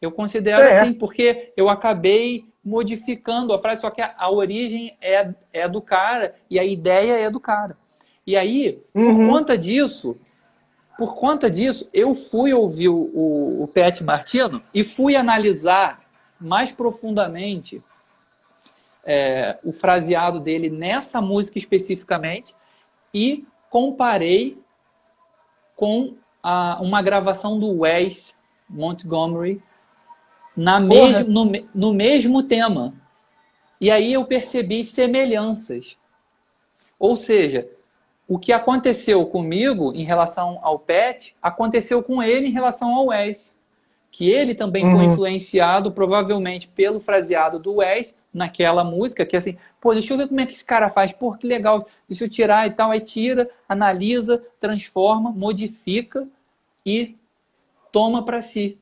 Eu 0.00 0.10
considero 0.10 0.62
é. 0.62 0.80
assim, 0.80 0.94
porque 0.94 1.52
eu 1.54 1.68
acabei 1.68 2.46
modificando 2.64 3.52
a 3.52 3.58
frase, 3.58 3.82
só 3.82 3.90
que 3.90 4.00
a, 4.00 4.14
a 4.16 4.30
origem 4.30 4.96
é, 5.02 5.34
é 5.52 5.68
do 5.68 5.82
cara 5.82 6.34
e 6.48 6.58
a 6.58 6.64
ideia 6.64 7.12
é 7.12 7.28
do 7.28 7.38
cara. 7.38 7.76
E 8.26 8.38
aí, 8.38 8.82
uhum. 8.94 9.16
por 9.16 9.28
conta 9.28 9.58
disso, 9.58 10.18
por 10.96 11.14
conta 11.14 11.50
disso, 11.50 11.90
eu 11.92 12.14
fui 12.14 12.54
ouvir 12.54 12.88
o, 12.88 12.96
o, 12.96 13.64
o 13.64 13.68
Pet 13.68 14.02
Martino 14.02 14.62
e 14.72 14.82
fui 14.82 15.14
analisar 15.14 16.00
mais 16.40 16.72
profundamente 16.72 17.82
é, 19.04 19.58
o 19.62 19.72
fraseado 19.72 20.40
dele 20.40 20.70
nessa 20.70 21.20
música 21.20 21.58
especificamente 21.58 22.54
e 23.12 23.44
comparei 23.68 24.56
com 25.78 26.16
a, 26.42 26.80
uma 26.82 27.00
gravação 27.00 27.56
do 27.56 27.82
Wes 27.82 28.36
Montgomery 28.68 29.62
na 30.56 30.80
mes 30.80 31.24
no, 31.24 31.52
no 31.72 31.94
mesmo 31.94 32.42
tema. 32.42 32.92
E 33.80 33.88
aí 33.88 34.12
eu 34.12 34.24
percebi 34.24 34.84
semelhanças. 34.84 35.96
Ou 36.98 37.14
seja, 37.14 37.70
o 38.26 38.40
que 38.40 38.52
aconteceu 38.52 39.24
comigo 39.24 39.92
em 39.94 40.02
relação 40.02 40.58
ao 40.62 40.80
Pet, 40.80 41.36
aconteceu 41.40 42.02
com 42.02 42.20
ele 42.20 42.48
em 42.48 42.52
relação 42.52 42.92
ao 42.92 43.06
Wes. 43.06 43.54
Que 44.10 44.30
ele 44.30 44.54
também 44.54 44.84
uhum. 44.84 44.96
foi 44.96 45.04
influenciado, 45.04 45.92
provavelmente, 45.92 46.68
pelo 46.68 46.98
fraseado 46.98 47.58
do 47.58 47.76
Wes 47.76 48.16
naquela 48.32 48.82
música, 48.82 49.24
que 49.24 49.36
assim, 49.36 49.56
pô, 49.80 49.92
deixa 49.92 50.12
eu 50.12 50.18
ver 50.18 50.28
como 50.28 50.40
é 50.40 50.46
que 50.46 50.54
esse 50.54 50.64
cara 50.64 50.88
faz, 50.88 51.12
pô, 51.12 51.32
que 51.32 51.46
legal, 51.46 51.86
deixa 52.08 52.24
eu 52.24 52.28
tirar 52.28 52.66
e 52.66 52.72
tal. 52.72 52.90
Aí 52.90 53.00
tira, 53.00 53.48
analisa, 53.68 54.42
transforma, 54.58 55.30
modifica 55.30 56.26
e 56.84 57.16
toma 57.92 58.24
para 58.24 58.40
si. 58.40 58.78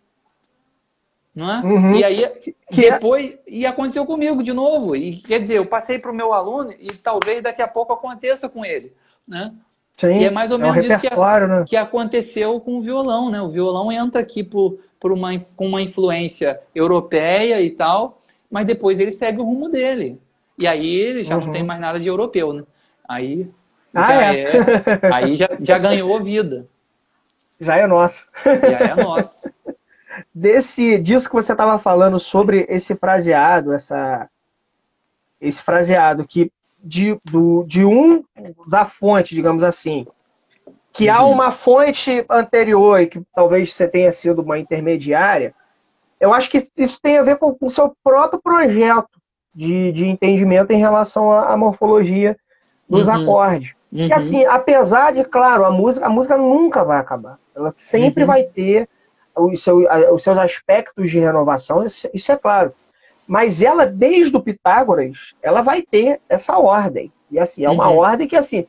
Não 1.35 1.53
é? 1.53 1.61
Uhum. 1.61 1.97
E 1.97 2.05
aí, 2.05 2.27
que 2.70 2.87
é 2.87 2.93
depois, 2.93 3.35
é... 3.35 3.39
e 3.47 3.66
aconteceu 3.66 4.07
comigo 4.07 4.43
de 4.43 4.55
novo. 4.55 4.97
E 4.97 5.16
quer 5.16 5.39
dizer, 5.39 5.59
eu 5.59 5.66
passei 5.66 5.99
para 5.99 6.11
o 6.11 6.14
meu 6.14 6.33
aluno 6.33 6.72
e 6.72 6.87
talvez 7.03 7.43
daqui 7.43 7.61
a 7.61 7.68
pouco 7.68 7.93
aconteça 7.93 8.49
com 8.49 8.64
ele 8.64 8.95
né? 9.27 9.53
Sim, 9.97 10.18
e 10.18 10.24
é 10.24 10.30
mais 10.30 10.51
ou 10.51 10.59
menos 10.59 10.76
é 10.76 10.80
um 10.80 10.82
isso 10.82 11.01
que, 11.01 11.11
né? 11.11 11.64
que 11.66 11.76
aconteceu 11.76 12.61
com 12.61 12.78
o 12.78 12.82
violão, 12.82 13.30
né? 13.30 13.40
O 13.40 13.49
violão 13.49 13.90
entra 13.90 14.20
aqui 14.20 14.44
por, 14.44 14.78
por 15.01 15.11
uma, 15.11 15.30
com 15.57 15.66
uma 15.66 15.80
influência 15.80 16.61
europeia 16.74 17.62
e 17.62 17.70
tal, 17.70 18.20
mas 18.51 18.66
depois 18.66 19.01
ele 19.01 19.11
segue 19.11 19.40
o 19.40 19.44
rumo 19.44 19.70
dele. 19.70 20.20
E 20.59 20.66
aí 20.66 21.22
já 21.22 21.36
uhum. 21.36 21.47
não 21.47 21.53
tem 21.53 21.62
mais 21.62 21.80
nada 21.80 21.99
de 21.99 22.09
europeu, 22.09 22.53
né? 22.53 22.62
Aí 23.09 23.49
ah, 23.94 24.03
já 24.03 24.34
é. 24.34 24.42
é. 24.42 25.14
aí 25.14 25.34
já, 25.34 25.49
já 25.61 25.78
ganhou 25.78 26.20
vida. 26.22 26.66
Já 27.59 27.76
é 27.76 27.86
nosso. 27.86 28.28
Já 28.44 28.78
é 28.78 28.94
nosso. 28.94 29.49
Desse, 30.34 30.99
disso 30.99 31.28
que 31.28 31.34
você 31.34 31.53
estava 31.53 31.78
falando 31.78 32.18
sobre 32.18 32.66
esse 32.68 32.94
fraseado, 32.97 33.72
essa, 33.72 34.28
esse 35.40 35.62
fraseado 35.62 36.26
que 36.26 36.51
de, 36.87 37.18
do, 37.24 37.64
de 37.64 37.84
um 37.84 38.22
da 38.68 38.84
fonte, 38.84 39.34
digamos 39.34 39.64
assim, 39.64 40.07
que 40.93 41.09
uhum. 41.09 41.14
há 41.14 41.26
uma 41.26 41.51
fonte 41.51 42.24
anterior 42.30 43.01
e 43.01 43.07
que 43.07 43.20
talvez 43.34 43.74
você 43.74 43.89
tenha 43.89 44.11
sido 44.12 44.41
uma 44.41 44.59
intermediária, 44.59 45.55
eu 46.20 46.32
acho 46.32 46.49
que 46.49 46.64
isso 46.78 46.99
tem 47.03 47.18
a 47.18 47.22
ver 47.22 47.37
com 47.37 47.57
o 47.61 47.68
seu 47.68 47.95
próprio 48.03 48.41
projeto 48.41 49.20
de, 49.55 49.93
de 49.93 50.07
entendimento 50.07 50.70
em 50.70 50.78
relação 50.78 51.30
à, 51.30 51.53
à 51.53 51.57
morfologia 51.57 52.37
dos 52.89 53.09
uhum. 53.09 53.14
acordes. 53.14 53.74
Uhum. 53.93 54.07
E 54.07 54.12
assim, 54.12 54.45
apesar 54.47 55.12
de, 55.12 55.24
claro, 55.24 55.64
a 55.64 55.70
música, 55.70 56.07
a 56.07 56.09
música 56.09 56.37
nunca 56.37 56.84
vai 56.84 56.99
acabar. 56.99 57.39
Ela 57.55 57.72
sempre 57.74 58.22
uhum. 58.22 58.28
vai 58.28 58.45
ter 58.45 58.89
os, 59.37 59.62
seu, 59.62 59.87
os 60.12 60.22
seus 60.22 60.39
aspectos 60.39 61.11
de 61.11 61.18
renovação, 61.18 61.84
isso, 61.84 62.09
isso 62.14 62.32
é 62.32 62.37
claro. 62.37 62.72
Mas 63.27 63.61
ela, 63.61 63.87
desde 63.87 64.37
o 64.37 64.41
Pitágoras, 64.41 65.35
ela 65.43 65.62
vai 65.62 65.83
ter 65.83 66.20
essa 66.29 66.59
ordem. 66.59 67.12
E 67.31 67.39
assim, 67.39 67.64
é 67.64 67.70
uma 67.70 67.89
uhum. 67.89 67.97
ordem 67.97 68.29
que 68.29 68.37
assim, 68.37 68.66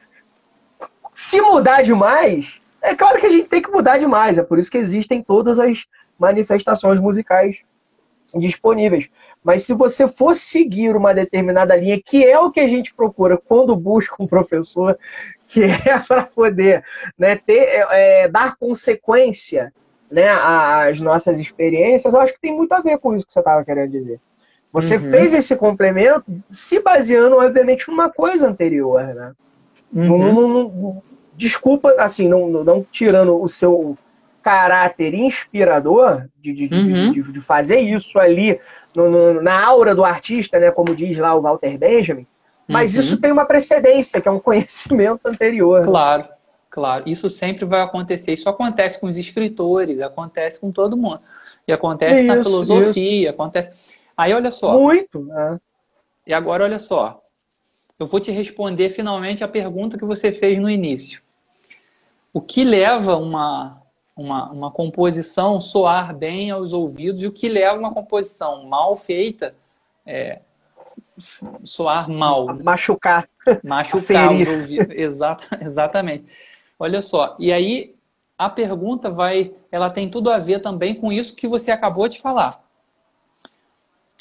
se 1.14 1.39
mudar 1.41 1.84
demais, 1.84 2.60
é 2.82 2.95
claro 2.95 3.20
que 3.20 3.26
a 3.26 3.30
gente 3.30 3.47
tem 3.47 3.62
que 3.62 3.72
mudar 3.72 3.97
demais. 3.97 4.38
É 4.38 4.43
por 4.43 4.58
isso 4.58 4.72
que 4.72 4.78
existem 4.78 5.22
todas 5.22 5.60
as 5.60 5.86
manifestações 6.18 6.99
musicais 6.99 7.62
disponíveis. 8.36 9.10
Mas 9.43 9.64
se 9.64 9.74
você 9.74 10.08
for 10.08 10.36
seguir 10.36 10.95
uma 10.95 11.14
determinada 11.14 11.76
linha, 11.76 12.01
que 12.03 12.26
é 12.26 12.38
o 12.38 12.51
que 12.51 12.60
a 12.60 12.68
gente 12.68 12.93
procura 12.93 13.38
quando 13.38 13.76
busca 13.76 14.22
um 14.22 14.28
professor, 14.28 14.97
que 15.47 15.64
é 15.64 15.99
para 16.08 16.24
poder 16.24 16.84
né, 17.18 17.36
ter, 17.36 17.60
é, 17.60 18.24
é, 18.24 18.28
dar 18.28 18.58
consequência 18.58 19.74
né, 20.12 20.30
às 20.30 20.99
nossas 20.99 21.39
experiências, 21.39 22.14
eu 22.14 22.20
acho 22.20 22.34
que 22.34 22.41
tem 22.41 22.53
muito 22.53 22.72
a 22.74 22.82
ver 22.82 22.97
com 22.97 23.16
isso 23.16 23.26
que 23.26 23.34
você 23.34 23.39
estava 23.39 23.64
querendo 23.64 23.91
dizer. 23.91 24.20
Você 24.82 24.97
uhum. 24.97 25.11
fez 25.11 25.34
esse 25.34 25.55
complemento 25.55 26.25
se 26.51 26.80
baseando, 26.80 27.38
obviamente, 27.38 27.88
numa 27.89 28.09
coisa 28.09 28.47
anterior, 28.47 29.03
né? 29.03 29.32
Uhum. 29.93 30.17
Não, 30.17 30.34
não, 30.34 30.49
não, 30.49 31.03
desculpa, 31.36 31.95
assim, 31.97 32.28
não, 32.28 32.86
tirando 32.91 33.41
o 33.41 33.47
seu 33.47 33.97
caráter 34.43 35.13
inspirador 35.13 36.25
de, 36.41 36.53
de, 36.53 36.73
uhum. 36.73 37.11
de, 37.11 37.21
de 37.21 37.41
fazer 37.41 37.80
isso 37.80 38.17
ali 38.17 38.59
no, 38.95 39.09
no, 39.09 39.41
na 39.41 39.65
aura 39.65 39.93
do 39.93 40.05
artista, 40.05 40.59
né, 40.59 40.71
como 40.71 40.95
diz 40.95 41.17
lá 41.17 41.36
o 41.36 41.41
Walter 41.41 41.78
Benjamin, 41.78 42.25
mas 42.67 42.93
uhum. 42.93 42.99
isso 43.01 43.17
tem 43.17 43.32
uma 43.32 43.45
precedência, 43.45 44.21
que 44.21 44.28
é 44.28 44.32
um 44.32 44.39
conhecimento 44.39 45.21
anterior. 45.25 45.84
Claro, 45.84 46.23
né? 46.23 46.30
claro. 46.69 47.03
Isso 47.05 47.30
sempre 47.30 47.65
vai 47.65 47.82
acontecer. 47.82 48.34
Isso 48.34 48.47
acontece 48.49 48.99
com 48.99 49.07
os 49.07 49.17
escritores, 49.17 49.99
acontece 49.99 50.59
com 50.59 50.71
todo 50.71 50.97
mundo. 50.97 51.19
E 51.67 51.73
acontece 51.73 52.21
isso, 52.21 52.28
na 52.28 52.41
filosofia, 52.41 53.21
isso. 53.21 53.30
acontece. 53.30 53.71
Aí 54.18 54.34
olha 54.34 54.51
só. 54.51 54.78
Muito. 54.78 55.24
Né? 55.24 55.59
E 56.26 56.34
agora 56.34 56.63
olha 56.63 56.80
só. 56.80 57.22
Eu 57.99 58.05
vou 58.05 58.20
te 58.20 58.32
responder 58.32 58.89
finalmente 58.89 59.43
a 59.43 59.47
pergunta 59.47 59.97
que 59.97 60.05
você 60.05 60.32
fez 60.32 60.59
no 60.59 60.70
início. 60.70 61.22
O 62.34 62.41
que 62.41 62.63
leva 62.63 63.15
uma, 63.15 63.82
uma, 64.15 64.51
uma 64.51 64.72
composição 64.72 65.61
soar 65.61 66.15
bem 66.15 66.51
aos 66.51 66.74
ouvidos 66.74 67.24
e 67.24 67.28
o 67.28 67.32
que 67.32 67.47
leva 67.47 67.78
uma 67.78 67.93
composição 67.93 68.65
mal 68.65 68.95
feita 68.95 69.55
é, 70.05 70.39
soar 71.63 72.09
mal. 72.09 72.47
Machucar. 72.63 73.28
Machucar 73.63 74.32
os 74.32 74.47
ouvidos. 74.47 74.95
Exata, 74.95 75.59
exatamente. 75.61 76.26
Olha 76.80 77.01
só. 77.01 77.36
E 77.39 77.51
aí 77.51 77.95
a 78.38 78.49
pergunta 78.49 79.09
vai, 79.09 79.53
ela 79.72 79.89
tem 79.89 80.09
tudo 80.09 80.30
a 80.30 80.38
ver 80.38 80.61
também 80.61 80.93
com 80.93 81.11
isso 81.11 81.36
que 81.36 81.47
você 81.47 81.72
acabou 81.72 82.07
de 82.07 82.22
falar. 82.22 82.66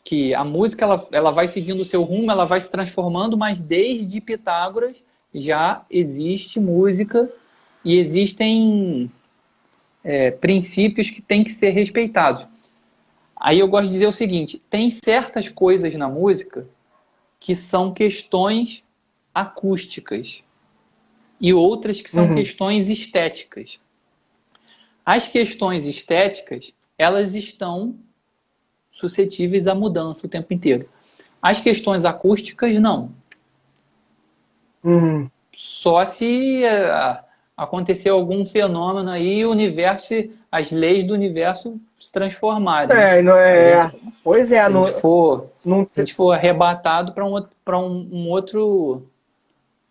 Que 0.07 0.33
a 0.33 0.45
música 0.45 0.85
ela, 0.85 1.09
ela 1.11 1.31
vai 1.33 1.49
seguindo 1.49 1.81
o 1.81 1.85
seu 1.85 2.05
rumo, 2.05 2.31
ela 2.31 2.45
vai 2.45 2.61
se 2.61 2.71
transformando, 2.71 3.37
mas 3.37 3.61
desde 3.61 4.21
Pitágoras 4.21 5.03
já 5.35 5.85
existe 5.91 6.61
música 6.61 7.29
e 7.85 7.97
existem 7.97 9.11
é, 10.05 10.31
princípios 10.31 11.11
que 11.11 11.21
têm 11.21 11.43
que 11.43 11.51
ser 11.51 11.71
respeitados. 11.71 12.47
Aí 13.37 13.59
eu 13.59 13.67
gosto 13.67 13.89
de 13.89 13.95
dizer 13.95 14.07
o 14.07 14.13
seguinte: 14.13 14.63
tem 14.71 14.93
certas 14.93 15.49
coisas 15.49 15.93
na 15.97 16.09
música 16.09 16.69
que 17.41 17.57
são 17.57 17.93
questões 17.93 18.85
acústicas 19.35 20.43
e 21.41 21.53
outras 21.53 22.01
que 22.01 22.11
são 22.11 22.29
uhum. 22.29 22.35
questões 22.37 22.89
estéticas. 22.89 23.81
As 25.05 25.29
questões 25.29 25.85
estéticas, 25.87 26.73
elas 26.97 27.35
estão 27.35 27.97
suscetíveis 28.97 29.67
à 29.67 29.75
mudança 29.75 30.27
o 30.27 30.31
tempo 30.31 30.53
inteiro. 30.55 30.89
As 31.41 31.61
questões 31.61 32.05
acústicas, 32.05 32.79
não. 32.79 33.11
Uhum. 34.83 35.29
Só 35.53 36.05
se 36.05 36.63
uh, 36.65 37.19
aconteceu 37.57 38.15
algum 38.15 38.45
fenômeno 38.45 39.11
aí 39.11 39.41
e 39.41 39.47
o 39.47 39.51
universo, 39.51 40.15
as 40.51 40.71
leis 40.71 41.05
do 41.05 41.13
universo 41.13 41.79
se 42.01 42.11
transformarem. 42.11 42.97
É, 42.97 43.21
não 43.21 43.37
é. 43.37 43.83
Gente, 43.83 43.97
pois 44.25 44.51
é, 44.51 44.67
não. 44.69 44.87
For, 44.87 45.51
não... 45.65 45.87
A 45.95 46.01
gente 46.01 46.15
for 46.15 46.33
arrebatado 46.33 47.13
para 47.13 47.25
um, 47.25 47.47
pra 47.65 47.79
um, 47.79 48.09
um, 48.11 48.31
outro. 48.31 49.07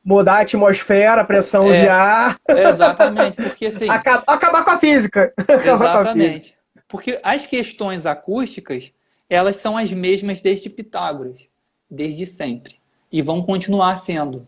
Mudar 0.03 0.37
a 0.37 0.41
atmosfera, 0.41 1.21
a 1.21 1.25
pressão 1.25 1.71
é, 1.71 1.81
de 1.81 1.87
ar. 1.87 2.37
Exatamente, 2.47 3.35
porque 3.35 3.67
assim. 3.67 3.89
Acabar, 3.89 4.23
acabar 4.33 4.63
com 4.63 4.71
a 4.71 4.79
física. 4.79 5.31
Exatamente. 5.47 6.27
A 6.27 6.33
física. 6.33 6.64
Porque 6.87 7.19
as 7.23 7.47
questões 7.47 8.05
acústicas, 8.05 8.91
elas 9.29 9.57
são 9.57 9.77
as 9.77 9.91
mesmas 9.91 10.41
desde 10.41 10.69
Pitágoras, 10.69 11.47
desde 11.89 12.25
sempre. 12.25 12.75
E 13.11 13.21
vão 13.21 13.41
continuar 13.41 13.95
sendo. 13.97 14.47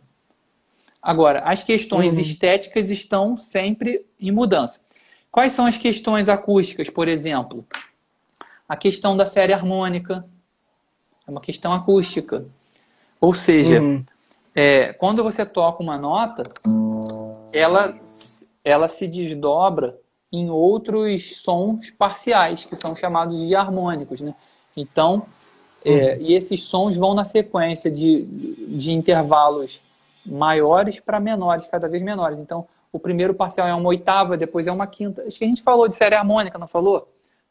Agora, 1.02 1.40
as 1.40 1.64
questões 1.64 2.16
uhum. 2.16 2.22
estéticas 2.22 2.90
estão 2.90 3.38
sempre 3.38 4.06
em 4.20 4.32
mudança. 4.32 4.82
Quais 5.32 5.54
são 5.54 5.66
as 5.66 5.78
questões 5.78 6.30
acústicas, 6.30 6.90
por 6.90 7.08
exemplo? 7.08 7.66
A 8.68 8.76
questão 8.76 9.16
da 9.16 9.26
série 9.26 9.54
harmônica 9.54 10.26
é 11.26 11.32
uma 11.32 11.42
questão 11.42 11.74
acústica. 11.74 12.46
Ou 13.22 13.34
seja, 13.34 13.82
uhum. 13.82 14.04
é, 14.54 14.94
quando 14.94 15.24
você 15.24 15.46
toca 15.46 15.82
uma 15.82 15.98
nota, 15.98 16.44
ela, 17.52 17.98
ela 18.64 18.88
se 18.88 19.08
desdobra 19.08 19.98
em 20.32 20.50
outros 20.50 21.38
sons 21.38 21.90
parciais, 21.92 22.66
que 22.66 22.76
são 22.76 22.94
chamados 22.96 23.40
de 23.40 23.56
harmônicos. 23.56 24.22
Né? 24.22 24.34
Então, 24.76 25.26
é, 25.84 26.16
uhum. 26.16 26.22
e 26.22 26.34
esses 26.34 26.64
sons 26.64 26.98
vão 26.98 27.14
na 27.14 27.24
sequência 27.24 27.90
de, 27.90 28.24
de 28.68 28.92
intervalos 28.92 29.82
maiores 30.26 31.00
para 31.00 31.20
menores, 31.20 31.68
cada 31.68 31.88
vez 31.88 32.04
menores. 32.04 32.38
Então, 32.40 32.68
o 32.92 33.00
primeiro 33.00 33.34
parcial 33.34 33.68
é 33.68 33.74
uma 33.74 33.90
oitava, 33.90 34.36
depois 34.36 34.68
é 34.68 34.72
uma 34.72 34.88
quinta. 34.88 35.24
Acho 35.24 35.38
que 35.38 35.46
a 35.46 35.48
gente 35.48 35.62
falou 35.62 35.88
de 35.88 35.96
série 35.96 36.16
harmônica, 36.16 36.58
não 36.58 36.68
falou? 36.68 37.08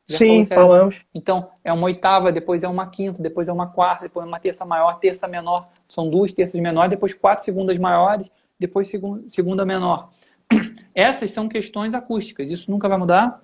Já 0.06 0.18
Sim, 0.18 0.44
falou 0.44 0.68
falamos. 0.68 0.96
Então, 1.14 1.48
é 1.64 1.72
uma 1.72 1.86
oitava, 1.86 2.30
depois 2.30 2.62
é 2.62 2.68
uma 2.68 2.86
quinta, 2.86 3.22
depois 3.22 3.48
é 3.48 3.52
uma 3.52 3.66
quarta, 3.66 4.04
depois 4.04 4.24
é 4.24 4.28
uma 4.28 4.38
terça 4.38 4.64
maior, 4.64 4.98
terça 4.98 5.26
menor. 5.26 5.68
São 5.88 6.08
duas 6.08 6.32
terças 6.32 6.60
menores, 6.60 6.90
depois 6.90 7.12
quatro 7.12 7.44
segundas 7.44 7.76
maiores, 7.78 8.30
depois 8.58 8.90
segunda 9.28 9.64
menor. 9.64 10.10
Essas 10.94 11.30
são 11.30 11.48
questões 11.48 11.94
acústicas, 11.94 12.50
isso 12.50 12.70
nunca 12.70 12.88
vai 12.88 12.98
mudar. 12.98 13.42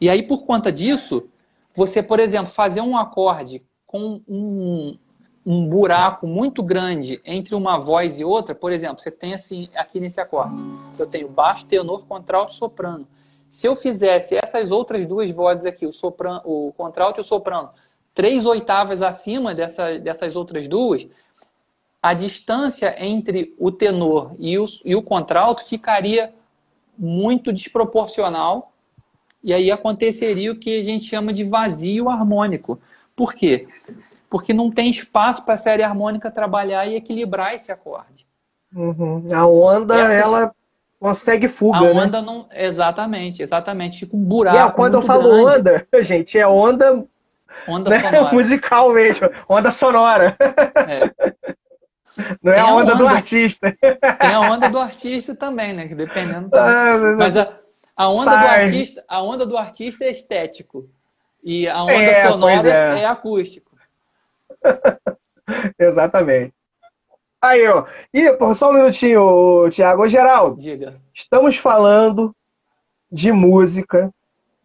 E 0.00 0.08
aí, 0.08 0.22
por 0.22 0.44
conta 0.44 0.72
disso, 0.72 1.28
você, 1.74 2.02
por 2.02 2.18
exemplo, 2.18 2.50
fazer 2.50 2.80
um 2.80 2.96
acorde 2.96 3.64
com 3.86 4.22
um, 4.26 4.96
um 5.44 5.68
buraco 5.68 6.26
muito 6.26 6.62
grande 6.62 7.20
entre 7.24 7.54
uma 7.54 7.78
voz 7.78 8.18
e 8.18 8.24
outra, 8.24 8.54
por 8.54 8.72
exemplo, 8.72 9.00
você 9.00 9.10
tem 9.10 9.34
assim 9.34 9.68
aqui 9.74 10.00
nesse 10.00 10.20
acorde, 10.20 10.62
eu 10.98 11.06
tenho 11.06 11.28
baixo, 11.28 11.66
tenor, 11.66 12.06
contralto, 12.06 12.52
soprano. 12.52 13.06
Se 13.48 13.66
eu 13.66 13.74
fizesse 13.74 14.38
essas 14.40 14.70
outras 14.70 15.06
duas 15.06 15.30
vozes 15.30 15.66
aqui, 15.66 15.84
o 15.84 15.92
soprano, 15.92 16.40
o 16.44 16.72
contralto 16.76 17.18
e 17.18 17.22
o 17.22 17.24
soprano, 17.24 17.70
três 18.14 18.46
oitavas 18.46 19.02
acima 19.02 19.54
dessa, 19.54 19.98
dessas 19.98 20.36
outras 20.36 20.68
duas, 20.68 21.06
a 22.02 22.14
distância 22.14 22.94
entre 22.98 23.54
o 23.58 23.70
tenor 23.70 24.34
e 24.38 24.58
o, 24.58 24.64
e 24.84 24.94
o 24.94 25.02
contralto 25.02 25.64
ficaria 25.64 26.32
muito 26.96 27.52
desproporcional 27.52 28.72
e 29.42 29.54
aí 29.54 29.70
aconteceria 29.70 30.52
o 30.52 30.56
que 30.56 30.78
a 30.78 30.82
gente 30.82 31.06
chama 31.06 31.32
de 31.32 31.44
vazio 31.44 32.08
harmônico. 32.08 32.80
Por 33.16 33.34
quê? 33.34 33.66
porque 34.30 34.54
não 34.54 34.70
tem 34.70 34.88
espaço 34.88 35.44
para 35.44 35.54
a 35.54 35.56
série 35.56 35.82
harmônica 35.82 36.30
trabalhar 36.30 36.86
e 36.86 36.94
equilibrar 36.94 37.52
esse 37.52 37.72
acorde. 37.72 38.24
Uhum. 38.74 39.24
A 39.34 39.44
onda, 39.44 39.96
Essas... 39.96 40.16
ela 40.16 40.54
consegue 41.00 41.48
fuga, 41.48 41.78
A 41.78 41.80
né? 41.82 41.90
onda 41.90 42.20
né? 42.20 42.26
não... 42.26 42.46
Exatamente, 42.52 43.42
exatamente. 43.42 43.98
Fica 43.98 44.16
um 44.16 44.22
buraco 44.22 44.56
E 44.56 44.72
quando 44.72 44.94
eu 44.94 45.02
falo 45.02 45.28
grande. 45.28 45.58
onda, 45.58 45.86
gente, 46.04 46.38
é 46.38 46.46
onda... 46.46 47.04
Onda 47.66 47.90
né? 47.90 47.98
sonora. 47.98 48.30
musical 48.32 48.92
mesmo, 48.92 49.28
onda 49.48 49.72
sonora. 49.72 50.36
É. 50.88 51.50
Não 52.42 52.52
é 52.52 52.60
a 52.60 52.66
onda, 52.66 52.92
onda, 52.92 52.96
do 52.96 53.06
artista. 53.06 53.76
Tem 54.20 54.34
a 54.34 54.40
onda 54.40 54.68
do 54.68 54.78
artista 54.78 55.34
também, 55.34 55.72
né? 55.72 55.88
Que 55.88 55.94
dependendo 55.94 56.50
também. 56.50 57.16
Mas 57.16 57.36
a, 57.36 57.58
a 57.96 58.08
onda 58.08 58.30
do 58.30 58.46
artista, 58.46 59.04
a 59.08 59.22
onda 59.22 59.46
do 59.46 59.56
artista 59.56 60.04
é 60.04 60.10
estético. 60.10 60.88
E 61.42 61.68
a 61.68 61.82
onda 61.82 61.92
é, 61.92 62.28
sonora 62.28 62.68
é. 62.68 63.02
é 63.02 63.06
acústico. 63.06 63.70
Exatamente. 65.78 66.54
Aí, 67.42 67.66
ó. 67.66 67.86
Ih, 68.12 68.32
por 68.34 68.54
só 68.54 68.70
um 68.70 68.74
minutinho, 68.74 69.68
Tiago. 69.70 70.06
Geraldo. 70.06 70.60
Diga. 70.60 71.00
Estamos 71.14 71.56
falando 71.56 72.34
de 73.10 73.32
música, 73.32 74.12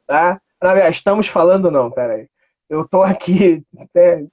tá? 0.05 0.41
Na 0.61 0.73
verdade, 0.73 0.95
estamos 0.95 1.27
falando 1.27 1.71
não, 1.71 1.89
peraí. 1.89 2.27
Eu 2.69 2.87
tô 2.87 3.01
aqui, 3.01 3.63
né, 3.93 4.27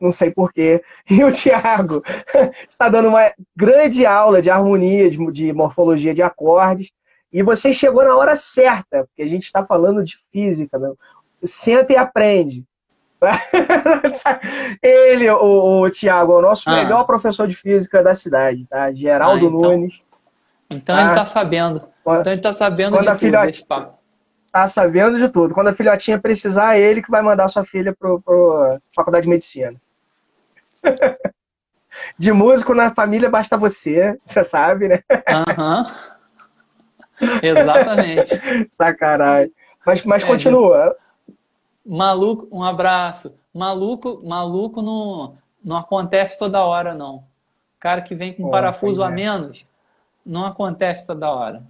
não 0.00 0.12
sei 0.12 0.30
porquê. 0.30 0.82
E 1.08 1.22
o 1.24 1.32
Tiago 1.32 2.02
está 2.68 2.88
dando 2.88 3.08
uma 3.08 3.32
grande 3.56 4.04
aula 4.04 4.42
de 4.42 4.50
harmonia, 4.50 5.10
de, 5.10 5.32
de 5.32 5.52
morfologia 5.52 6.14
de 6.14 6.22
acordes. 6.22 6.92
E 7.32 7.42
você 7.42 7.72
chegou 7.72 8.04
na 8.04 8.16
hora 8.16 8.36
certa, 8.36 9.04
porque 9.04 9.22
a 9.22 9.26
gente 9.26 9.44
está 9.44 9.64
falando 9.64 10.04
de 10.04 10.16
física, 10.32 10.78
meu. 10.78 10.96
Senta 11.42 11.92
e 11.92 11.96
aprende. 11.96 12.64
Ele, 14.82 15.28
o, 15.30 15.82
o 15.82 15.90
Tiago, 15.90 16.32
é 16.32 16.36
o 16.36 16.42
nosso 16.42 16.68
ah. 16.68 16.76
melhor 16.76 17.04
professor 17.04 17.48
de 17.48 17.56
física 17.56 18.02
da 18.02 18.14
cidade, 18.14 18.66
tá? 18.68 18.92
Geraldo 18.92 19.46
ah, 19.46 19.48
então, 19.48 19.70
Nunes. 19.70 20.00
Então 20.70 20.96
tá? 20.96 21.02
ele 21.02 21.10
está 21.10 21.24
sabendo. 21.24 21.82
Então 22.00 22.32
ele 22.32 22.40
está 22.40 22.52
sabendo 22.52 22.96
quando 22.96 23.04
de 23.18 23.36
a 23.36 23.50
tudo. 23.50 23.94
Tá 24.52 24.66
sabendo 24.68 25.18
de 25.18 25.28
tudo. 25.28 25.54
Quando 25.54 25.68
a 25.68 25.74
filhotinha 25.74 26.18
precisar, 26.18 26.76
é 26.76 26.80
ele 26.80 27.02
que 27.02 27.10
vai 27.10 27.22
mandar 27.22 27.48
sua 27.48 27.64
filha 27.64 27.94
para 27.98 28.08
a 28.08 28.78
faculdade 28.94 29.24
de 29.24 29.30
medicina. 29.30 29.74
De 32.18 32.32
músico 32.32 32.74
na 32.74 32.94
família 32.94 33.30
basta 33.30 33.56
você, 33.56 34.18
você 34.24 34.42
sabe, 34.42 34.88
né? 34.88 35.00
Aham. 35.28 35.86
Uhum. 37.20 37.38
Exatamente. 37.42 38.40
Sacanagem. 38.68 39.52
Mas, 39.86 40.04
mas 40.04 40.24
é, 40.24 40.26
continua. 40.26 40.96
Maluco, 41.84 42.48
um 42.50 42.62
abraço. 42.62 43.34
Maluco, 43.52 44.20
maluco 44.24 44.82
não, 44.82 45.36
não 45.64 45.76
acontece 45.76 46.38
toda 46.38 46.64
hora, 46.64 46.94
não. 46.94 47.24
Cara 47.78 48.02
que 48.02 48.14
vem 48.14 48.32
com 48.32 48.44
oh, 48.44 48.50
parafuso 48.50 49.02
a 49.04 49.10
é. 49.10 49.14
menos, 49.14 49.66
não 50.24 50.44
acontece 50.44 51.06
toda 51.06 51.30
hora. 51.30 51.62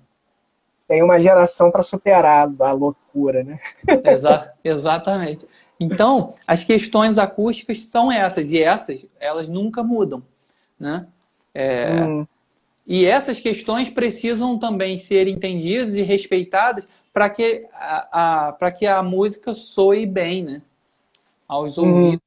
Tem 0.87 1.03
uma 1.03 1.19
geração 1.19 1.71
para 1.71 1.83
superar 1.83 2.49
a 2.61 2.73
loucura, 2.73 3.43
né? 3.43 3.59
Exa 4.05 4.53
exatamente. 4.63 5.47
Então, 5.79 6.33
as 6.47 6.63
questões 6.63 7.19
acústicas 7.19 7.81
são 7.81 8.11
essas, 8.11 8.53
e 8.53 8.63
essas, 8.63 9.05
elas 9.19 9.49
nunca 9.49 9.83
mudam, 9.83 10.23
né? 10.79 11.07
É, 11.53 12.03
hum. 12.03 12.27
E 12.87 13.07
essas 13.07 13.41
questões 13.41 13.89
precisam 13.89 14.59
também 14.59 14.99
ser 14.99 15.27
entendidas 15.27 15.95
e 15.95 16.03
respeitadas 16.03 16.85
para 17.13 17.31
que 17.31 17.67
a, 17.73 18.49
a 18.49 18.53
para 18.53 18.73
que 18.73 18.87
a 18.87 19.03
música 19.03 19.55
soe 19.55 20.05
bem, 20.05 20.43
né? 20.43 20.63
Aos 21.49 21.79
uhum. 21.79 21.89
ouvidos 21.89 22.25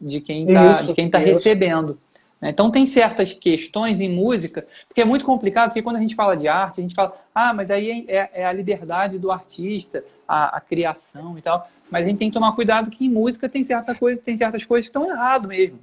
de 0.00 0.20
quem 0.20 0.46
está 0.46 0.82
de 0.82 0.94
quem 0.94 1.10
tá 1.10 1.18
recebendo. 1.18 1.98
Né? 2.40 2.50
Então 2.50 2.70
tem 2.70 2.86
certas 2.86 3.32
questões 3.32 4.00
em 4.00 4.08
música, 4.08 4.66
porque 4.86 5.00
é 5.00 5.04
muito 5.04 5.24
complicado, 5.24 5.70
porque 5.70 5.82
quando 5.82 5.96
a 5.96 6.00
gente 6.00 6.14
fala 6.14 6.36
de 6.36 6.46
arte, 6.46 6.80
a 6.80 6.82
gente 6.82 6.94
fala, 6.94 7.14
ah, 7.34 7.52
mas 7.52 7.70
aí 7.70 8.04
é, 8.08 8.30
é 8.32 8.46
a 8.46 8.52
liberdade 8.52 9.18
do 9.18 9.30
artista, 9.30 10.04
a, 10.26 10.56
a, 10.56 10.60
criação 10.60 11.36
e 11.36 11.42
tal. 11.42 11.68
Mas 11.90 12.04
a 12.04 12.08
gente 12.08 12.18
tem 12.18 12.28
que 12.28 12.34
tomar 12.34 12.52
cuidado 12.52 12.90
que 12.90 13.06
em 13.06 13.10
música 13.10 13.48
tem 13.48 13.62
certa 13.62 13.94
coisa, 13.94 14.20
tem 14.20 14.36
certas 14.36 14.64
coisas 14.64 14.86
que 14.86 14.90
estão 14.90 15.10
errado 15.10 15.48
mesmo. 15.48 15.78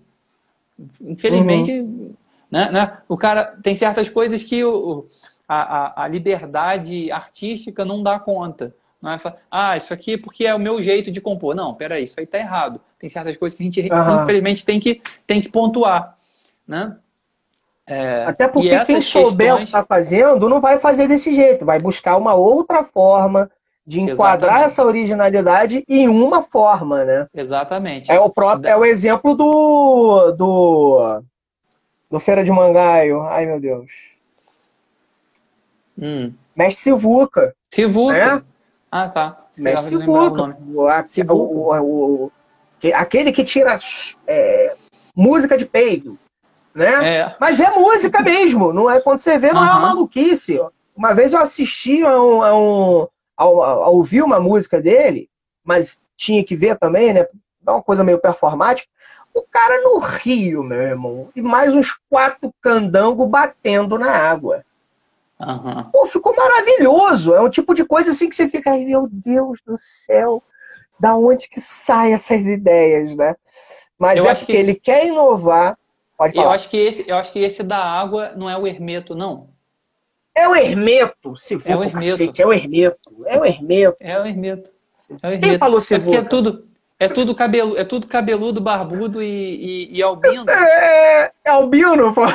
Infelizmente, 1.01 1.71
uhum. 1.79 2.13
né, 2.49 2.71
né, 2.71 2.97
o 3.07 3.15
cara 3.15 3.57
tem 3.61 3.75
certas 3.75 4.09
coisas 4.09 4.43
que 4.43 4.63
o, 4.63 5.05
a, 5.47 6.03
a, 6.03 6.07
liberdade 6.07 7.11
artística 7.11 7.85
não 7.85 8.01
dá 8.01 8.19
conta. 8.19 8.73
Não 9.01 9.11
é? 9.11 9.17
Ah, 9.49 9.77
isso 9.77 9.93
aqui 9.93 10.13
é 10.13 10.17
porque 10.17 10.45
é 10.45 10.53
o 10.53 10.59
meu 10.59 10.81
jeito 10.81 11.11
de 11.11 11.21
compor. 11.21 11.55
Não, 11.55 11.73
peraí, 11.73 12.03
isso 12.03 12.19
aí 12.19 12.23
está 12.23 12.37
errado. 12.37 12.79
Tem 12.99 13.09
certas 13.09 13.37
coisas 13.37 13.57
que 13.57 13.63
a 13.63 13.65
gente, 13.65 13.81
uhum. 13.81 14.23
infelizmente, 14.23 14.65
tem 14.65 14.79
que, 14.79 15.01
tem 15.25 15.41
que 15.41 15.49
pontuar. 15.49 16.17
Né? 16.67 16.95
É, 17.85 18.23
Até 18.25 18.47
porque 18.47 18.69
quem 18.85 19.01
souber 19.01 19.37
questões... 19.37 19.53
o 19.53 19.57
que 19.57 19.63
está 19.63 19.83
fazendo 19.83 20.47
não 20.47 20.61
vai 20.61 20.79
fazer 20.79 21.07
desse 21.07 21.33
jeito, 21.33 21.65
vai 21.65 21.79
buscar 21.79 22.15
uma 22.15 22.33
outra 22.33 22.83
forma 22.83 23.49
de 23.91 23.99
enquadrar 23.99 24.63
Exatamente. 24.63 24.65
essa 24.65 24.85
originalidade 24.85 25.83
em 25.85 26.07
uma 26.07 26.41
forma, 26.43 27.03
né? 27.03 27.27
Exatamente. 27.33 28.09
É 28.09 28.17
o 28.17 28.29
próprio, 28.29 28.69
é 28.69 28.77
o 28.77 28.85
exemplo 28.85 29.35
do 29.35 30.31
do 30.31 31.21
do 32.09 32.19
Feira 32.19 32.41
de 32.41 32.51
Mangaio. 32.51 33.21
Ai 33.23 33.45
meu 33.45 33.59
Deus. 33.59 33.91
Hum. 35.99 36.33
Mestre 36.55 36.83
Sivuca. 36.83 37.53
Sivuca. 37.69 38.35
Né? 38.35 38.43
Ah, 38.89 39.09
tá. 39.09 39.45
Mestre 39.57 39.99
Sivuca. 39.99 40.57
O, 41.33 41.73
o, 41.73 42.25
o, 42.25 42.31
aquele 42.93 43.33
que 43.33 43.43
tira 43.43 43.75
é, 44.25 44.73
música 45.13 45.57
de 45.57 45.65
peito, 45.65 46.17
né? 46.73 47.17
É. 47.17 47.35
Mas 47.41 47.59
é 47.59 47.69
música 47.71 48.21
mesmo, 48.21 48.71
não 48.71 48.89
é 48.89 49.01
quando 49.01 49.19
você 49.19 49.37
vê, 49.37 49.51
não 49.51 49.59
uhum. 49.59 49.67
é 49.67 49.71
uma 49.71 49.79
maluquice. 49.81 50.61
Uma 50.95 51.13
vez 51.13 51.33
eu 51.33 51.41
assisti 51.41 52.03
a 52.03 52.21
um, 52.21 52.41
a 52.41 52.57
um 52.57 53.07
a, 53.41 53.67
a, 53.67 53.89
ouvir 53.89 54.21
uma 54.21 54.39
música 54.39 54.81
dele, 54.81 55.29
mas 55.63 55.99
tinha 56.15 56.43
que 56.43 56.55
ver 56.55 56.77
também, 56.77 57.13
né? 57.13 57.25
Dá 57.61 57.73
uma 57.73 57.83
coisa 57.83 58.03
meio 58.03 58.19
performática. 58.19 58.89
O 59.33 59.43
cara 59.43 59.81
no 59.81 59.97
rio, 59.99 60.63
meu 60.63 60.81
irmão, 60.81 61.29
e 61.35 61.41
mais 61.41 61.73
uns 61.73 61.97
quatro 62.09 62.53
candangos 62.61 63.29
batendo 63.29 63.97
na 63.97 64.11
água. 64.11 64.63
Uhum. 65.39 65.83
Pô, 65.91 66.05
ficou 66.05 66.35
maravilhoso. 66.35 67.33
É 67.33 67.41
um 67.41 67.49
tipo 67.49 67.73
de 67.73 67.85
coisa 67.85 68.11
assim 68.11 68.29
que 68.29 68.35
você 68.35 68.47
fica, 68.47 68.77
meu 68.77 69.07
Deus 69.09 69.59
do 69.65 69.75
céu, 69.77 70.43
da 70.99 71.15
onde 71.15 71.49
que 71.49 71.59
saem 71.59 72.13
essas 72.13 72.45
ideias, 72.45 73.15
né? 73.15 73.35
Mas 73.97 74.19
eu 74.19 74.27
é 74.27 74.31
acho 74.31 74.45
que 74.45 74.51
ele 74.51 74.75
quer 74.75 75.07
inovar. 75.07 75.77
Pode 76.17 76.35
falar. 76.35 76.47
Eu 76.47 76.51
acho 76.51 76.69
que 76.69 76.77
esse, 76.77 77.09
eu 77.09 77.15
acho 77.15 77.31
que 77.31 77.39
esse 77.39 77.63
da 77.63 77.77
água 77.77 78.33
não 78.35 78.49
é 78.49 78.57
o 78.57 78.67
Hermeto, 78.67 79.15
não. 79.15 79.50
É 80.33 80.47
o 80.47 80.55
Hermeto, 80.55 81.35
se 81.35 81.59
for 81.59 81.71
é 81.71 81.75
o 81.75 81.83
Hermeto. 81.83 82.09
Cacete, 82.09 82.41
é 82.41 82.47
o 82.47 82.53
Hermeto. 82.53 83.25
É 83.25 83.37
o 83.37 83.45
Hermeto. 83.45 83.97
É 83.99 84.19
o 84.19 84.25
Hermeto. 84.25 84.71
É 85.21 85.27
o 85.27 85.31
Hermeto. 85.31 85.47
Quem 85.47 85.57
falou 85.57 85.81
se 85.81 85.95
é 85.95 85.99
porque 85.99 86.17
é 86.17 86.23
tudo, 86.23 86.65
é 86.97 87.09
tudo, 87.09 87.35
cabelo, 87.35 87.77
é 87.77 87.83
tudo 87.83 88.07
cabeludo, 88.07 88.61
barbudo 88.61 89.21
e, 89.21 89.89
e, 89.89 89.97
e 89.97 90.03
albino. 90.03 90.49
É, 90.49 91.31
é 91.43 91.49
albino, 91.49 92.13
pô. 92.13 92.21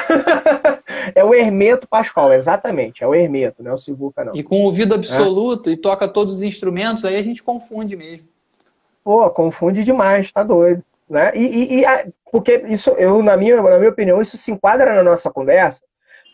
É 1.15 1.25
o 1.25 1.33
Hermeto 1.33 1.87
Pascoal, 1.87 2.33
exatamente. 2.33 3.03
É 3.03 3.07
o 3.07 3.15
Hermeto, 3.15 3.63
não 3.63 3.71
é 3.71 3.75
o 3.75 3.79
Sivuca, 3.79 4.25
não. 4.25 4.33
E 4.35 4.43
com 4.43 4.63
ouvido 4.63 4.95
absoluto 4.95 5.71
é. 5.71 5.73
e 5.73 5.77
toca 5.77 6.09
todos 6.09 6.35
os 6.35 6.43
instrumentos, 6.43 7.05
aí 7.05 7.17
a 7.17 7.23
gente 7.23 7.45
confunde 7.45 7.95
mesmo. 7.97 8.27
Pô, 9.05 9.31
confunde 9.31 9.85
demais, 9.85 10.33
tá 10.33 10.43
doido. 10.43 10.83
Né? 11.09 11.31
E, 11.37 11.45
e, 11.45 11.85
e 11.85 11.87
porque 12.31 12.65
isso, 12.67 12.91
eu, 12.99 13.23
na 13.23 13.37
minha, 13.37 13.63
na 13.63 13.79
minha 13.79 13.91
opinião, 13.91 14.21
isso 14.21 14.37
se 14.37 14.51
enquadra 14.51 14.95
na 14.95 15.03
nossa 15.03 15.31
conversa 15.31 15.85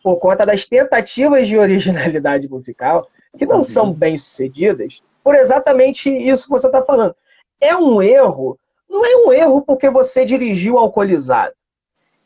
por 0.03 0.17
conta 0.17 0.45
das 0.45 0.65
tentativas 0.65 1.47
de 1.47 1.57
originalidade 1.59 2.49
musical, 2.49 3.09
que 3.39 3.47
não 3.47 3.59
uhum. 3.59 3.65
são 3.65 3.93
bem 3.93 4.19
sucedidas, 4.19 5.03
por 5.23 5.35
exatamente 5.35 6.11
isso 6.11 6.45
que 6.45 6.51
você 6.51 6.67
está 6.67 6.83
falando. 6.83 7.15
É 7.61 7.77
um 7.77 8.03
erro, 8.03 8.59
não 8.89 9.05
é 9.05 9.17
um 9.17 9.33
erro 9.33 9.63
porque 9.63 9.89
você 9.89 10.25
dirigiu 10.25 10.79
alcoolizado. 10.79 11.55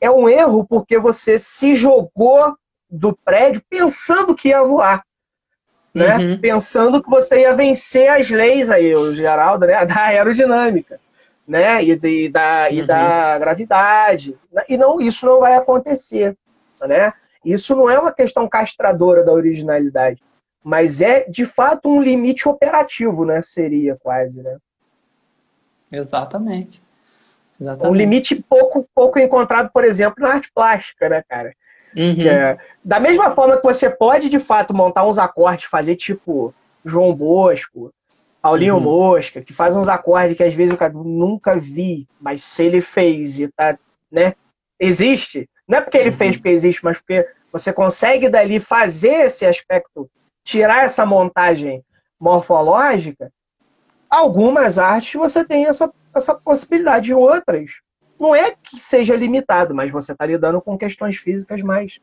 É 0.00 0.10
um 0.10 0.28
erro 0.28 0.66
porque 0.66 0.98
você 0.98 1.38
se 1.38 1.74
jogou 1.74 2.56
do 2.90 3.14
prédio 3.14 3.62
pensando 3.68 4.34
que 4.34 4.48
ia 4.48 4.62
voar. 4.62 5.04
Né? 5.94 6.16
Uhum. 6.16 6.40
Pensando 6.40 7.02
que 7.02 7.08
você 7.08 7.40
ia 7.40 7.54
vencer 7.54 8.08
as 8.08 8.30
leis 8.30 8.70
aí, 8.70 8.94
o 8.94 9.14
Geraldo, 9.14 9.66
né? 9.66 9.84
da 9.86 10.00
aerodinâmica 10.02 11.00
né? 11.46 11.84
E, 11.84 11.96
de, 11.96 12.28
da, 12.28 12.68
uhum. 12.68 12.76
e 12.76 12.82
da 12.82 13.38
gravidade. 13.38 14.36
E 14.68 14.76
não, 14.76 15.00
isso 15.00 15.24
não 15.24 15.40
vai 15.40 15.54
acontecer. 15.54 16.36
Né? 16.82 17.12
Isso 17.52 17.76
não 17.76 17.88
é 17.88 17.98
uma 17.98 18.12
questão 18.12 18.48
castradora 18.48 19.22
da 19.24 19.32
originalidade, 19.32 20.20
mas 20.64 21.00
é 21.00 21.28
de 21.28 21.46
fato 21.46 21.88
um 21.88 22.02
limite 22.02 22.48
operativo, 22.48 23.24
né? 23.24 23.40
Seria 23.42 23.96
quase, 23.96 24.42
né? 24.42 24.56
Exatamente. 25.92 26.82
Exatamente. 27.60 27.92
Um 27.92 27.96
limite 27.96 28.34
pouco, 28.34 28.86
pouco 28.92 29.18
encontrado, 29.18 29.70
por 29.72 29.84
exemplo, 29.84 30.22
na 30.22 30.34
arte 30.34 30.50
plástica, 30.52 31.08
né, 31.08 31.22
cara? 31.28 31.54
Uhum. 31.96 32.20
É, 32.20 32.58
da 32.84 32.98
mesma 32.98 33.34
forma 33.34 33.56
que 33.56 33.62
você 33.62 33.88
pode, 33.88 34.28
de 34.28 34.38
fato, 34.38 34.74
montar 34.74 35.06
uns 35.06 35.16
acordes, 35.16 35.64
fazer 35.64 35.94
tipo 35.96 36.52
João 36.84 37.14
Bosco, 37.14 37.92
Paulinho 38.42 38.74
uhum. 38.74 38.80
Mosca, 38.80 39.40
que 39.40 39.52
faz 39.52 39.76
uns 39.76 39.88
acordes 39.88 40.36
que 40.36 40.42
às 40.42 40.52
vezes 40.52 40.76
eu 40.78 40.92
nunca 40.92 41.58
vi, 41.58 42.06
mas 42.20 42.42
se 42.42 42.64
ele 42.64 42.80
fez 42.80 43.40
e 43.40 43.48
tá, 43.48 43.78
né? 44.10 44.34
Existe. 44.78 45.48
Não 45.66 45.78
é 45.78 45.80
porque 45.80 45.98
ele 45.98 46.10
uhum. 46.10 46.16
fez 46.16 46.36
porque 46.36 46.48
existe, 46.50 46.84
mas 46.84 46.98
porque 46.98 47.28
você 47.52 47.72
consegue 47.72 48.28
dali 48.28 48.60
fazer 48.60 49.26
esse 49.26 49.44
aspecto, 49.44 50.08
tirar 50.44 50.84
essa 50.84 51.04
montagem 51.04 51.84
morfológica. 52.18 53.32
Algumas 54.08 54.78
artes 54.78 55.14
você 55.14 55.44
tem 55.44 55.66
essa, 55.66 55.92
essa 56.14 56.34
possibilidade, 56.34 57.12
outras 57.12 57.70
não 58.18 58.34
é 58.34 58.52
que 58.52 58.78
seja 58.78 59.14
limitado, 59.14 59.74
mas 59.74 59.90
você 59.90 60.12
está 60.12 60.26
lidando 60.26 60.60
com 60.60 60.76
questões 60.76 61.16
físicas 61.16 61.60
mais, 61.62 62.00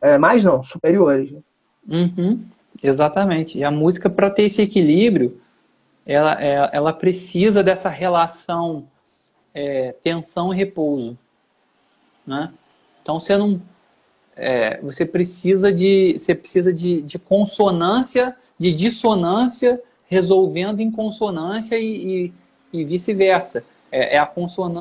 é, 0.00 0.18
mais 0.18 0.44
não, 0.44 0.62
superiores. 0.62 1.30
Né? 1.30 1.40
Uhum, 1.88 2.44
exatamente. 2.82 3.58
E 3.58 3.64
a 3.64 3.70
música, 3.70 4.10
para 4.10 4.30
ter 4.30 4.44
esse 4.44 4.62
equilíbrio, 4.62 5.40
ela, 6.04 6.42
é, 6.42 6.70
ela 6.72 6.92
precisa 6.92 7.62
dessa 7.62 7.88
relação 7.88 8.88
é, 9.54 9.94
tensão 10.02 10.52
e 10.52 10.56
repouso. 10.56 11.16
Né? 12.26 12.52
Então 13.04 13.20
você 13.20 13.36
não. 13.36 13.60
É, 14.34 14.80
você 14.80 15.04
precisa 15.04 15.70
de. 15.70 16.16
Você 16.18 16.34
precisa 16.34 16.72
de, 16.72 17.02
de 17.02 17.18
consonância, 17.18 18.34
de 18.58 18.72
dissonância, 18.72 19.80
resolvendo 20.06 20.80
em 20.80 20.90
consonância 20.90 21.78
e, 21.78 22.32
e, 22.72 22.80
e 22.80 22.84
vice-versa. 22.84 23.62
É, 23.92 24.16
é, 24.16 24.18
a, 24.18 24.32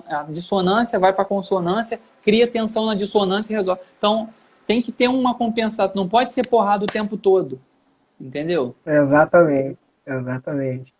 a 0.08 0.24
dissonância 0.24 0.98
vai 0.98 1.14
para 1.14 1.22
a 1.22 1.28
consonância, 1.28 2.00
cria 2.24 2.48
tensão 2.48 2.86
na 2.86 2.96
dissonância 2.96 3.54
e 3.54 3.56
resolve. 3.56 3.82
Então, 3.98 4.30
tem 4.66 4.82
que 4.82 4.92
ter 4.92 5.10
uma 5.10 5.36
compensação, 5.36 5.92
não 5.94 6.10
pode 6.10 6.32
ser 6.32 6.48
porrada 6.48 6.86
o 6.86 6.88
tempo 6.88 7.18
todo. 7.18 7.60
Entendeu? 8.20 8.74
Exatamente, 8.86 9.78
exatamente. 10.08 10.94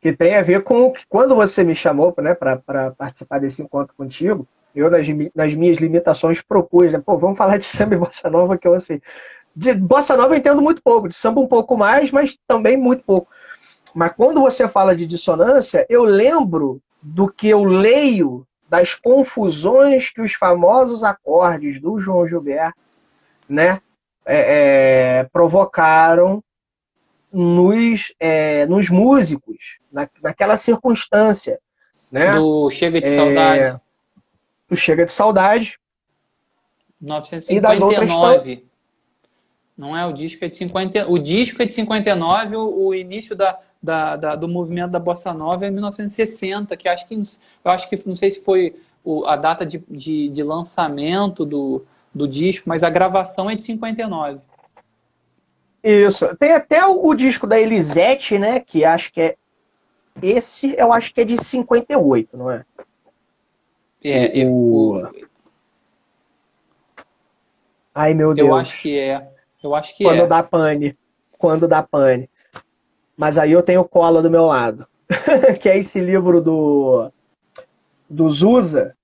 Que 0.00 0.12
tem 0.12 0.36
a 0.36 0.42
ver 0.42 0.62
com 0.62 0.92
que 0.92 1.04
quando 1.08 1.34
você 1.34 1.64
me 1.64 1.74
chamou 1.74 2.14
né, 2.18 2.34
para 2.34 2.92
participar 2.92 3.40
desse 3.40 3.62
encontro 3.62 3.94
contigo, 3.96 4.46
eu, 4.74 4.90
nas, 4.90 5.06
nas 5.34 5.54
minhas 5.54 5.76
limitações, 5.76 6.40
propus, 6.40 6.92
né? 6.92 7.02
Pô, 7.04 7.16
vamos 7.16 7.36
falar 7.36 7.58
de 7.58 7.64
samba 7.64 7.94
e 7.94 7.98
bossa 7.98 8.30
nova, 8.30 8.58
que 8.58 8.66
eu 8.66 8.74
assim. 8.74 9.00
De 9.54 9.74
bossa 9.74 10.16
nova 10.16 10.34
eu 10.34 10.38
entendo 10.38 10.62
muito 10.62 10.82
pouco, 10.82 11.08
de 11.08 11.14
samba 11.14 11.40
um 11.40 11.46
pouco 11.46 11.76
mais, 11.76 12.10
mas 12.10 12.38
também 12.46 12.76
muito 12.76 13.04
pouco. 13.04 13.28
Mas 13.94 14.12
quando 14.16 14.40
você 14.40 14.66
fala 14.68 14.96
de 14.96 15.06
dissonância, 15.06 15.86
eu 15.88 16.02
lembro 16.04 16.80
do 17.02 17.30
que 17.30 17.48
eu 17.48 17.62
leio 17.64 18.46
das 18.68 18.94
confusões 18.94 20.08
que 20.10 20.22
os 20.22 20.32
famosos 20.32 21.04
acordes 21.04 21.78
do 21.78 22.00
João 22.00 22.26
Gilberto 22.26 22.78
né, 23.46 23.82
é, 24.24 25.18
é, 25.18 25.24
provocaram 25.30 26.42
nos, 27.30 28.14
é, 28.18 28.66
nos 28.66 28.88
músicos, 28.88 29.78
na, 29.92 30.08
naquela 30.22 30.56
circunstância. 30.56 31.58
Né? 32.10 32.32
Do 32.32 32.70
Chega 32.70 33.00
de 33.00 33.14
Saudade. 33.14 33.80
Do 34.72 34.76
Chega 34.76 35.04
de 35.04 35.12
Saudade. 35.12 35.78
1959. 36.98 38.64
Não 39.76 39.94
é 39.94 40.06
o 40.06 40.12
disco 40.12 40.42
é 40.46 40.48
de 40.48 40.54
50, 40.54 41.10
o 41.10 41.18
disco 41.18 41.60
é 41.60 41.66
de 41.66 41.72
59, 41.72 42.56
o, 42.56 42.86
o 42.86 42.94
início 42.94 43.36
da, 43.36 43.58
da, 43.82 44.16
da, 44.16 44.34
do 44.34 44.48
movimento 44.48 44.92
da 44.92 44.98
bossa 44.98 45.34
nova 45.34 45.66
é 45.66 45.70
1960, 45.70 46.74
que 46.74 46.88
acho 46.88 47.06
que 47.06 47.14
eu 47.14 47.70
acho 47.70 47.86
que 47.86 48.08
não 48.08 48.14
sei 48.14 48.30
se 48.30 48.42
foi 48.42 48.74
o, 49.04 49.26
a 49.26 49.36
data 49.36 49.66
de, 49.66 49.84
de, 49.90 50.30
de 50.30 50.42
lançamento 50.42 51.44
do, 51.44 51.84
do 52.14 52.26
disco, 52.26 52.66
mas 52.66 52.82
a 52.82 52.88
gravação 52.88 53.50
é 53.50 53.54
de 53.54 53.60
59. 53.60 54.38
Isso. 55.84 56.34
Tem 56.36 56.52
até 56.52 56.86
o, 56.86 57.08
o, 57.08 57.14
disco 57.14 57.46
da 57.46 57.60
Elisete, 57.60 58.38
né? 58.38 58.58
Que 58.58 58.86
acho 58.86 59.12
que 59.12 59.20
é. 59.20 59.36
Esse 60.22 60.74
eu 60.78 60.94
acho 60.94 61.12
que 61.12 61.20
é 61.20 61.24
de 61.24 61.42
58, 61.44 62.36
não 62.38 62.50
é? 62.50 62.64
É, 64.04 64.36
eu. 64.36 65.08
Ai, 67.94 68.14
meu 68.14 68.34
Deus. 68.34 68.48
Eu 68.48 68.54
acho 68.54 68.82
que 68.82 68.98
é. 68.98 69.28
Eu 69.62 69.74
acho 69.74 69.96
que 69.96 70.04
Quando 70.04 70.14
é. 70.14 70.18
Quando 70.20 70.28
dá 70.28 70.42
pane. 70.42 70.98
Quando 71.38 71.68
dá 71.68 71.82
pane. 71.82 72.30
Mas 73.16 73.38
aí 73.38 73.52
eu 73.52 73.62
tenho 73.62 73.84
cola 73.84 74.22
do 74.22 74.30
meu 74.30 74.46
lado. 74.46 74.86
que 75.60 75.68
é 75.68 75.78
esse 75.78 76.00
livro 76.00 76.40
do. 76.40 77.10
Do 78.08 78.28
Zusa, 78.28 78.94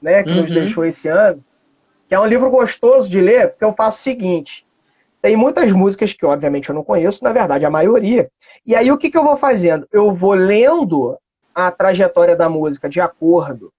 né? 0.00 0.22
Que 0.22 0.30
uhum. 0.30 0.42
nos 0.42 0.50
deixou 0.50 0.84
esse 0.84 1.08
ano 1.08 1.42
que 2.08 2.14
é 2.14 2.20
um 2.20 2.26
livro 2.26 2.50
gostoso 2.50 3.08
de 3.08 3.20
ler, 3.20 3.50
porque 3.50 3.64
eu 3.64 3.72
faço 3.72 3.98
o 3.98 4.02
seguinte: 4.02 4.66
tem 5.20 5.36
muitas 5.36 5.72
músicas 5.72 6.12
que, 6.12 6.24
obviamente, 6.24 6.68
eu 6.68 6.74
não 6.74 6.84
conheço, 6.84 7.24
na 7.24 7.32
verdade, 7.32 7.64
a 7.64 7.70
maioria. 7.70 8.30
E 8.66 8.74
aí, 8.74 8.90
o 8.90 8.98
que, 8.98 9.10
que 9.10 9.18
eu 9.18 9.24
vou 9.24 9.36
fazendo? 9.36 9.86
Eu 9.92 10.12
vou 10.12 10.32
lendo 10.32 11.18
a 11.54 11.70
trajetória 11.70 12.36
da 12.36 12.48
música 12.48 12.88
de 12.88 13.00
acordo 13.00 13.72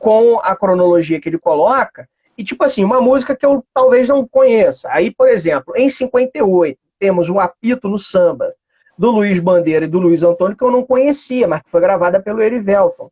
com 0.00 0.40
a 0.40 0.56
cronologia 0.56 1.20
que 1.20 1.28
ele 1.28 1.38
coloca, 1.38 2.08
e, 2.36 2.42
tipo 2.42 2.64
assim, 2.64 2.82
uma 2.82 3.02
música 3.02 3.36
que 3.36 3.44
eu 3.44 3.62
talvez 3.72 4.08
não 4.08 4.26
conheça. 4.26 4.88
Aí, 4.90 5.10
por 5.10 5.28
exemplo, 5.28 5.74
em 5.76 5.90
58, 5.90 6.78
temos 6.98 7.28
o 7.28 7.38
Apito 7.38 7.86
no 7.86 7.98
Samba, 7.98 8.54
do 8.98 9.10
Luiz 9.10 9.38
Bandeira 9.38 9.84
e 9.84 9.88
do 9.88 9.98
Luiz 9.98 10.22
Antônio, 10.22 10.56
que 10.56 10.64
eu 10.64 10.70
não 10.70 10.82
conhecia, 10.82 11.46
mas 11.46 11.62
que 11.62 11.70
foi 11.70 11.80
gravada 11.80 12.20
pelo 12.20 12.42
Erivelton 12.42 13.10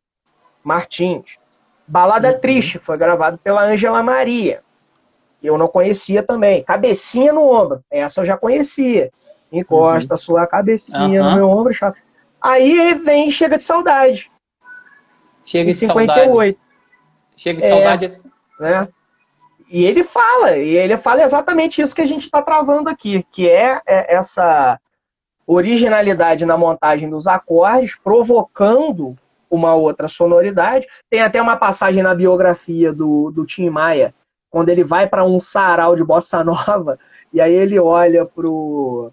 Martins. 0.64 1.36
Balada 1.86 2.32
uhum. 2.32 2.40
Triste, 2.40 2.78
foi 2.78 2.96
gravado 2.96 3.38
pela 3.38 3.64
Ângela 3.64 4.02
Maria, 4.02 4.62
que 5.40 5.46
eu 5.46 5.58
não 5.58 5.68
conhecia 5.68 6.22
também. 6.22 6.64
Cabecinha 6.64 7.32
no 7.32 7.42
ombro, 7.42 7.82
essa 7.90 8.22
eu 8.22 8.26
já 8.26 8.36
conhecia. 8.36 9.10
Encosta 9.52 10.14
uhum. 10.14 10.18
sua 10.18 10.46
cabecinha 10.46 11.22
uhum. 11.22 11.30
no 11.30 11.36
meu 11.36 11.50
ombro. 11.50 11.72
Chave. 11.72 11.98
Aí 12.40 12.94
vem 12.94 13.30
Chega 13.30 13.58
de 13.58 13.64
Saudade. 13.64 14.30
Chega 15.44 15.70
de 15.70 15.76
58. 15.76 16.24
saudade. 16.24 16.67
Chega 17.38 17.60
de 17.60 17.66
é, 17.66 17.70
saudade. 17.70 18.22
Né? 18.58 18.88
E 19.70 19.84
ele 19.84 20.02
fala, 20.02 20.56
e 20.56 20.76
ele 20.76 20.96
fala 20.96 21.22
exatamente 21.22 21.80
isso 21.80 21.94
que 21.94 22.02
a 22.02 22.06
gente 22.06 22.24
está 22.24 22.42
travando 22.42 22.90
aqui, 22.90 23.24
que 23.30 23.48
é, 23.48 23.80
é 23.86 24.14
essa 24.16 24.78
originalidade 25.46 26.44
na 26.44 26.58
montagem 26.58 27.08
dos 27.08 27.26
acordes, 27.26 27.96
provocando 28.02 29.16
uma 29.48 29.74
outra 29.74 30.08
sonoridade. 30.08 30.86
Tem 31.08 31.20
até 31.20 31.40
uma 31.40 31.56
passagem 31.56 32.02
na 32.02 32.14
biografia 32.14 32.92
do, 32.92 33.30
do 33.30 33.46
Tim 33.46 33.70
Maia, 33.70 34.12
quando 34.50 34.70
ele 34.70 34.82
vai 34.82 35.06
para 35.06 35.24
um 35.24 35.38
sarau 35.38 35.94
de 35.94 36.02
bossa 36.02 36.42
nova, 36.42 36.98
e 37.32 37.40
aí 37.40 37.54
ele 37.54 37.78
olha 37.78 38.26
pro 38.26 39.12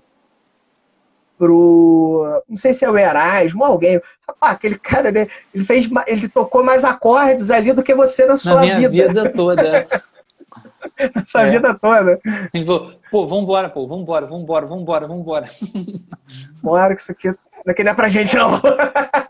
pro 1.37 2.43
não 2.47 2.57
sei 2.57 2.73
se 2.73 2.85
é 2.85 2.89
o 2.89 2.97
Erasmo 2.97 3.63
alguém 3.63 4.01
rapaz, 4.27 4.55
aquele 4.55 4.77
cara 4.77 5.11
né, 5.11 5.27
ele 5.53 5.65
fez 5.65 5.89
ele 6.07 6.29
tocou 6.29 6.63
mais 6.63 6.85
acordes 6.85 7.51
ali 7.51 7.73
do 7.73 7.83
que 7.83 7.93
você 7.93 8.25
na 8.25 8.37
sua 8.37 8.55
na 8.55 8.61
minha 8.61 8.89
vida, 8.89 9.07
vida 9.07 9.29
toda 9.31 9.87
essa 10.97 11.41
é. 11.41 11.51
vida 11.51 11.73
toda. 11.73 12.19
Pô, 13.11 13.25
vambora, 13.27 13.69
pô, 13.69 13.87
vambora, 13.87 14.25
vambora, 14.25 14.65
vambora, 14.65 15.07
vambora. 15.07 15.49
Bora, 16.61 16.95
que 16.95 17.01
isso 17.01 17.11
aqui, 17.11 17.27
isso 17.27 17.61
aqui 17.65 17.83
não 17.83 17.91
é 17.91 17.93
pra 17.93 18.09
gente, 18.09 18.35
não. 18.35 18.61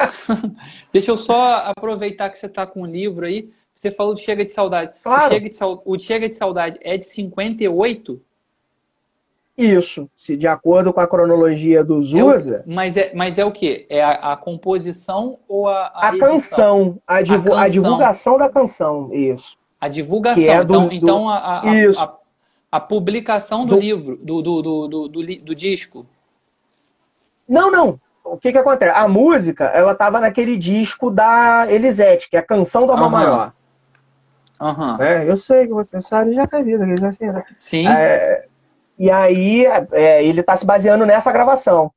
Deixa 0.93 1.11
eu 1.11 1.17
só 1.17 1.63
aproveitar 1.65 2.29
que 2.29 2.37
você 2.37 2.49
tá 2.49 2.65
com 2.65 2.81
o 2.81 2.85
livro 2.85 3.25
aí. 3.25 3.51
Você 3.75 3.91
falou 3.91 4.13
de 4.13 4.21
Chega 4.21 4.45
de 4.45 4.51
Saudade. 4.51 4.93
Claro. 5.03 5.25
O 5.25 5.29
Chega 5.29 5.49
de, 5.49 5.57
o 5.85 5.99
Chega 5.99 6.29
de 6.29 6.35
Saudade 6.35 6.79
é 6.81 6.97
de 6.97 7.05
58? 7.05 8.21
Isso, 9.57 10.09
se 10.13 10.35
de 10.35 10.47
acordo 10.47 10.91
com 10.91 10.99
a 10.99 11.07
cronologia 11.07 11.81
do 11.81 12.01
Zusa. 12.01 12.57
É 12.67 12.69
o, 12.69 12.75
mas, 12.75 12.97
é, 12.97 13.11
mas 13.15 13.37
é 13.37 13.45
o 13.45 13.51
quê? 13.51 13.85
É 13.89 14.03
a, 14.03 14.33
a 14.33 14.37
composição 14.37 15.39
ou 15.47 15.69
a. 15.69 15.87
A, 15.93 16.09
a 16.09 16.19
canção, 16.19 16.99
a, 17.07 17.21
divu, 17.21 17.37
a, 17.37 17.41
canção. 17.43 17.59
a 17.59 17.69
divulgação 17.69 18.37
da 18.37 18.49
canção, 18.49 19.13
isso. 19.13 19.57
A 19.79 19.87
divulgação. 19.87 20.43
É 20.43 20.63
do, 20.63 20.73
então, 20.73 20.87
do, 20.87 20.93
então 20.93 21.29
a, 21.29 21.37
a, 21.37 21.61
a, 21.61 22.17
a, 22.69 22.79
publicação 22.81 23.65
do, 23.65 23.75
do 23.75 23.81
livro, 23.81 24.17
do, 24.17 24.41
do, 24.41 24.61
do, 24.61 24.87
do, 24.87 25.07
do, 25.07 25.55
disco. 25.55 26.05
Não, 27.47 27.71
não. 27.71 27.99
O 28.25 28.37
que 28.37 28.51
que 28.51 28.57
acontece? 28.57 28.91
A 28.93 29.07
música, 29.07 29.65
ela 29.65 29.93
estava 29.93 30.19
naquele 30.19 30.57
disco 30.57 31.09
da 31.09 31.65
Elisete, 31.69 32.29
que 32.29 32.35
é 32.35 32.39
a 32.39 32.43
Canção 32.43 32.85
da 32.85 32.97
Maior. 32.97 33.53
Uhum. 34.59 35.01
É, 35.01 35.29
eu 35.29 35.37
sei 35.37 35.67
que 35.67 35.73
você 35.73 36.01
sabe 36.01 36.33
já 36.33 36.47
que 36.47 36.55
é 36.55 36.63
vida, 36.63 36.85
que 36.85 37.05
assim, 37.05 37.25
né? 37.27 37.43
Sim. 37.55 37.87
É, 37.87 38.47
e 38.97 39.11
aí, 39.11 39.65
é, 39.91 40.23
ele 40.23 40.39
está 40.41 40.55
se 40.55 40.65
baseando 40.65 41.05
nessa 41.05 41.31
gravação. 41.31 41.91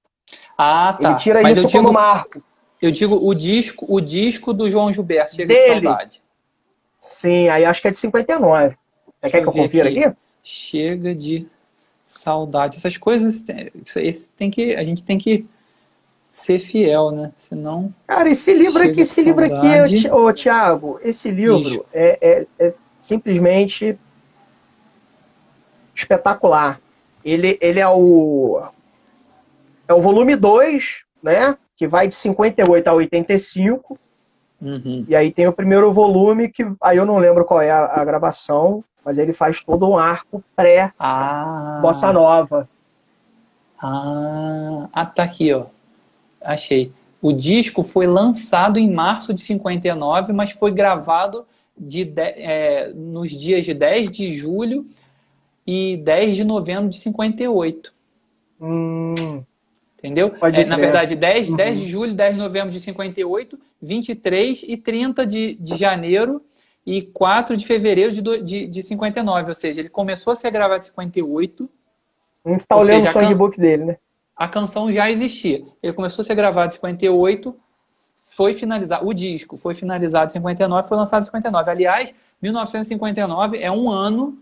Ah, 0.57 0.97
tá. 1.01 1.11
Ele 1.11 1.19
tira 1.19 1.43
Mas 1.43 1.57
isso 1.57 1.67
digo, 1.67 1.85
como 1.85 1.93
marco. 1.93 2.43
Eu 2.81 2.91
digo 2.91 3.15
o 3.17 3.35
disco, 3.35 3.87
o 3.89 4.01
disco 4.01 4.53
do 4.53 4.69
João 4.71 4.93
Gilberto, 4.93 5.35
Chega 5.35 5.55
Dele. 5.55 5.81
de 5.81 5.87
Saudade. 5.87 6.23
Sim, 6.97 7.49
aí 7.49 7.65
acho 7.65 7.81
que 7.81 7.89
é 7.89 7.91
de 7.91 7.99
59. 7.99 8.77
Você 9.21 9.31
quer 9.31 9.43
que 9.43 9.49
eu 9.49 9.53
confira 9.53 9.89
aqui? 9.89 10.05
aqui? 10.05 10.17
Chega 10.43 11.15
de 11.15 11.47
saudade. 12.07 12.77
Essas 12.77 12.97
coisas 12.97 13.45
isso, 13.97 14.33
tem 14.37 14.51
que, 14.51 14.75
a 14.75 14.83
gente 14.83 15.05
tem 15.05 15.19
que 15.19 15.47
ser 16.33 16.59
fiel, 16.59 17.11
né? 17.11 17.33
Senão. 17.37 17.93
Cara, 18.07 18.31
esse 18.31 18.53
livro 18.55 18.83
aqui, 18.83 19.03
esse 19.03 19.23
livro 19.23 19.45
aqui, 19.45 20.09
ô, 20.11 20.33
Thiago, 20.33 20.99
esse 21.03 21.31
livro 21.31 21.85
é, 21.93 22.19
é, 22.21 22.47
é, 22.59 22.75
simplesmente 23.01 23.99
espetacular. 25.95 26.81
Ele, 27.25 27.59
ele 27.61 27.81
é 27.81 27.89
o. 27.89 28.63
É 29.87 29.95
o 29.95 30.01
volume 30.01 30.37
2, 30.37 31.05
né? 31.23 31.57
Que 31.77 31.87
vai 31.87 32.09
de 32.09 32.15
58 32.15 32.89
a 32.89 32.93
85. 32.93 33.99
Uhum. 34.61 35.05
E 35.09 35.15
aí 35.15 35.33
tem 35.33 35.47
o 35.47 35.53
primeiro 35.53 35.93
volume, 35.93 36.49
que 36.49 36.67
aí 36.83 36.97
eu 36.97 37.07
não 37.07 37.19
lembro 37.19 37.45
qual 37.45 37.61
é 37.61 37.71
a, 37.71 38.01
a 38.01 38.05
gravação, 38.05 38.83
mas 39.05 39.19
ele 39.19 39.33
faz 39.33 39.63
todo 39.63 39.89
um 39.89 39.97
arco 39.97 40.43
pré-bossa 40.57 42.09
ah. 42.09 42.13
nova. 42.13 42.69
Ah. 43.81 44.89
ah, 44.93 45.07
tá 45.07 45.23
aqui, 45.23 45.53
ó. 45.53 45.67
Achei. 46.43 46.93
O 47.21 47.33
disco 47.33 47.83
foi 47.83 48.07
lançado 48.07 48.79
em 48.79 48.93
março 48.93 49.35
de 49.35 49.41
59, 49.41 50.33
mas 50.33 50.53
foi 50.53 50.73
gravado 50.73 51.47
de, 51.77 52.05
de 52.05 52.21
é, 52.21 52.93
nos 52.95 53.31
dias 53.31 53.65
de 53.65 53.75
10 53.75 54.11
de 54.11 54.35
julho 54.35 54.87
e 55.71 55.99
10 55.99 56.35
de 56.35 56.45
novembro 56.45 56.89
de 56.89 56.97
58. 56.97 57.93
Hum. 58.59 59.45
Entendeu? 59.99 60.35
É, 60.55 60.65
na 60.65 60.79
verdade, 60.79 61.15
10, 61.15 61.51
uhum. 61.51 61.57
10 61.57 61.81
de 61.81 61.87
julho, 61.87 62.15
10 62.15 62.33
de 62.37 62.41
novembro 62.41 62.71
de 62.71 62.81
58, 62.81 63.59
23 63.83 64.65
e 64.67 64.77
30 64.79 65.27
de, 65.27 65.57
de 65.57 65.77
janeiro 65.77 66.41
e 66.87 67.03
4 67.03 67.55
de 67.55 67.67
fevereiro 67.67 68.13
de, 68.13 68.43
de, 68.43 68.67
de 68.67 68.83
59, 68.83 69.51
ou 69.51 69.55
seja, 69.55 69.81
ele 69.81 69.91
começou 69.91 70.33
a 70.33 70.37
ser 70.37 70.51
gravado 70.51 70.83
em 70.83 70.87
58. 70.87 71.69
A 72.47 72.49
gente 72.49 72.61
está 72.61 72.75
olhando 72.75 73.07
seja, 73.07 73.19
o 73.19 73.23
songbook 73.23 73.61
dele, 73.61 73.85
né? 73.85 73.97
A 74.35 74.49
canção 74.49 74.91
já 74.91 75.11
existia. 75.11 75.63
Ele 75.83 75.93
começou 75.93 76.23
a 76.23 76.25
ser 76.25 76.35
gravado 76.35 76.69
em 76.69 76.77
58, 76.77 77.55
foi 78.23 78.55
finalizado, 78.55 79.07
o 79.07 79.13
disco 79.13 79.59
foi 79.59 79.75
finalizado 79.75 80.31
em 80.31 80.33
59, 80.33 80.89
foi 80.89 80.97
lançado 80.97 81.23
em 81.23 81.27
59. 81.27 81.71
Aliás, 81.71 82.15
1959 82.41 83.59
é 83.59 83.71
um 83.71 83.91
ano, 83.91 84.39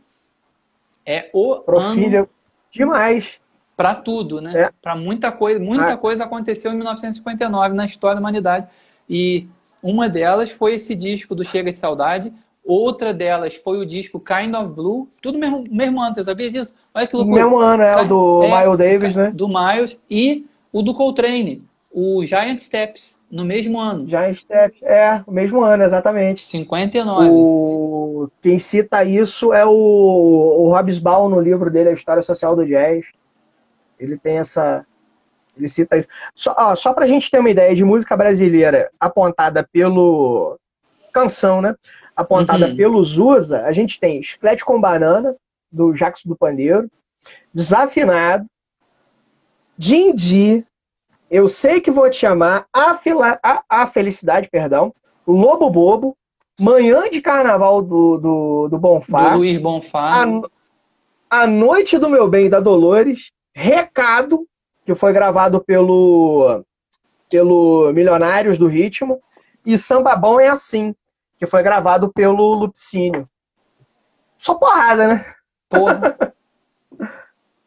é 1.07 1.31
o 1.33 1.57
Profilha 1.61 2.21
ano 2.21 2.29
demais 2.71 3.41
para 3.77 3.95
tudo, 3.95 4.41
né? 4.41 4.63
É. 4.63 4.71
Para 4.81 4.97
muita 4.97 5.31
coisa, 5.31 5.61
muita 5.61 5.93
é. 5.93 5.97
coisa 5.97 6.25
aconteceu 6.25 6.73
em 6.73 6.77
1959 6.77 7.75
na 7.75 7.85
história 7.85 8.17
da 8.17 8.21
humanidade 8.21 8.67
e 9.09 9.47
uma 9.83 10.09
delas 10.09 10.51
foi 10.51 10.75
esse 10.75 10.95
disco 10.95 11.35
do 11.35 11.45
Chega 11.45 11.71
de 11.71 11.77
Saudade, 11.77 12.33
outra 12.65 13.13
delas 13.13 13.55
foi 13.55 13.79
o 13.79 13.87
disco 13.87 14.19
Kind 14.19 14.55
of 14.55 14.75
Blue, 14.75 15.09
tudo 15.23 15.39
mesmo 15.39 15.65
mesmo 15.71 16.01
ano, 16.01 16.15
você 16.15 16.25
sabia 16.25 16.51
disso? 16.51 16.75
Olha 16.95 17.07
que 17.07 17.15
loucura. 17.15 17.43
Mesmo 17.43 17.59
ano, 17.59 17.83
é 17.83 18.03
o 18.03 18.09
do 18.09 18.43
é, 18.43 18.65
Miles 18.65 18.79
Davis, 18.79 19.17
né? 19.17 19.31
Do 19.33 19.49
Miles 19.49 20.01
e 20.11 20.47
o 20.73 20.83
do 20.83 20.95
Coltrane, 20.95 21.63
o 21.99 22.22
Giant 22.22 22.59
Steps, 22.59 23.18
no 23.30 23.42
mesmo 23.42 23.80
ano. 23.80 24.07
Giant 24.07 24.38
Steps, 24.38 24.82
é, 24.82 25.22
o 25.26 25.32
mesmo 25.32 25.64
ano, 25.64 25.82
exatamente. 25.82 26.42
59. 26.42 27.30
O... 27.30 28.28
Quem 28.42 28.59
cita 28.59 29.03
isso 29.03 29.51
é 29.55 29.64
o, 29.64 29.70
o 29.70 30.68
Hobsbawm 30.68 31.30
no 31.30 31.40
livro 31.40 31.70
dele, 31.70 31.88
A 31.88 31.94
História 31.94 32.22
Social 32.22 32.55
do 32.55 32.66
Jazz. 32.66 33.07
Ele 33.99 34.18
tem 34.18 34.36
essa. 34.36 34.84
Ele 35.57 35.70
cita 35.70 35.97
isso. 35.97 36.09
Só, 36.34 36.55
ó, 36.59 36.76
só 36.76 36.92
pra 36.92 37.07
gente 37.07 37.30
ter 37.30 37.38
uma 37.38 37.49
ideia 37.49 37.74
de 37.74 37.82
música 37.82 38.14
brasileira 38.14 38.90
apontada 39.01 39.66
pelo. 39.72 40.59
Canção, 41.14 41.62
né? 41.62 41.74
Apontada 42.14 42.66
uhum. 42.66 42.76
pelo 42.76 43.03
Zusa, 43.03 43.62
a 43.62 43.72
gente 43.72 43.99
tem 43.99 44.22
Chiclete 44.22 44.62
com 44.62 44.78
Banana, 44.78 45.34
do 45.72 45.94
Jackson 45.94 46.28
do 46.28 46.36
Pandeiro, 46.36 46.90
Desafinado, 47.55 48.44
Dindi, 49.78 50.62
Eu 51.31 51.49
Sei 51.49 51.81
Que 51.81 51.91
Vou 51.91 52.09
Te 52.09 52.18
Chamar, 52.18 52.66
A, 52.72 52.95
Fila, 52.95 53.39
a, 53.43 53.62
a 53.68 53.87
Felicidade, 53.87 54.49
perdão, 54.51 54.95
Lobo 55.27 55.70
Bobo, 55.70 56.16
Manhã 56.61 57.09
de 57.11 57.20
Carnaval 57.20 57.83
do, 57.83 58.18
do, 58.18 58.68
do 58.68 58.79
Bonfá. 58.79 59.31
Do 59.31 59.39
Luiz 59.39 59.59
Bonfá. 59.59 60.24
A, 61.31 61.43
a 61.43 61.47
Noite 61.47 61.99
do 61.99 62.09
Meu 62.09 62.29
Bem, 62.29 62.49
da 62.49 62.61
Dolores, 62.61 63.33
Recado, 63.55 64.47
que 64.85 64.95
foi 64.95 65.12
gravado 65.12 65.61
pelo, 65.61 66.64
pelo 67.29 67.93
Milionários 67.93 68.57
do 68.57 68.66
Ritmo, 68.66 69.20
e 69.64 69.79
Samba 69.79 70.14
Bom 70.14 70.39
é 70.39 70.49
Assim, 70.49 70.95
que 71.39 71.47
foi 71.47 71.62
gravado 71.62 72.12
pelo 72.12 72.55
Lupicínio. 72.55 73.29
Só 74.39 74.55
porrada, 74.55 75.09
né? 75.09 75.35
Porra. 75.68 76.16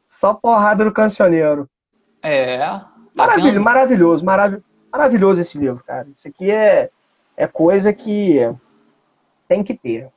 Só 0.05 0.33
porrada 0.33 0.85
no 0.85 0.93
cancioneiro. 0.93 1.69
É. 2.23 2.59
Maravilhoso, 3.27 3.61
maravilhoso, 3.61 4.25
marav 4.25 4.61
maravilhoso 4.91 5.41
esse 5.41 5.57
livro, 5.57 5.83
cara. 5.85 6.07
Isso 6.11 6.27
aqui 6.27 6.49
é, 6.49 6.89
é 7.37 7.47
coisa 7.47 7.93
que 7.93 8.39
tem 9.47 9.63
que 9.63 9.73
ter. 9.73 10.09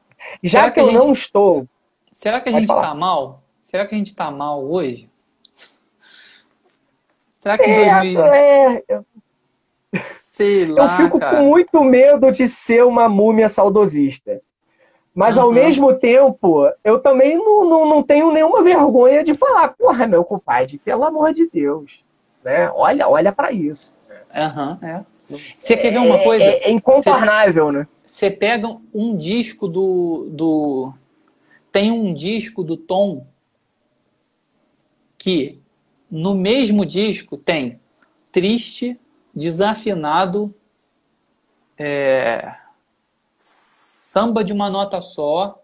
Já 0.43 0.61
será 0.61 0.73
que, 0.73 0.81
eu 0.81 0.87
gente... 0.87 0.95
não 0.95 1.13
estou. 1.13 1.67
Será 2.11 2.41
que 2.41 2.49
a 2.49 2.53
gente 2.53 2.67
falar. 2.67 2.89
tá 2.89 2.95
mal? 2.95 3.43
Será 3.63 3.87
que 3.87 3.95
a 3.95 3.99
gente 3.99 4.15
tá 4.15 4.31
mal 4.31 4.65
hoje? 4.65 5.11
Será 7.33 7.59
que 7.59 7.65
é, 7.65 7.91
2000... 7.91 8.25
é, 8.25 8.83
Sei 10.13 10.65
lá, 10.65 10.85
Eu 10.85 10.89
fico 11.05 11.19
cara. 11.19 11.37
com 11.37 11.45
muito 11.45 11.85
medo 11.85 12.31
de 12.31 12.49
ser 12.49 12.85
uma 12.85 13.09
múmia 13.09 13.49
saudosista. 13.49 14.41
Mas 15.15 15.37
uhum. 15.37 15.45
ao 15.45 15.53
mesmo 15.53 15.95
tempo, 15.95 16.71
eu 16.83 16.99
também 16.99 17.37
não, 17.37 17.69
não, 17.69 17.87
não, 17.87 18.03
tenho 18.03 18.33
nenhuma 18.33 18.63
vergonha 18.63 19.23
de 19.23 19.35
falar, 19.35 19.69
porra, 19.77 20.07
meu 20.07 20.25
compadre, 20.25 20.79
pelo 20.79 21.05
amor 21.05 21.35
de 21.35 21.47
Deus. 21.51 22.03
Né? 22.45 22.71
Olha, 22.71 23.09
olha 23.09 23.33
para 23.33 23.53
isso. 23.53 23.95
Uhum, 24.35 24.89
é. 24.89 25.05
Você 25.59 25.77
quer 25.77 25.93
ver 25.93 25.99
uma 25.99 26.17
é, 26.17 26.25
coisa? 26.25 26.45
É, 26.45 26.65
é 26.65 26.71
incontornável, 26.71 27.67
você, 27.67 27.79
né? 27.79 27.89
Você 28.05 28.31
pega 28.31 28.77
um 28.93 29.17
disco 29.17 29.69
do, 29.69 30.29
do. 30.31 30.93
Tem 31.71 31.91
um 31.91 32.13
disco 32.13 32.63
do 32.63 32.77
Tom 32.77 33.27
que 35.17 35.61
no 36.11 36.35
mesmo 36.35 36.85
disco 36.85 37.37
tem 37.37 37.81
Triste, 38.31 38.99
Desafinado, 39.35 40.55
é, 41.79 42.55
Samba 43.39 44.45
de 44.45 44.53
uma 44.53 44.69
Nota 44.69 45.01
Só, 45.01 45.63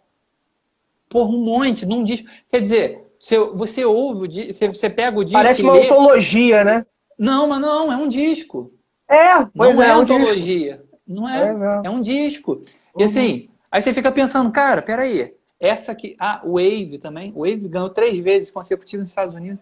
por 1.09 1.29
um 1.29 1.39
monte, 1.39 1.85
num 1.85 2.03
disco. 2.03 2.29
Quer 2.51 2.61
dizer, 2.61 3.08
você, 3.21 3.39
você 3.39 3.85
ouve, 3.85 4.53
você, 4.53 4.69
você 4.69 4.89
pega 4.89 5.19
o 5.19 5.25
disco. 5.25 5.39
Parece 5.39 5.62
uma 5.62 5.73
lê... 5.73 5.85
antologia, 5.87 6.64
né? 6.64 6.87
Não, 7.19 7.49
mas 7.49 7.61
não, 7.61 7.93
é 7.93 7.97
um 7.97 8.09
disco. 8.09 8.73
É, 9.09 9.45
pois 9.57 9.77
não 9.77 9.83
é, 9.83 9.87
é, 9.87 9.91
é 9.91 9.97
um 9.97 10.01
antologia. 10.01 10.77
Disco. 10.77 10.89
Não 11.07 11.29
é, 11.29 11.43
é, 11.43 11.87
é, 11.87 11.91
um 11.91 12.01
disco. 12.01 12.62
E 12.97 13.03
uhum. 13.03 13.09
assim, 13.09 13.49
aí 13.73 13.83
você 13.83 13.93
fica 13.93 14.12
pensando, 14.12 14.51
cara, 14.53 14.83
peraí, 14.83 15.35
essa 15.59 15.93
aqui, 15.93 16.14
ah, 16.19 16.43
Wave 16.45 16.99
também, 16.99 17.33
Wave 17.33 17.69
ganhou 17.69 17.91
três 17.91 18.19
vezes 18.21 18.51
consecutivo 18.51 19.03
nos 19.03 19.11
Estados 19.11 19.35
Unidos. 19.35 19.61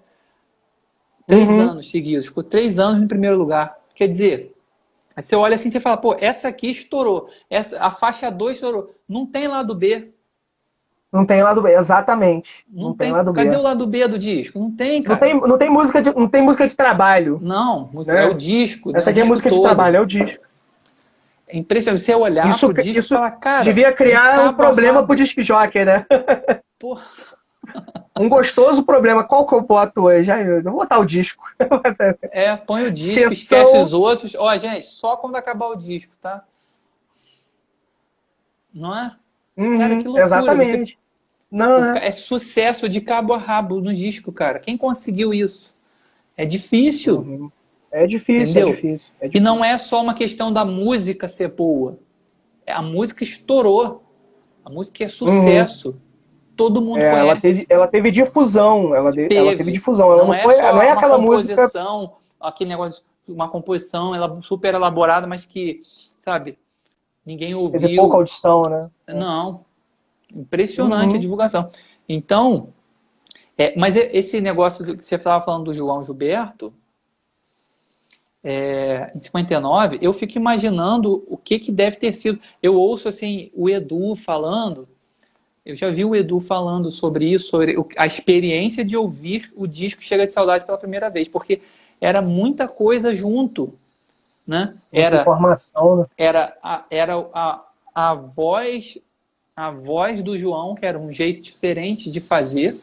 Três 1.27 1.49
uhum. 1.49 1.71
anos 1.71 1.91
seguidos. 1.91 2.27
Ficou 2.27 2.45
três 2.45 2.79
anos 2.79 3.03
em 3.03 3.09
primeiro 3.09 3.37
lugar. 3.37 3.79
Quer 3.95 4.09
dizer, 4.09 4.55
aí 5.15 5.23
você 5.23 5.35
olha 5.35 5.55
assim 5.55 5.69
e 5.75 5.81
fala, 5.81 5.97
pô, 5.97 6.15
essa 6.21 6.49
aqui 6.49 6.71
estourou. 6.71 7.29
Essa, 7.49 7.81
a 7.81 7.91
faixa 7.91 8.31
2 8.31 8.57
estourou. 8.57 8.95
Não 9.09 9.27
tem 9.27 9.49
lado 9.49 9.75
B. 9.75 10.13
Não 11.17 11.27
tem 11.27 11.43
lado 11.43 11.63
B, 11.63 11.75
exatamente. 11.75 12.65
Não, 12.71 12.89
não 12.89 12.95
tem, 12.95 13.07
tem, 13.09 13.13
lado 13.13 13.33
B. 13.33 13.45
Cadê 13.45 13.57
o 13.57 13.63
lado 13.63 13.87
B 13.87 14.07
do 14.07 14.19
disco? 14.19 14.59
Não 14.59 14.71
tem, 14.71 15.03
cara. 15.03 15.15
Não 15.15 15.21
tem, 15.21 15.49
não 15.49 15.59
tem, 15.59 15.71
música, 15.71 16.03
de, 16.03 16.15
não 16.15 16.29
tem 16.29 16.43
música 16.43 16.69
de 16.69 16.77
trabalho. 16.77 17.39
Não, 17.43 17.91
né? 18.07 18.25
é 18.25 18.27
o 18.27 18.35
disco. 18.35 18.97
Essa 18.97 19.07
né? 19.07 19.13
aqui 19.13 19.21
é 19.21 19.25
música 19.25 19.49
todo. 19.49 19.59
de 19.59 19.65
trabalho, 19.65 19.97
é 19.97 20.01
o 20.01 20.07
disco. 20.07 20.45
É 21.49 21.57
impressionante. 21.57 22.03
Você 22.03 22.15
olhar 22.15 22.49
isso, 22.51 22.67
pro 22.67 22.83
disco 22.83 22.99
isso 22.99 23.15
e 23.15 23.17
falar, 23.17 23.31
cara. 23.33 23.65
Devia 23.65 23.93
criar 23.93 24.49
um 24.49 24.55
problema 24.55 25.07
pro 25.07 25.17
disc 25.17 25.41
jockey, 25.41 25.85
né? 25.85 26.05
Porra. 26.79 27.05
Um 28.19 28.31
gostoso 28.31 28.83
problema. 28.83 29.25
Qual 29.25 29.47
que 29.47 29.55
eu 29.55 29.61
boto 29.61 30.05
hoje? 30.05 30.31
eu 30.31 30.63
vou 30.63 30.73
botar 30.73 30.99
o 30.99 31.05
disco. 31.05 31.45
É, 32.33 32.57
põe 32.57 32.85
o 32.85 32.91
disco, 32.91 33.15
Sessão... 33.15 33.59
esquece 33.61 33.79
os 33.79 33.93
outros. 33.93 34.35
Ó, 34.35 34.57
gente, 34.57 34.87
só 34.87 35.19
quando 35.19 35.37
acabar 35.37 35.67
o 35.67 35.77
disco, 35.77 36.15
tá? 36.23 36.43
Não 38.73 38.97
é? 38.97 39.15
Uhum, 39.57 39.79
cara, 39.79 39.97
que 39.97 40.05
loucura. 40.05 40.23
Exatamente. 40.23 40.93
Você... 40.93 41.06
Não, 41.57 41.97
é. 41.97 42.09
é 42.09 42.13
sucesso 42.13 42.89
de 42.89 43.01
cabo 43.01 43.33
a 43.33 43.39
rabo 43.39 43.81
no 43.81 43.95
disco, 43.95 44.33
cara. 44.33 44.59
Quem 44.59 44.77
conseguiu 44.77 45.33
isso? 45.33 45.75
É 46.37 46.45
difícil. 46.45 47.21
Uhum. 47.21 47.51
É 47.91 48.07
difícil, 48.07 48.61
é 48.61 48.65
difícil, 48.67 49.15
é 49.21 49.29
difícil. 49.29 49.41
E 49.41 49.41
não 49.41 49.65
é 49.65 49.79
só 49.79 50.03
uma 50.03 50.13
questão 50.15 50.53
da 50.53 50.65
música 50.65 51.27
ser 51.27 51.49
boa. 51.49 51.99
A 52.67 52.83
música 52.83 53.25
estourou. 53.25 54.03
A 54.65 54.69
música 54.69 55.05
é 55.05 55.09
sucesso. 55.09 55.91
Uhum 55.91 56.07
todo 56.57 56.81
mundo 56.81 56.99
é, 56.99 57.11
conhece. 57.11 57.21
Ela 57.21 57.41
teve, 57.41 57.67
ela 57.69 57.87
teve 57.87 58.11
difusão, 58.11 58.95
ela, 58.95 59.13
teve. 59.13 59.35
ela 59.35 59.55
teve 59.55 59.71
difusão. 59.73 60.11
Ela 60.11 60.23
não, 60.23 60.29
não 60.29 60.35
é, 60.35 60.43
foi, 60.43 60.57
não 60.57 60.83
é 60.83 60.91
aquela 60.91 61.19
música. 61.19 61.71
Aquele 62.41 62.71
negócio, 62.71 63.03
uma 63.29 63.49
composição 63.49 64.15
ela, 64.15 64.41
super 64.43 64.75
elaborada, 64.75 65.27
mas 65.27 65.45
que, 65.45 65.83
sabe, 66.19 66.59
ninguém 67.25 67.55
ouviu. 67.55 67.81
Teve 67.81 67.97
pouca 67.97 68.17
audição, 68.17 68.63
né? 68.63 68.89
Não. 69.09 69.66
Impressionante 70.37 71.11
uhum. 71.11 71.17
a 71.17 71.21
divulgação. 71.21 71.71
Então, 72.09 72.69
é, 73.57 73.77
mas 73.77 73.97
esse 73.97 74.41
negócio 74.41 74.85
que 74.85 75.05
você 75.05 75.15
estava 75.15 75.45
falando 75.45 75.65
do 75.65 75.75
João 75.75 76.05
Gilberto, 76.05 76.73
é, 78.45 79.11
em 79.15 79.19
59, 79.19 79.99
eu 80.01 80.13
fico 80.13 80.39
imaginando 80.39 81.25
o 81.27 81.37
que, 81.37 81.59
que 81.59 81.73
deve 81.73 81.97
ter 81.97 82.13
sido. 82.13 82.39
Eu 82.63 82.75
ouço 82.77 83.09
assim 83.09 83.51
o 83.55 83.69
Edu 83.69 84.15
falando 84.15 84.87
eu 85.67 85.77
já 85.77 85.91
vi 85.91 86.05
o 86.05 86.15
Edu 86.15 86.39
falando 86.39 86.93
sobre 86.93 87.27
isso, 87.27 87.49
sobre 87.49 87.77
a 87.99 88.07
experiência 88.07 88.85
de 88.85 88.97
ouvir 88.97 89.53
o 89.57 89.67
disco 89.67 90.01
Chega 90.01 90.25
de 90.25 90.33
Saudade 90.33 90.65
pela 90.65 90.79
primeira 90.79 91.11
vez, 91.11 91.27
porque 91.27 91.61
era 92.01 92.23
muita 92.23 92.69
coisa 92.69 93.13
junto, 93.13 93.75
né? 94.47 94.77
Era 94.93 95.23
informação, 95.23 95.97
né? 95.97 96.05
Era 96.17 96.57
a, 96.63 96.85
era 96.89 97.17
a, 97.35 97.65
a 97.93 98.15
voz 98.15 98.97
a 99.57 99.71
voz 99.71 100.23
do 100.23 100.37
João, 100.37 100.75
que 100.75 100.85
era 100.85 100.99
um 100.99 101.11
jeito 101.11 101.41
diferente 101.41 102.11
de 102.11 102.21
fazer, 102.21 102.79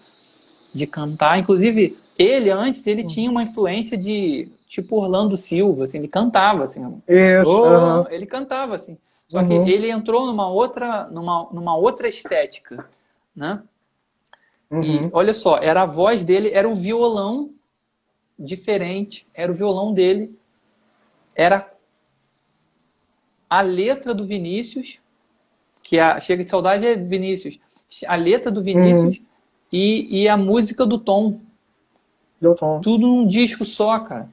de 0.74 0.88
cantar. 0.88 1.38
Inclusive, 1.38 2.00
ele 2.18 2.50
antes 2.50 2.88
ele 2.88 3.04
tinha 3.04 3.30
uma 3.30 3.44
influência 3.44 3.96
de 3.96 4.50
tipo 4.68 4.96
Orlando 4.96 5.38
Silva, 5.38 5.84
assim, 5.84 6.00
ele 6.00 6.08
cantava 6.08 6.64
assim. 6.64 7.00
Isso, 7.08 7.46
oh, 7.48 8.10
Ele 8.10 8.26
cantava 8.26 8.74
assim. 8.74 8.98
Só 9.28 9.40
uhum. 9.40 9.66
que 9.66 9.72
ele 9.72 9.90
entrou 9.92 10.26
numa 10.26 10.50
outra, 10.50 11.08
numa, 11.12 11.48
numa 11.52 11.78
outra 11.78 12.08
estética, 12.08 12.90
né? 13.36 13.62
Uhum. 14.72 14.84
E 14.84 15.10
olha 15.14 15.34
só, 15.34 15.58
era 15.58 15.84
a 15.84 15.86
voz 15.86 16.24
dele, 16.24 16.50
era 16.52 16.68
o 16.68 16.74
violão 16.74 17.52
diferente, 18.38 19.28
era 19.32 19.52
o 19.52 19.56
violão 19.56 19.94
dele, 19.94 20.36
era 21.36 21.72
a 23.48 23.62
letra 23.62 24.12
do 24.16 24.26
Vinícius 24.26 25.00
Que 25.84 26.00
a 26.00 26.20
Chega 26.20 26.44
de 26.44 26.50
Saudade 26.50 26.88
é 26.88 26.96
Vinícius. 26.96 27.60
A 28.08 28.16
letra 28.16 28.50
do 28.50 28.64
Vinícius 28.64 29.18
uhum. 29.18 29.26
e, 29.72 30.24
e 30.24 30.28
a 30.28 30.36
música 30.36 30.86
do 30.86 30.98
Tom. 30.98 31.40
Do 32.42 32.56
Tom. 32.56 32.82
Tudo 32.82 33.06
num 33.06 33.28
disco 33.28 33.64
só, 33.64 34.00
cara. 34.00 34.28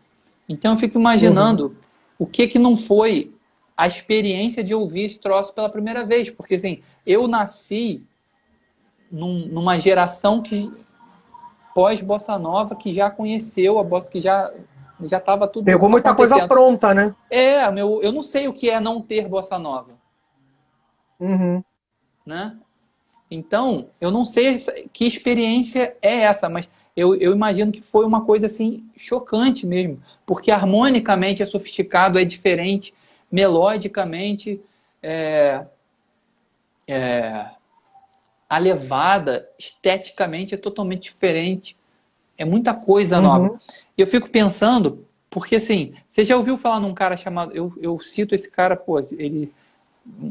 Então 0.48 0.72
eu 0.72 0.78
fico 0.78 0.98
imaginando 0.98 1.66
uhum. 1.66 1.74
o 2.20 2.26
que 2.26 2.46
que 2.48 2.58
não 2.58 2.74
foi 2.74 3.32
a 3.76 3.86
experiência 3.86 4.64
de 4.64 4.74
ouvir 4.74 5.04
esse 5.04 5.18
troço 5.18 5.52
pela 5.52 5.68
primeira 5.68 6.04
vez. 6.04 6.30
Porque, 6.30 6.54
assim, 6.54 6.80
eu 7.04 7.28
nasci 7.28 8.02
num, 9.10 9.46
numa 9.48 9.78
geração 9.78 10.40
que 10.40 10.72
pós-bossa 11.74 12.38
nova 12.38 12.74
que 12.74 12.92
já 12.92 13.10
conheceu 13.10 13.78
a 13.78 13.84
bossa, 13.84 14.10
que 14.10 14.20
já 14.20 14.52
já 15.02 15.16
estava 15.16 15.48
tudo 15.48 15.64
pegou 15.64 15.88
muita 15.88 16.14
coisa 16.14 16.46
pronta, 16.46 16.92
né? 16.92 17.14
É, 17.30 17.70
meu, 17.70 18.02
eu 18.02 18.12
não 18.12 18.22
sei 18.22 18.48
o 18.48 18.52
que 18.52 18.68
é 18.68 18.78
não 18.78 19.00
ter 19.00 19.26
bossa 19.28 19.58
nova, 19.58 19.92
uhum. 21.20 21.62
né? 22.26 22.56
Então, 23.30 23.90
eu 24.00 24.10
não 24.10 24.24
sei 24.24 24.56
que 24.92 25.06
experiência 25.06 25.96
é 26.02 26.22
essa, 26.22 26.48
mas 26.48 26.68
eu, 26.96 27.14
eu 27.14 27.32
imagino 27.32 27.70
que 27.70 27.80
foi 27.80 28.04
uma 28.04 28.24
coisa 28.24 28.46
assim 28.46 28.84
chocante 28.96 29.64
mesmo, 29.64 30.02
porque 30.26 30.50
harmonicamente 30.50 31.42
é 31.42 31.46
sofisticado, 31.46 32.18
é 32.18 32.24
diferente, 32.24 32.92
melodicamente 33.30 34.60
é, 35.02 35.64
é, 36.86 37.46
a 38.48 38.58
levada 38.58 39.48
esteticamente 39.58 40.54
é 40.54 40.58
totalmente 40.58 41.04
diferente. 41.04 41.76
É 42.36 42.44
muita 42.44 42.74
coisa 42.74 43.16
uhum. 43.16 43.22
nova. 43.22 43.58
E 43.96 44.00
eu 44.00 44.06
fico 44.06 44.28
pensando, 44.28 45.06
porque 45.28 45.56
assim, 45.56 45.94
você 46.08 46.24
já 46.24 46.36
ouviu 46.36 46.56
falar 46.56 46.80
num 46.80 46.94
cara 46.94 47.16
chamado. 47.16 47.52
Eu, 47.54 47.72
eu 47.80 47.98
cito 48.00 48.34
esse 48.34 48.50
cara, 48.50 48.76
pô, 48.76 48.98
ele 48.98 49.52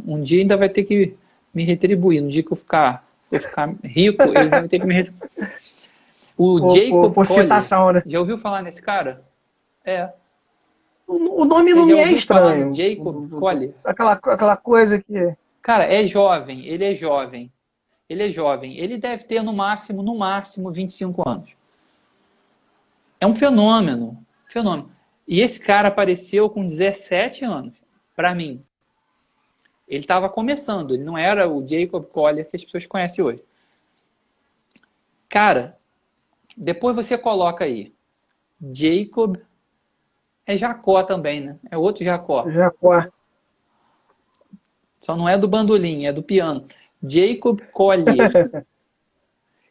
um 0.05 0.21
dia 0.21 0.41
ainda 0.41 0.57
vai 0.57 0.69
ter 0.69 0.83
que 0.83 1.15
me 1.53 1.63
retribuir. 1.63 2.21
No 2.21 2.29
dia 2.29 2.43
que 2.43 2.51
eu 2.51 2.57
ficar, 2.57 3.07
eu 3.31 3.39
ficar 3.39 3.73
rico, 3.83 4.21
ele 4.23 4.49
vai 4.49 4.67
ter 4.67 4.79
que 4.79 4.85
me 4.85 4.93
retribuir. 4.93 5.29
O 6.37 6.59
por, 6.59 6.75
Jacob 6.75 7.01
por, 7.01 7.13
por 7.13 7.27
citação, 7.27 7.91
né? 7.91 8.01
Já 8.05 8.19
ouviu 8.19 8.37
falar 8.37 8.61
nesse 8.61 8.81
cara? 8.81 9.23
É. 9.83 10.09
O, 11.05 11.41
o 11.41 11.45
nome 11.45 11.73
não 11.73 11.85
me 11.85 11.93
é 11.93 12.11
estranho. 12.13 12.73
Jacob 12.73 13.29
Collier. 13.29 13.73
Aquela, 13.83 14.13
aquela 14.13 14.55
coisa 14.55 14.99
que. 14.99 15.35
Cara, 15.61 15.83
é 15.83 16.05
jovem, 16.05 16.65
ele 16.65 16.85
é 16.85 16.95
jovem. 16.95 17.51
Ele 18.07 18.23
é 18.23 18.29
jovem. 18.29 18.77
Ele 18.77 18.97
deve 18.97 19.23
ter 19.25 19.43
no 19.43 19.53
máximo, 19.53 20.01
no 20.01 20.17
máximo, 20.17 20.71
25 20.71 21.27
anos. 21.27 21.49
É 23.19 23.27
um 23.27 23.35
fenômeno. 23.35 24.23
Fenômeno. 24.47 24.89
E 25.27 25.41
esse 25.41 25.59
cara 25.59 25.89
apareceu 25.89 26.49
com 26.49 26.65
17 26.65 27.45
anos, 27.45 27.73
para 28.15 28.33
mim. 28.33 28.63
Ele 29.89 29.99
estava 29.99 30.29
começando, 30.29 30.93
ele 30.93 31.03
não 31.03 31.17
era 31.17 31.49
o 31.49 31.67
Jacob 31.67 32.05
Collier 32.05 32.47
que 32.47 32.55
as 32.55 32.63
pessoas 32.63 32.85
conhecem 32.85 33.25
hoje. 33.25 33.43
Cara, 35.27 35.77
depois 36.55 36.95
você 36.95 37.17
coloca 37.17 37.65
aí. 37.65 37.91
Jacob 38.71 39.37
é 40.45 40.55
Jacó 40.55 41.01
também, 41.03 41.41
né? 41.41 41.59
É 41.71 41.77
outro 41.77 42.03
Jacó. 42.03 42.49
Jacó. 42.49 43.07
Só 44.99 45.15
não 45.15 45.27
é 45.27 45.37
do 45.37 45.47
bandolim, 45.47 46.05
é 46.05 46.13
do 46.13 46.21
piano. 46.21 46.67
Jacob 47.01 47.61
Collier. 47.71 48.65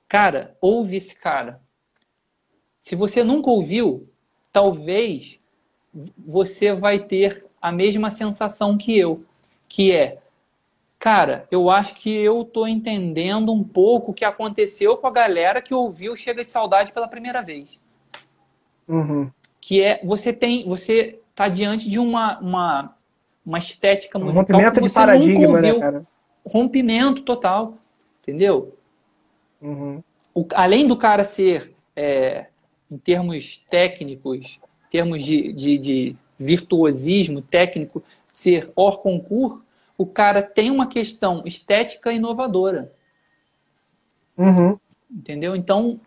cara, 0.08 0.56
ouve 0.60 0.96
esse 0.96 1.14
cara. 1.14 1.60
Se 2.80 2.96
você 2.96 3.22
nunca 3.22 3.50
ouviu, 3.50 4.08
talvez 4.52 5.38
você 6.16 6.72
vai 6.72 7.00
ter 7.00 7.44
a 7.60 7.70
mesma 7.70 8.10
sensação 8.10 8.78
que 8.78 8.96
eu, 8.96 9.24
que 9.68 9.92
é, 9.92 10.18
cara, 10.98 11.46
eu 11.50 11.68
acho 11.70 11.94
que 11.94 12.10
eu 12.10 12.44
tô 12.44 12.66
entendendo 12.66 13.52
um 13.52 13.62
pouco 13.62 14.10
o 14.10 14.14
que 14.14 14.24
aconteceu 14.24 14.96
com 14.96 15.06
a 15.06 15.12
galera 15.12 15.60
que 15.60 15.74
ouviu 15.74 16.16
Chega 16.16 16.42
de 16.42 16.50
Saudade 16.50 16.92
pela 16.92 17.08
primeira 17.08 17.42
vez. 17.42 17.78
Uhum. 18.88 19.30
Que 19.60 19.82
é, 19.82 20.00
você 20.02 20.32
tem, 20.32 20.66
você 20.66 21.20
tá 21.34 21.48
diante 21.48 21.88
de 21.88 21.98
uma, 21.98 22.38
uma, 22.40 22.96
uma 23.44 23.58
estética 23.58 24.18
musical 24.18 24.60
um 24.60 24.72
que 24.72 24.80
você 24.80 25.06
nunca 25.06 25.60
né, 25.60 25.72
ouviu. 25.72 25.92
Né, 25.92 26.06
rompimento 26.48 27.22
total, 27.22 27.76
entendeu? 28.22 28.74
Uhum. 29.60 30.02
O, 30.34 30.46
além 30.54 30.86
do 30.86 30.96
cara 30.96 31.24
ser, 31.24 31.74
é, 31.94 32.46
em 32.90 32.96
termos 32.96 33.58
técnicos, 33.68 34.58
em 34.86 34.90
termos 34.90 35.22
de, 35.22 35.52
de, 35.52 35.78
de 35.78 36.16
virtuosismo 36.38 37.42
técnico, 37.42 38.02
ser 38.38 38.70
hors 38.76 38.96
concurso, 38.98 39.64
o 39.98 40.06
cara 40.06 40.40
tem 40.40 40.70
uma 40.70 40.86
questão 40.86 41.42
estética 41.44 42.12
inovadora. 42.12 42.92
Uhum. 44.36 44.78
Entendeu? 45.10 45.56
Então, 45.56 46.00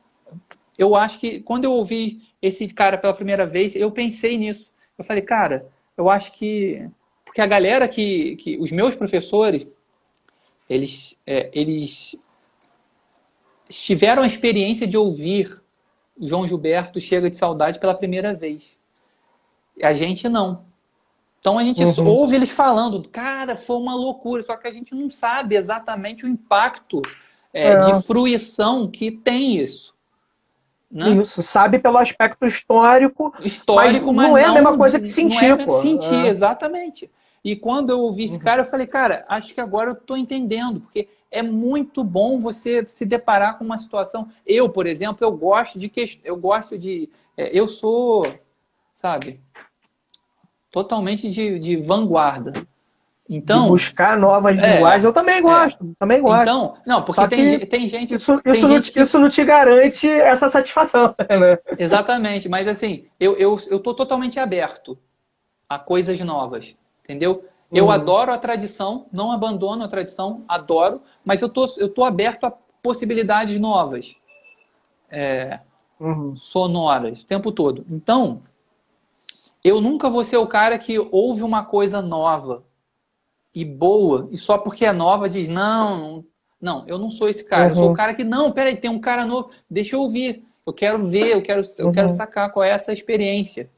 eu 0.78 0.96
acho 0.96 1.20
que 1.20 1.42
quando 1.42 1.66
eu 1.66 1.74
ouvi 1.74 2.22
esse 2.42 2.70
cara 2.70 2.98
pela 2.98 3.14
primeira 3.14 3.46
vez, 3.46 3.76
eu 3.76 3.92
pensei 3.92 4.38
nisso. 4.38 4.72
Eu 4.98 5.04
falei, 5.04 5.22
cara, 5.22 5.68
eu 5.98 6.10
acho 6.10 6.32
que. 6.32 6.90
Porque 7.26 7.42
a 7.42 7.46
galera 7.46 7.86
que. 7.86 8.38
que 8.38 8.58
os 8.60 8.72
meus 8.72 8.96
professores, 8.96 9.68
eles, 10.70 11.20
é, 11.28 11.50
eles 11.54 12.16
tiveram 13.68 14.24
a 14.24 14.28
experiência 14.28 14.88
de 14.88 14.96
ouvir 14.96 15.62
João 16.18 16.48
Gilberto 16.48 17.02
Chega 17.02 17.30
de 17.30 17.36
Saudade 17.36 17.78
pela 17.78 17.94
primeira 17.94 18.34
vez. 18.34 18.72
A 19.84 19.94
gente 19.94 20.30
não. 20.30 20.71
Então 21.42 21.58
a 21.58 21.64
gente 21.64 21.84
uhum. 21.84 22.08
ouve 22.08 22.36
eles 22.36 22.52
falando, 22.52 23.10
cara, 23.10 23.58
foi 23.58 23.76
uma 23.76 23.96
loucura, 23.96 24.44
só 24.44 24.56
que 24.56 24.68
a 24.68 24.72
gente 24.72 24.94
não 24.94 25.10
sabe 25.10 25.56
exatamente 25.56 26.24
o 26.24 26.30
impacto 26.30 27.02
é, 27.52 27.74
é. 27.74 27.78
de 27.80 28.04
fruição 28.04 28.88
que 28.88 29.12
tem 29.12 29.58
isso. 29.58 29.94
Né? 30.90 31.10
Isso, 31.10 31.42
sabe 31.42 31.80
pelo 31.80 31.98
aspecto 31.98 32.46
histórico, 32.46 33.34
histórico 33.40 34.14
mas, 34.14 34.16
mas 34.16 34.30
não, 34.30 34.38
é 34.38 34.46
a 34.46 34.54
mesma 34.54 34.78
coisa 34.78 35.00
que 35.00 35.08
sentir, 35.08 35.50
não 35.50 35.60
é 35.60 35.66
pô. 35.66 35.82
Sentir, 35.82 36.26
é. 36.26 36.28
exatamente. 36.28 37.10
E 37.44 37.56
quando 37.56 37.90
eu 37.90 38.00
ouvi 38.02 38.26
esse 38.26 38.36
uhum. 38.36 38.44
cara, 38.44 38.62
eu 38.62 38.66
falei, 38.66 38.86
cara, 38.86 39.26
acho 39.28 39.52
que 39.54 39.60
agora 39.60 39.90
eu 39.90 39.94
estou 39.94 40.16
entendendo, 40.16 40.82
porque 40.82 41.08
é 41.32 41.42
muito 41.42 42.04
bom 42.04 42.40
você 42.40 42.86
se 42.88 43.06
deparar 43.06 43.58
com 43.58 43.66
uma 43.66 43.80
situação. 43.80 44.30
Eu, 44.46 44.70
por 44.70 44.86
exemplo, 44.86 45.26
eu 45.26 45.32
gosto 45.32 45.80
de 45.80 45.90
que 45.90 46.06
eu 46.24 46.36
gosto 46.36 46.78
de, 46.78 47.10
é, 47.36 47.58
eu 47.58 47.68
sou, 47.68 48.24
sabe, 48.94 49.40
totalmente 50.72 51.30
de, 51.30 51.60
de 51.60 51.76
vanguarda. 51.78 52.54
Então, 53.30 53.64
de 53.64 53.70
buscar 53.70 54.18
novas 54.18 54.60
é, 54.60 54.76
linguagens, 54.76 55.04
eu 55.06 55.14
também 55.14 55.36
é. 55.36 55.42
gosto, 55.42 55.84
é. 55.84 55.88
também 55.98 56.22
gosto. 56.22 56.42
Então, 56.42 56.74
não, 56.86 57.02
porque 57.02 57.28
tem, 57.28 57.66
tem 57.66 57.88
gente. 57.88 58.16
Isso, 58.16 58.42
tem 58.42 58.52
isso, 58.52 58.68
gente 58.68 58.88
não, 58.88 58.94
que... 58.94 59.02
isso 59.02 59.20
não 59.20 59.30
te 59.30 59.44
garante 59.46 60.10
essa 60.10 60.50
satisfação, 60.50 61.16
né? 61.30 61.58
Exatamente, 61.78 62.50
mas 62.50 62.68
assim, 62.68 63.06
eu, 63.20 63.38
eu, 63.38 63.56
eu 63.70 63.80
tô 63.80 63.94
totalmente 63.94 64.40
aberto 64.40 64.98
a 65.70 65.80
coisas 65.80 66.20
novas. 66.20 66.76
Entendeu? 67.04 67.46
Eu 67.72 67.86
uhum. 67.86 67.92
adoro 67.92 68.34
a 68.34 68.38
tradição, 68.38 69.08
não 69.12 69.32
abandono 69.32 69.84
a 69.84 69.88
tradição, 69.88 70.44
adoro, 70.48 71.02
mas 71.24 71.42
eu 71.42 71.48
tô, 71.48 71.66
eu 71.78 71.88
tô 71.88 72.04
aberto 72.04 72.44
a 72.46 72.54
possibilidades 72.84 73.58
novas, 73.60 74.14
é, 75.10 75.60
uhum. 76.00 76.36
sonoras, 76.36 77.22
o 77.22 77.26
tempo 77.26 77.52
todo. 77.52 77.86
Então, 77.90 78.42
eu 79.64 79.80
nunca 79.80 80.10
vou 80.10 80.24
ser 80.24 80.38
o 80.38 80.48
cara 80.48 80.78
que 80.78 80.98
ouve 81.12 81.44
uma 81.44 81.64
coisa 81.64 82.02
nova 82.02 82.64
e 83.54 83.64
boa, 83.66 84.28
e 84.32 84.38
só 84.38 84.58
porque 84.58 84.86
é 84.86 84.94
nova 84.94 85.30
diz, 85.30 85.48
não, 85.48 86.26
não, 86.60 86.86
eu 86.88 86.98
não 86.98 87.10
sou 87.10 87.28
esse 87.28 87.44
cara. 87.44 87.66
Uhum. 87.66 87.70
Eu 87.70 87.76
sou 87.76 87.86
o 87.86 87.88
uhum. 87.90 87.94
cara 87.94 88.14
que, 88.14 88.24
não, 88.24 88.52
peraí, 88.52 88.76
tem 88.76 88.90
um 88.90 89.00
cara 89.00 89.26
novo, 89.26 89.52
deixa 89.70 89.96
eu 89.96 90.02
ouvir, 90.02 90.44
eu 90.66 90.74
quero 90.74 91.06
ver, 91.08 91.34
eu 91.34 91.42
quero, 91.42 91.62
eu 91.78 91.92
quero 91.92 92.10
uhum. 92.10 92.16
sacar 92.16 92.52
qual 92.52 92.64
é 92.64 92.70
essa 92.70 92.94
experiência. 92.94 93.70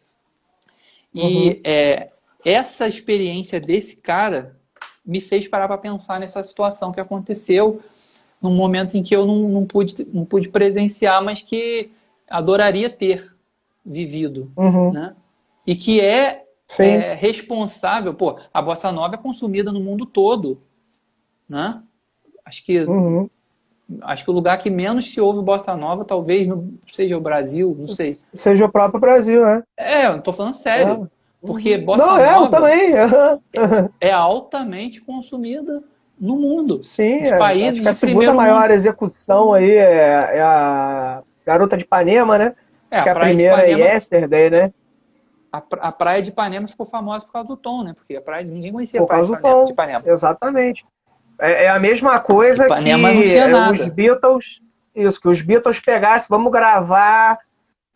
E 1.14 1.22
uhum. 1.22 1.62
é, 1.64 2.10
essa 2.46 2.88
experiência 2.88 3.60
desse 3.60 3.98
cara 3.98 4.56
me 5.06 5.20
fez 5.20 5.48
parar 5.48 5.68
para 5.68 5.78
pensar 5.78 6.20
nessa 6.20 6.42
situação 6.44 6.92
que 6.92 7.00
aconteceu 7.00 7.82
num 8.42 8.54
momento 8.54 8.96
em 8.96 9.04
que 9.04 9.16
eu 9.16 9.26
não, 9.26 9.50
não, 9.50 9.66
pude, 9.66 10.06
não 10.14 10.26
pude 10.26 10.50
presenciar, 10.50 11.24
mas 11.24 11.42
que 11.42 11.92
adoraria 12.30 12.90
ter 12.90 13.34
vivido, 13.86 14.52
uhum. 14.56 14.92
né? 14.92 15.16
E 15.66 15.76
que 15.76 16.02
é, 16.02 16.44
é, 16.80 17.14
responsável, 17.14 18.14
pô, 18.14 18.38
a 18.54 18.62
bossa 18.62 18.92
nova 18.92 19.16
é 19.16 19.18
consumida 19.18 19.72
no 19.72 19.80
mundo 19.80 20.06
todo, 20.06 20.62
né? 21.48 21.82
Acho 22.46 22.66
que 22.66 22.80
uhum. 22.82 23.30
acho 24.02 24.24
que 24.24 24.30
o 24.30 24.34
lugar 24.34 24.58
que 24.58 24.70
menos 24.70 25.12
se 25.12 25.22
ouve 25.22 25.42
bossa 25.42 25.76
nova 25.78 26.04
talvez 26.04 26.46
não 26.46 26.70
seja 26.92 27.18
o 27.18 27.22
Brasil, 27.22 27.76
não 27.80 27.88
sei. 27.88 28.14
Seja 28.34 28.66
o 28.66 28.72
próprio 28.72 29.00
Brasil, 29.00 29.46
né? 29.46 29.64
É, 29.78 30.08
eu 30.08 30.22
tô 30.22 30.34
falando 30.34 30.54
sério. 30.54 31.10
É. 31.10 31.24
Porque 31.46 31.78
bossa 31.78 32.06
Não, 32.06 32.18
é, 32.18 32.32
nova 32.32 32.50
também. 32.50 32.94
é 34.00 34.12
altamente 34.12 35.02
consumida 35.02 35.84
no 36.20 36.38
mundo. 36.38 36.82
Sim, 36.84 37.22
Os 37.22 37.32
é, 37.32 37.38
países 37.38 37.74
acho 37.74 37.82
que 37.82 37.88
a 37.90 37.94
segunda 37.94 38.34
maior 38.34 38.62
mundo. 38.62 38.72
execução 38.72 39.54
aí 39.54 39.72
é, 39.72 40.38
é, 40.38 40.42
a 40.42 41.22
Garota 41.46 41.76
de 41.76 41.84
Ipanema, 41.84 42.38
né? 42.38 42.56
É, 42.90 43.00
acho 43.00 43.10
a, 43.10 43.12
a 43.12 43.16
primeira 43.20 43.62
é 43.62 43.72
Ipanema, 43.72 43.90
é 43.90 43.94
Yesterday, 43.94 44.50
né? 44.50 44.74
A, 45.54 45.62
a 45.82 45.92
praia 45.92 46.20
de 46.20 46.32
Ipanema 46.32 46.68
ficou 46.68 46.84
famosa 46.84 47.24
por 47.26 47.32
causa 47.34 47.48
do 47.48 47.56
tom, 47.56 47.84
né? 47.84 47.94
Porque 47.94 48.16
a 48.16 48.22
praia 48.22 48.44
ninguém 48.44 48.72
conhecia 48.72 49.00
por 49.00 49.06
a 49.06 49.08
praia 49.08 49.24
de 49.24 49.32
Ipanema, 49.34 49.66
de 49.66 49.72
Ipanema. 49.72 50.04
Exatamente. 50.08 50.86
É, 51.40 51.66
é 51.66 51.70
a 51.70 51.80
mesma 51.80 52.20
coisa 52.20 52.66
Ipanema 52.66 53.12
que 53.12 53.38
é, 53.38 53.72
os 53.72 53.88
Beatles. 53.88 54.62
Isso, 54.96 55.22
que 55.22 55.28
os 55.28 55.42
Beatles 55.42 55.80
pegassem, 55.80 56.28
vamos 56.28 56.52
gravar, 56.52 57.38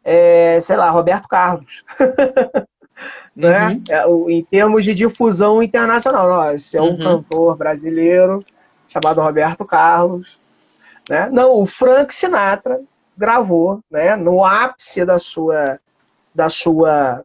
é, 0.03 0.59
sei 0.61 0.75
lá, 0.75 0.89
Roberto 0.91 1.27
Carlos. 1.27 1.83
né? 3.35 3.69
Uhum. 3.69 4.29
É, 4.29 4.33
em 4.33 4.43
termos 4.43 4.85
de 4.85 4.93
difusão 4.93 5.61
internacional. 5.61 6.53
Esse 6.53 6.77
é 6.77 6.81
um 6.81 6.91
Uhum. 6.91 6.97
cantor 6.97 7.57
brasileiro 7.57 8.45
chamado 8.87 9.19
Roberto 9.21 9.65
Carlos. 9.65 10.39
Né? 11.09 11.29
Não, 11.31 11.53
o 11.53 11.65
Frank 11.65 12.13
Sinatra 12.13 12.81
gravou, 13.17 13.79
né, 13.89 14.15
no 14.15 14.45
ápice 14.45 15.03
da 15.03 15.17
sua, 15.17 15.79
da 16.33 16.49
sua, 16.49 17.23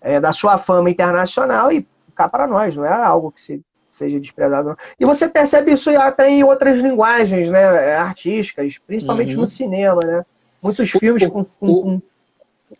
é, 0.00 0.18
da 0.20 0.32
sua 0.32 0.58
fama 0.58 0.90
internacional 0.90 1.70
e 1.72 1.86
cá 2.14 2.28
para 2.28 2.46
nós, 2.46 2.76
não 2.76 2.84
é 2.84 2.92
algo 2.92 3.30
que 3.32 3.40
se, 3.40 3.62
seja 3.88 4.18
desprezado. 4.20 4.76
E 4.98 5.04
você 5.04 5.28
percebe 5.28 5.72
isso 5.72 5.90
até 5.98 6.28
em 6.30 6.44
outras 6.44 6.76
linguagens, 6.78 7.48
né, 7.50 7.96
artísticas, 7.96 8.78
principalmente 8.86 9.34
Uhum. 9.34 9.40
no 9.42 9.46
cinema, 9.46 10.00
né? 10.04 10.24
Muitos 10.62 10.94
O- 10.94 10.98
filmes 10.98 11.22
o- 11.22 11.30
com, 11.30 11.44
com- 11.44 11.82
com 11.82 12.02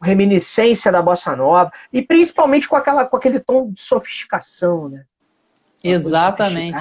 reminiscência 0.02 0.92
da 0.92 1.02
bossa 1.02 1.34
nova 1.34 1.72
e 1.92 2.00
principalmente 2.02 2.68
com 2.68 2.76
aquela 2.76 3.04
com 3.06 3.16
aquele 3.16 3.40
tom 3.40 3.70
de 3.70 3.80
sofisticação, 3.80 4.88
né? 4.88 5.04
Uma 5.84 5.94
Exatamente. 5.94 6.78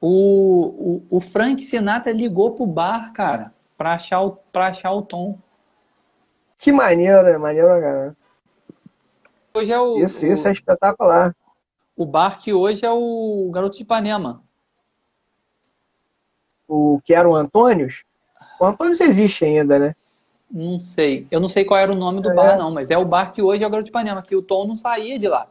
O, 0.00 1.02
o, 1.10 1.16
o 1.16 1.20
Frank 1.20 1.62
Sinatra 1.62 2.12
ligou 2.12 2.52
pro 2.54 2.66
bar, 2.66 3.12
cara, 3.12 3.52
pra 3.76 3.94
achar 3.94 4.20
o, 4.20 4.32
pra 4.52 4.68
achar 4.68 4.92
o 4.92 5.02
tom. 5.02 5.38
Que 6.58 6.70
maneiro, 6.70 7.22
né? 7.22 7.38
Maneiro, 7.38 7.68
cara. 7.68 8.16
Hoje 9.56 9.72
é 9.72 9.78
o, 9.80 10.02
Isso, 10.02 10.26
o, 10.26 10.32
isso 10.32 10.48
é 10.48 10.52
espetacular. 10.52 11.34
o 11.96 12.04
bar 12.04 12.40
que 12.40 12.52
hoje 12.52 12.84
é 12.84 12.90
o 12.90 13.48
Garoto 13.54 13.76
de 13.76 13.84
Ipanema. 13.84 14.42
O 16.66 17.00
que 17.04 17.14
era 17.14 17.28
o 17.28 17.36
Antônios? 17.36 18.02
O 18.60 18.64
Antônios 18.64 19.00
existe 19.00 19.44
ainda, 19.44 19.78
né? 19.78 19.96
Não 20.50 20.80
sei. 20.80 21.26
Eu 21.30 21.38
não 21.40 21.48
sei 21.48 21.64
qual 21.64 21.78
era 21.78 21.92
o 21.92 21.96
nome 21.96 22.20
do 22.20 22.30
É. 22.30 22.34
bar, 22.34 22.58
não, 22.58 22.72
mas 22.72 22.90
é 22.90 22.98
o 22.98 23.04
bar 23.04 23.32
que 23.32 23.42
hoje 23.42 23.62
é 23.62 23.66
o 23.66 23.70
Garoto 23.70 23.84
de 23.84 23.90
Ipanema, 23.90 24.22
que 24.22 24.34
o 24.34 24.42
tom 24.42 24.66
não 24.66 24.76
saía 24.76 25.18
de 25.18 25.28
lá. 25.28 25.46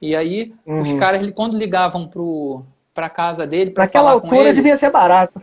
E 0.00 0.14
aí, 0.14 0.54
os 0.64 0.88
Uhum. 0.90 0.98
caras, 0.98 1.20
ele- 1.22 1.32
quando 1.32 1.58
ligavam 1.58 2.06
pro, 2.06 2.62
pra 2.94 3.10
casa 3.10 3.46
dele 3.46 3.72
pra 3.72 3.84
Naquela 3.84 4.10
falar 4.10 4.20
com 4.20 4.26
altura 4.28 4.48
ele, 4.48 4.56
devia 4.56 4.76
ser 4.76 4.90
barato. 4.90 5.42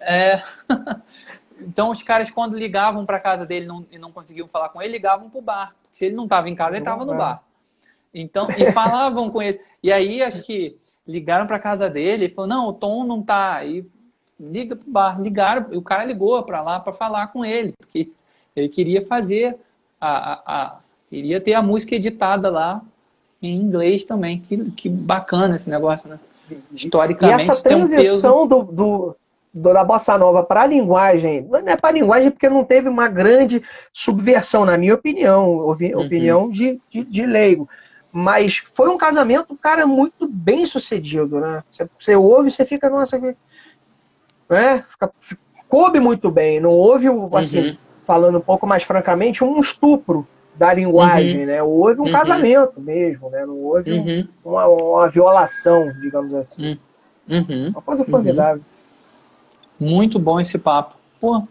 É. 0.00 0.40
Então 1.66 1.90
os 1.90 2.02
caras 2.02 2.30
quando 2.30 2.56
ligavam 2.58 3.04
para 3.06 3.18
casa 3.20 3.44
dele 3.46 3.66
não- 3.66 3.86
e 3.90 3.98
não 3.98 4.10
conseguiam 4.12 4.48
falar 4.48 4.68
com 4.70 4.80
ele, 4.82 4.92
ligavam 4.92 5.28
pro 5.30 5.40
bar. 5.40 5.74
Se 5.92 6.04
ele 6.06 6.14
não 6.14 6.24
estava 6.24 6.48
em 6.48 6.54
casa, 6.54 6.70
ele 6.76 6.78
estava 6.78 7.04
no 7.04 7.12
bar. 7.18 7.42
Então, 8.14 8.48
e 8.58 8.70
falavam 8.72 9.30
com 9.30 9.40
ele. 9.42 9.60
E 9.82 9.90
aí 9.92 10.22
acho 10.22 10.42
que 10.42 10.76
ligaram 11.06 11.46
para 11.46 11.58
casa 11.58 11.88
dele 11.88 12.26
e 12.26 12.30
falou: 12.30 12.48
"Não, 12.48 12.68
o 12.68 12.72
Tom 12.72 13.04
não 13.04 13.22
tá 13.22 13.54
aí. 13.54 13.84
Liga 14.38 14.76
pro 14.76 14.90
bar". 14.90 15.20
Ligaram, 15.20 15.66
e 15.72 15.76
o 15.76 15.82
cara 15.82 16.04
ligou 16.04 16.42
para 16.42 16.60
lá 16.60 16.78
para 16.80 16.92
falar 16.92 17.28
com 17.28 17.44
ele, 17.44 17.72
porque 17.78 18.10
ele 18.54 18.68
queria 18.68 19.00
fazer 19.06 19.56
a, 20.00 20.32
a, 20.32 20.42
a- 20.46 20.78
queria 21.08 21.40
ter 21.40 21.54
a 21.54 21.62
música 21.62 21.94
editada 21.94 22.50
lá 22.50 22.82
em 23.40 23.54
inglês 23.56 24.04
também. 24.04 24.40
Que, 24.40 24.70
que 24.72 24.88
bacana 24.88 25.56
esse 25.56 25.70
negócio, 25.70 26.08
né? 26.08 26.18
E 26.50 26.58
Historicamente 26.74 27.50
essa 27.50 27.62
tem 27.62 27.76
um 27.76 27.80
peso. 27.80 27.94
transição 27.94 28.46
do, 28.46 28.62
do- 28.64 29.16
da 29.54 29.84
bossa 29.84 30.16
nova 30.16 30.42
para 30.42 30.62
a 30.62 30.66
linguagem, 30.66 31.42
não 31.48 31.58
é 31.58 31.76
para 31.76 31.90
a 31.90 31.92
linguagem 31.92 32.30
porque 32.30 32.48
não 32.48 32.64
teve 32.64 32.88
uma 32.88 33.08
grande 33.08 33.62
subversão, 33.92 34.64
na 34.64 34.78
minha 34.78 34.94
opinião, 34.94 35.56
opi- 35.58 35.94
Uhum. 35.94 36.00
opinião 36.00 36.50
de, 36.50 36.80
de, 36.90 37.04
de 37.04 37.26
leigo. 37.26 37.68
Mas 38.10 38.58
foi 38.74 38.88
um 38.88 38.96
casamento, 38.98 39.56
cara, 39.56 39.86
muito 39.86 40.26
bem 40.28 40.64
sucedido, 40.66 41.40
né? 41.40 41.62
Você, 41.70 41.88
você 41.98 42.16
ouve 42.16 42.48
e 42.48 42.50
você 42.52 42.64
fica, 42.64 42.88
nossa, 42.88 43.18
que... 43.18 43.34
né? 44.48 44.84
Fica, 44.90 45.10
coube 45.68 46.00
muito 46.00 46.30
bem, 46.30 46.60
não 46.60 46.70
houve, 46.70 47.06
assim, 47.34 47.60
Uhum. 47.60 47.76
falando 48.06 48.38
um 48.38 48.42
pouco 48.42 48.66
mais 48.66 48.82
francamente, 48.82 49.42
um 49.44 49.60
estupro 49.60 50.26
da 50.54 50.72
linguagem, 50.74 51.46
né? 51.46 51.62
Houve 51.62 52.00
um 52.00 52.04
Uhum. 52.04 52.12
casamento 52.12 52.80
mesmo, 52.80 53.30
né? 53.30 53.46
Não 53.46 53.56
houve 53.56 53.92
um- 53.92 54.04
Uhum, 54.04 54.28
uma, 54.44 54.66
uma 54.66 55.08
violação, 55.08 55.90
digamos 56.00 56.34
assim. 56.34 56.76
uhum. 57.28 57.70
Uma 57.70 57.82
coisa 57.82 58.04
formidável. 58.04 58.62
Muito 59.82 60.18
bom 60.18 60.38
esse 60.40 60.58
papo. 60.58 60.96
Pô, 61.20 61.42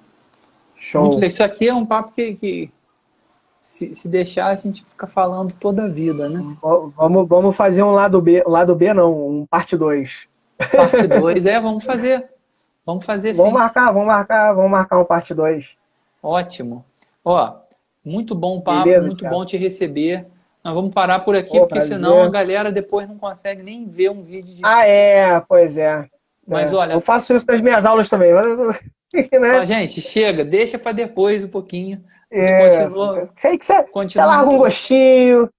Show. 0.75 1.23
Isso 1.23 1.43
aqui 1.43 1.67
é 1.69 1.73
um 1.73 1.85
papo 1.85 2.11
que, 2.13 2.33
que 2.33 2.71
se, 3.61 3.93
se 3.93 4.07
deixar, 4.09 4.47
a 4.47 4.55
gente 4.55 4.83
fica 4.83 5.05
falando 5.05 5.53
toda 5.53 5.83
a 5.85 5.87
vida, 5.87 6.27
né? 6.27 6.39
V- 6.39 6.91
Vamos, 6.95 7.27
vamos 7.27 7.55
fazer 7.55 7.83
um 7.83 7.91
lado 7.91 8.19
B, 8.21 8.43
lado 8.47 8.75
B 8.75 8.93
não, 8.93 9.13
um 9.41 9.45
parte 9.45 9.77
2. 9.77 10.27
Parte 10.75 11.05
2, 11.07 11.45
é, 11.45 11.59
vamos 11.59 11.83
fazer. 11.83 12.29
Vamos 12.85 13.05
fazer 13.05 13.33
sim. 13.35 13.37
Vamos 13.37 13.53
marcar, 13.53 13.91
vamos 13.91 14.07
marcar, 14.07 14.53
vamos 14.53 14.71
marcar 14.71 14.99
um 14.99 15.05
parte 15.05 15.33
2. 15.33 15.69
Ótimo. 16.23 16.83
Ó, 17.23 17.53
muito 18.03 18.33
bom 18.33 18.57
o 18.57 18.61
papo, 18.61 18.83
Beleza, 18.85 19.05
muito 19.07 19.19
Thiago. 19.19 19.35
bom 19.35 19.45
te 19.45 19.57
receber. 19.57 20.25
Nós 20.63 20.73
vamos 20.73 20.93
parar 20.93 21.19
por 21.19 21.35
aqui, 21.35 21.57
porque 21.59 21.75
prazer. 21.75 21.93
senão 21.95 22.23
a 22.23 22.29
galera 22.29 22.71
depois 22.71 23.07
não 23.07 23.17
consegue 23.17 23.61
nem 23.61 23.87
ver 23.87 24.09
um 24.09 24.23
vídeo 24.23 24.55
de. 24.55 24.61
Ah, 24.65 24.87
é, 24.87 25.39
pois 25.41 25.77
é. 25.77 26.07
Mas 26.47 26.71
É, 26.71 26.75
olha- 26.75 26.93
Eu 26.93 27.01
faço 27.01 27.35
isso 27.35 27.45
nas 27.47 27.61
minhas 27.61 27.85
aulas 27.85 28.09
também. 28.09 28.33
mas- 28.33 28.79
Ó, 29.33 29.39
né? 29.39 29.65
gente, 29.65 30.01
chega, 30.01 30.43
deixa 30.43 30.79
para 30.79 30.91
depois 30.93 31.43
um 31.43 31.47
pouquinho. 31.49 32.03
É, 32.31 32.85
continua- 32.85 33.29
sei 33.35 33.57
que 33.57 33.65
você, 33.65 33.73
você 33.75 33.83
Continua, 33.91 34.25
larga 34.25 34.49
um 34.49 34.57
gostinho. 34.57 35.49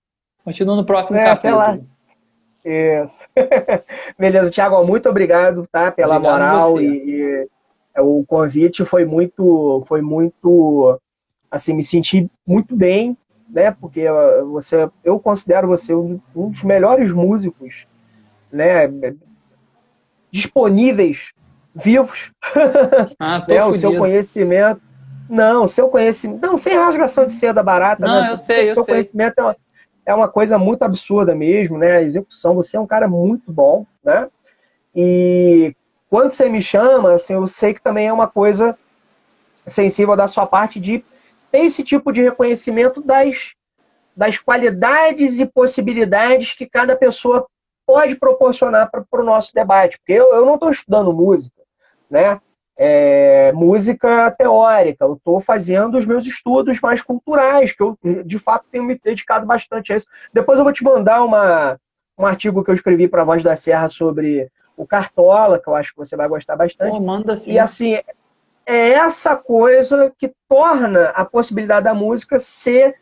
continua 0.45 0.77
no 0.77 0.85
próximo 0.87 1.19
É, 1.19 1.25
capítulo. 1.25 1.87
Isso. 2.65 3.27
Beleza, 4.19 4.51
Thiago, 4.51 4.77
ó, 4.77 4.85
muito 4.85 5.09
obrigado, 5.09 5.67
tá, 5.71 5.91
pela 5.91 6.17
Obrigado 6.17 6.33
moral 6.41 6.73
você. 6.73 6.85
e, 6.85 7.11
e, 7.11 7.49
é, 7.95 8.01
o 8.01 8.25
convite 8.27 8.85
foi 8.85 9.05
muito, 9.05 9.85
foi 9.87 10.01
muito, 10.01 10.99
assim, 11.51 11.75
me 11.75 11.83
senti 11.85 12.31
muito 12.47 12.75
bem, 12.77 13.17
né, 13.51 13.71
porque 13.73 14.07
ó, 14.09 14.45
você, 14.47 14.89
eu 15.05 15.19
considero 15.19 15.67
você 15.69 15.93
um, 15.95 16.21
um 16.35 16.49
dos 16.51 16.63
melhores 16.63 17.13
músicos, 17.13 17.87
né, 18.51 18.87
disponíveis, 20.33 21.33
vivos, 21.75 22.33
Ah, 23.19 23.41
tô 23.47 23.55
né, 23.55 23.65
o 23.65 23.75
seu 23.75 23.97
conhecimento, 23.97 24.81
não, 25.29 25.65
o 25.65 25.69
seu 25.69 25.89
conhecimento, 25.89 26.45
não, 26.45 26.57
sem 26.57 26.75
rasgação 26.75 27.27
de 27.27 27.33
seda 27.33 27.63
barata, 27.63 28.07
Não, 28.07 28.21
né, 28.23 28.31
eu 28.33 28.37
sei, 28.37 28.71
eu 28.71 28.75
seu 28.75 28.85
sei. 28.85 28.95
conhecimento 28.95 29.39
é 29.39 29.43
uma, 29.43 29.57
é 30.07 30.15
uma 30.15 30.29
coisa 30.29 30.59
muito 30.59 30.83
absurda 30.83 31.35
mesmo, 31.35 31.79
né, 31.79 31.99
a 31.99 32.03
execução, 32.03 32.55
você 32.55 32.77
é 32.77 32.81
um 32.81 32.87
cara 32.87 33.07
muito 33.07 33.53
bom, 33.53 33.87
né, 34.03 34.29
e 34.95 35.75
quando 36.09 36.33
você 36.33 36.49
me 36.49 36.61
chama, 36.61 37.15
assim, 37.15 37.35
eu 37.35 37.47
sei 37.47 37.73
que 37.75 37.83
também 37.83 38.09
é 38.09 38.13
uma 38.13 38.29
coisa 38.29 38.77
sensível 39.67 40.17
da 40.17 40.27
sua 40.27 40.47
parte 40.47 40.81
de 40.81 41.05
ter 41.51 41.61
esse 41.61 41.85
tipo 41.85 42.13
de 42.13 42.23
reconhecimento 42.23 43.01
das, 43.01 43.55
das 44.17 44.39
qualidades 44.39 45.39
e 45.39 45.47
possibilidades 45.47 46.55
que 46.55 46.67
cada 46.67 46.97
pessoa 46.97 47.47
pode 47.87 48.17
proporcionar 48.17 48.91
para 48.91 49.21
o 49.21 49.25
nosso 49.25 49.55
debate. 49.55 49.99
Porque 49.99 50.13
eu, 50.13 50.35
eu 50.35 50.45
não 50.47 50.55
estou 50.55 50.71
estudando 50.71 51.13
música, 51.13 51.63
né? 52.11 52.41
É, 52.77 53.53
música 53.53 54.31
teórica, 54.31 55.05
eu 55.05 55.15
estou 55.15 55.39
fazendo 55.41 55.99
os 55.99 56.07
meus 56.07 56.27
estudos 56.27 56.81
mais 56.81 57.03
culturais, 57.03 57.73
que 57.73 57.83
eu 57.83 57.97
de 58.25 58.39
fato 58.39 58.67
tenho 58.71 58.83
me 58.83 58.99
dedicado 58.99 59.47
bastante 59.47 59.93
a 59.93 59.97
isso. 59.97 60.07
Depois 60.33 60.59
eu 60.59 60.65
vou 60.65 60.73
te 60.73 60.83
mandar 60.83 61.23
uma, 61.23 61.79
um 62.19 62.25
artigo 62.25 62.65
que 62.65 62.71
eu 62.71 62.75
escrevi 62.75 63.07
para 63.09 63.23
a 63.23 63.25
Voz 63.27 63.43
da 63.43 63.55
Serra 63.57 63.89
sobre 63.89 64.51
o 64.77 64.87
Cartola, 64.87 65.59
que 65.59 65.69
eu 65.69 65.75
acho 65.75 65.93
que 65.93 65.99
você 65.99 66.17
vai 66.17 66.27
gostar 66.27 66.57
bastante. 66.57 66.93
Pô, 66.93 67.01
manda 67.01 67.37
sim. 67.37 67.53
E 67.53 67.59
assim, 67.59 67.95
é 68.65 68.91
essa 68.91 69.37
coisa 69.37 70.13
que 70.17 70.33
torna 70.49 71.11
a 71.11 71.25
possibilidade 71.25 71.85
da 71.85 71.95
música 71.95 72.39
ser 72.39 72.97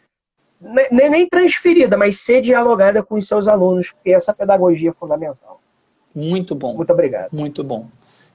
nem, 0.60 1.10
nem 1.10 1.28
transferida, 1.28 1.96
mas 1.96 2.18
ser 2.18 2.40
dialogada 2.40 3.02
com 3.02 3.14
os 3.14 3.26
seus 3.26 3.48
alunos, 3.48 3.90
porque 3.90 4.10
essa 4.10 4.32
pedagogia 4.34 4.90
é 4.90 4.92
fundamental. 4.92 5.60
Muito 6.14 6.54
bom, 6.54 6.74
Muito 6.76 6.92
obrigado. 6.92 7.32
muito 7.32 7.62
bom. 7.64 7.86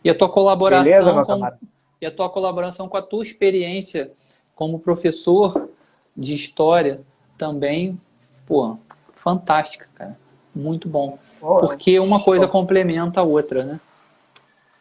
E 0.03 0.09
a 0.09 0.15
tua 0.15 0.29
colaboração 0.29 0.83
Beleza, 0.83 1.13
com, 1.13 1.25
camarada? 1.25 1.59
e 2.01 2.05
a 2.05 2.11
tua 2.11 2.29
colaboração 2.29 2.87
com 2.87 2.97
a 2.97 3.01
tua 3.01 3.23
experiência 3.23 4.11
como 4.55 4.79
professor 4.79 5.69
de 6.15 6.33
história 6.33 7.01
também, 7.37 7.99
pô, 8.45 8.77
fantástica, 9.11 9.87
cara. 9.95 10.17
Muito 10.55 10.87
bom. 10.87 11.19
Pô, 11.39 11.57
Porque 11.57 11.99
uma 11.99 12.23
coisa 12.23 12.47
complementa 12.47 13.19
a 13.19 13.23
outra, 13.23 13.63
né? 13.65 13.79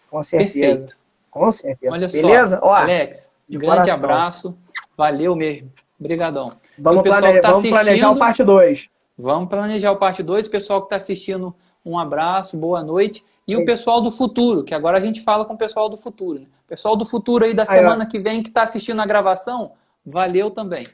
com 0.09 0.23
certeza. 0.23 0.53
Perfeito. 0.61 0.97
Com 1.29 1.51
certeza. 1.51 1.93
Olha 1.93 2.09
só, 2.09 2.17
Beleza? 2.17 2.61
Ó, 2.63 2.73
Alex, 2.73 3.33
de 3.49 3.59
grande 3.59 3.77
coração. 3.91 4.05
abraço. 4.05 4.59
Valeu 4.97 5.35
mesmo. 5.35 5.73
Obrigadão. 5.99 6.53
vamos, 6.79 7.03
plane- 7.03 7.41
tá 7.41 7.51
vamos 7.53 7.69
planejar 7.69 8.11
o 8.11 8.17
parte 8.19 8.43
2. 8.45 8.89
Vamos 9.17 9.49
planejar 9.49 9.93
o 9.93 9.97
parte 9.97 10.23
2. 10.23 10.47
O 10.47 10.51
pessoal 10.51 10.81
que 10.81 10.87
está 10.87 10.97
assistindo, 10.97 11.55
um 11.85 11.99
abraço, 11.99 12.57
boa 12.57 12.83
noite. 12.83 13.25
E 13.47 13.55
o 13.57 13.61
Sim. 13.61 13.65
pessoal 13.65 14.01
do 14.01 14.11
futuro, 14.11 14.65
que 14.65 14.75
agora 14.75 14.99
a 14.99 15.01
gente 15.01 15.21
fala 15.23 15.45
com 15.45 15.55
o 15.55 15.59
pessoal 15.59 15.89
do 15.89 15.97
futuro. 15.97 16.41
Né? 16.41 16.47
Pessoal 16.67 16.97
do 16.97 17.05
futuro 17.05 17.45
aí 17.45 17.55
da 17.55 17.63
Aí, 17.63 17.69
ó. 17.69 17.73
semana 17.73 18.07
que 18.07 18.19
vem 18.19 18.43
que 18.43 18.49
está 18.49 18.63
assistindo 18.63 19.01
a 19.01 19.07
gravação, 19.07 19.73
valeu 20.05 20.51
também. 20.51 20.87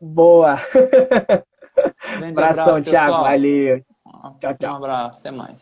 Boa. 0.00 0.56
Grande 2.18 2.32
Abração, 2.32 2.62
abraço, 2.76 2.82
Thiago. 2.82 3.22
Valeu. 3.22 3.84
Tchau, 4.40 4.54
tchau. 4.58 4.72
Um 4.72 4.76
abraço, 4.76 5.20
até 5.20 5.30
mais. 5.30 5.56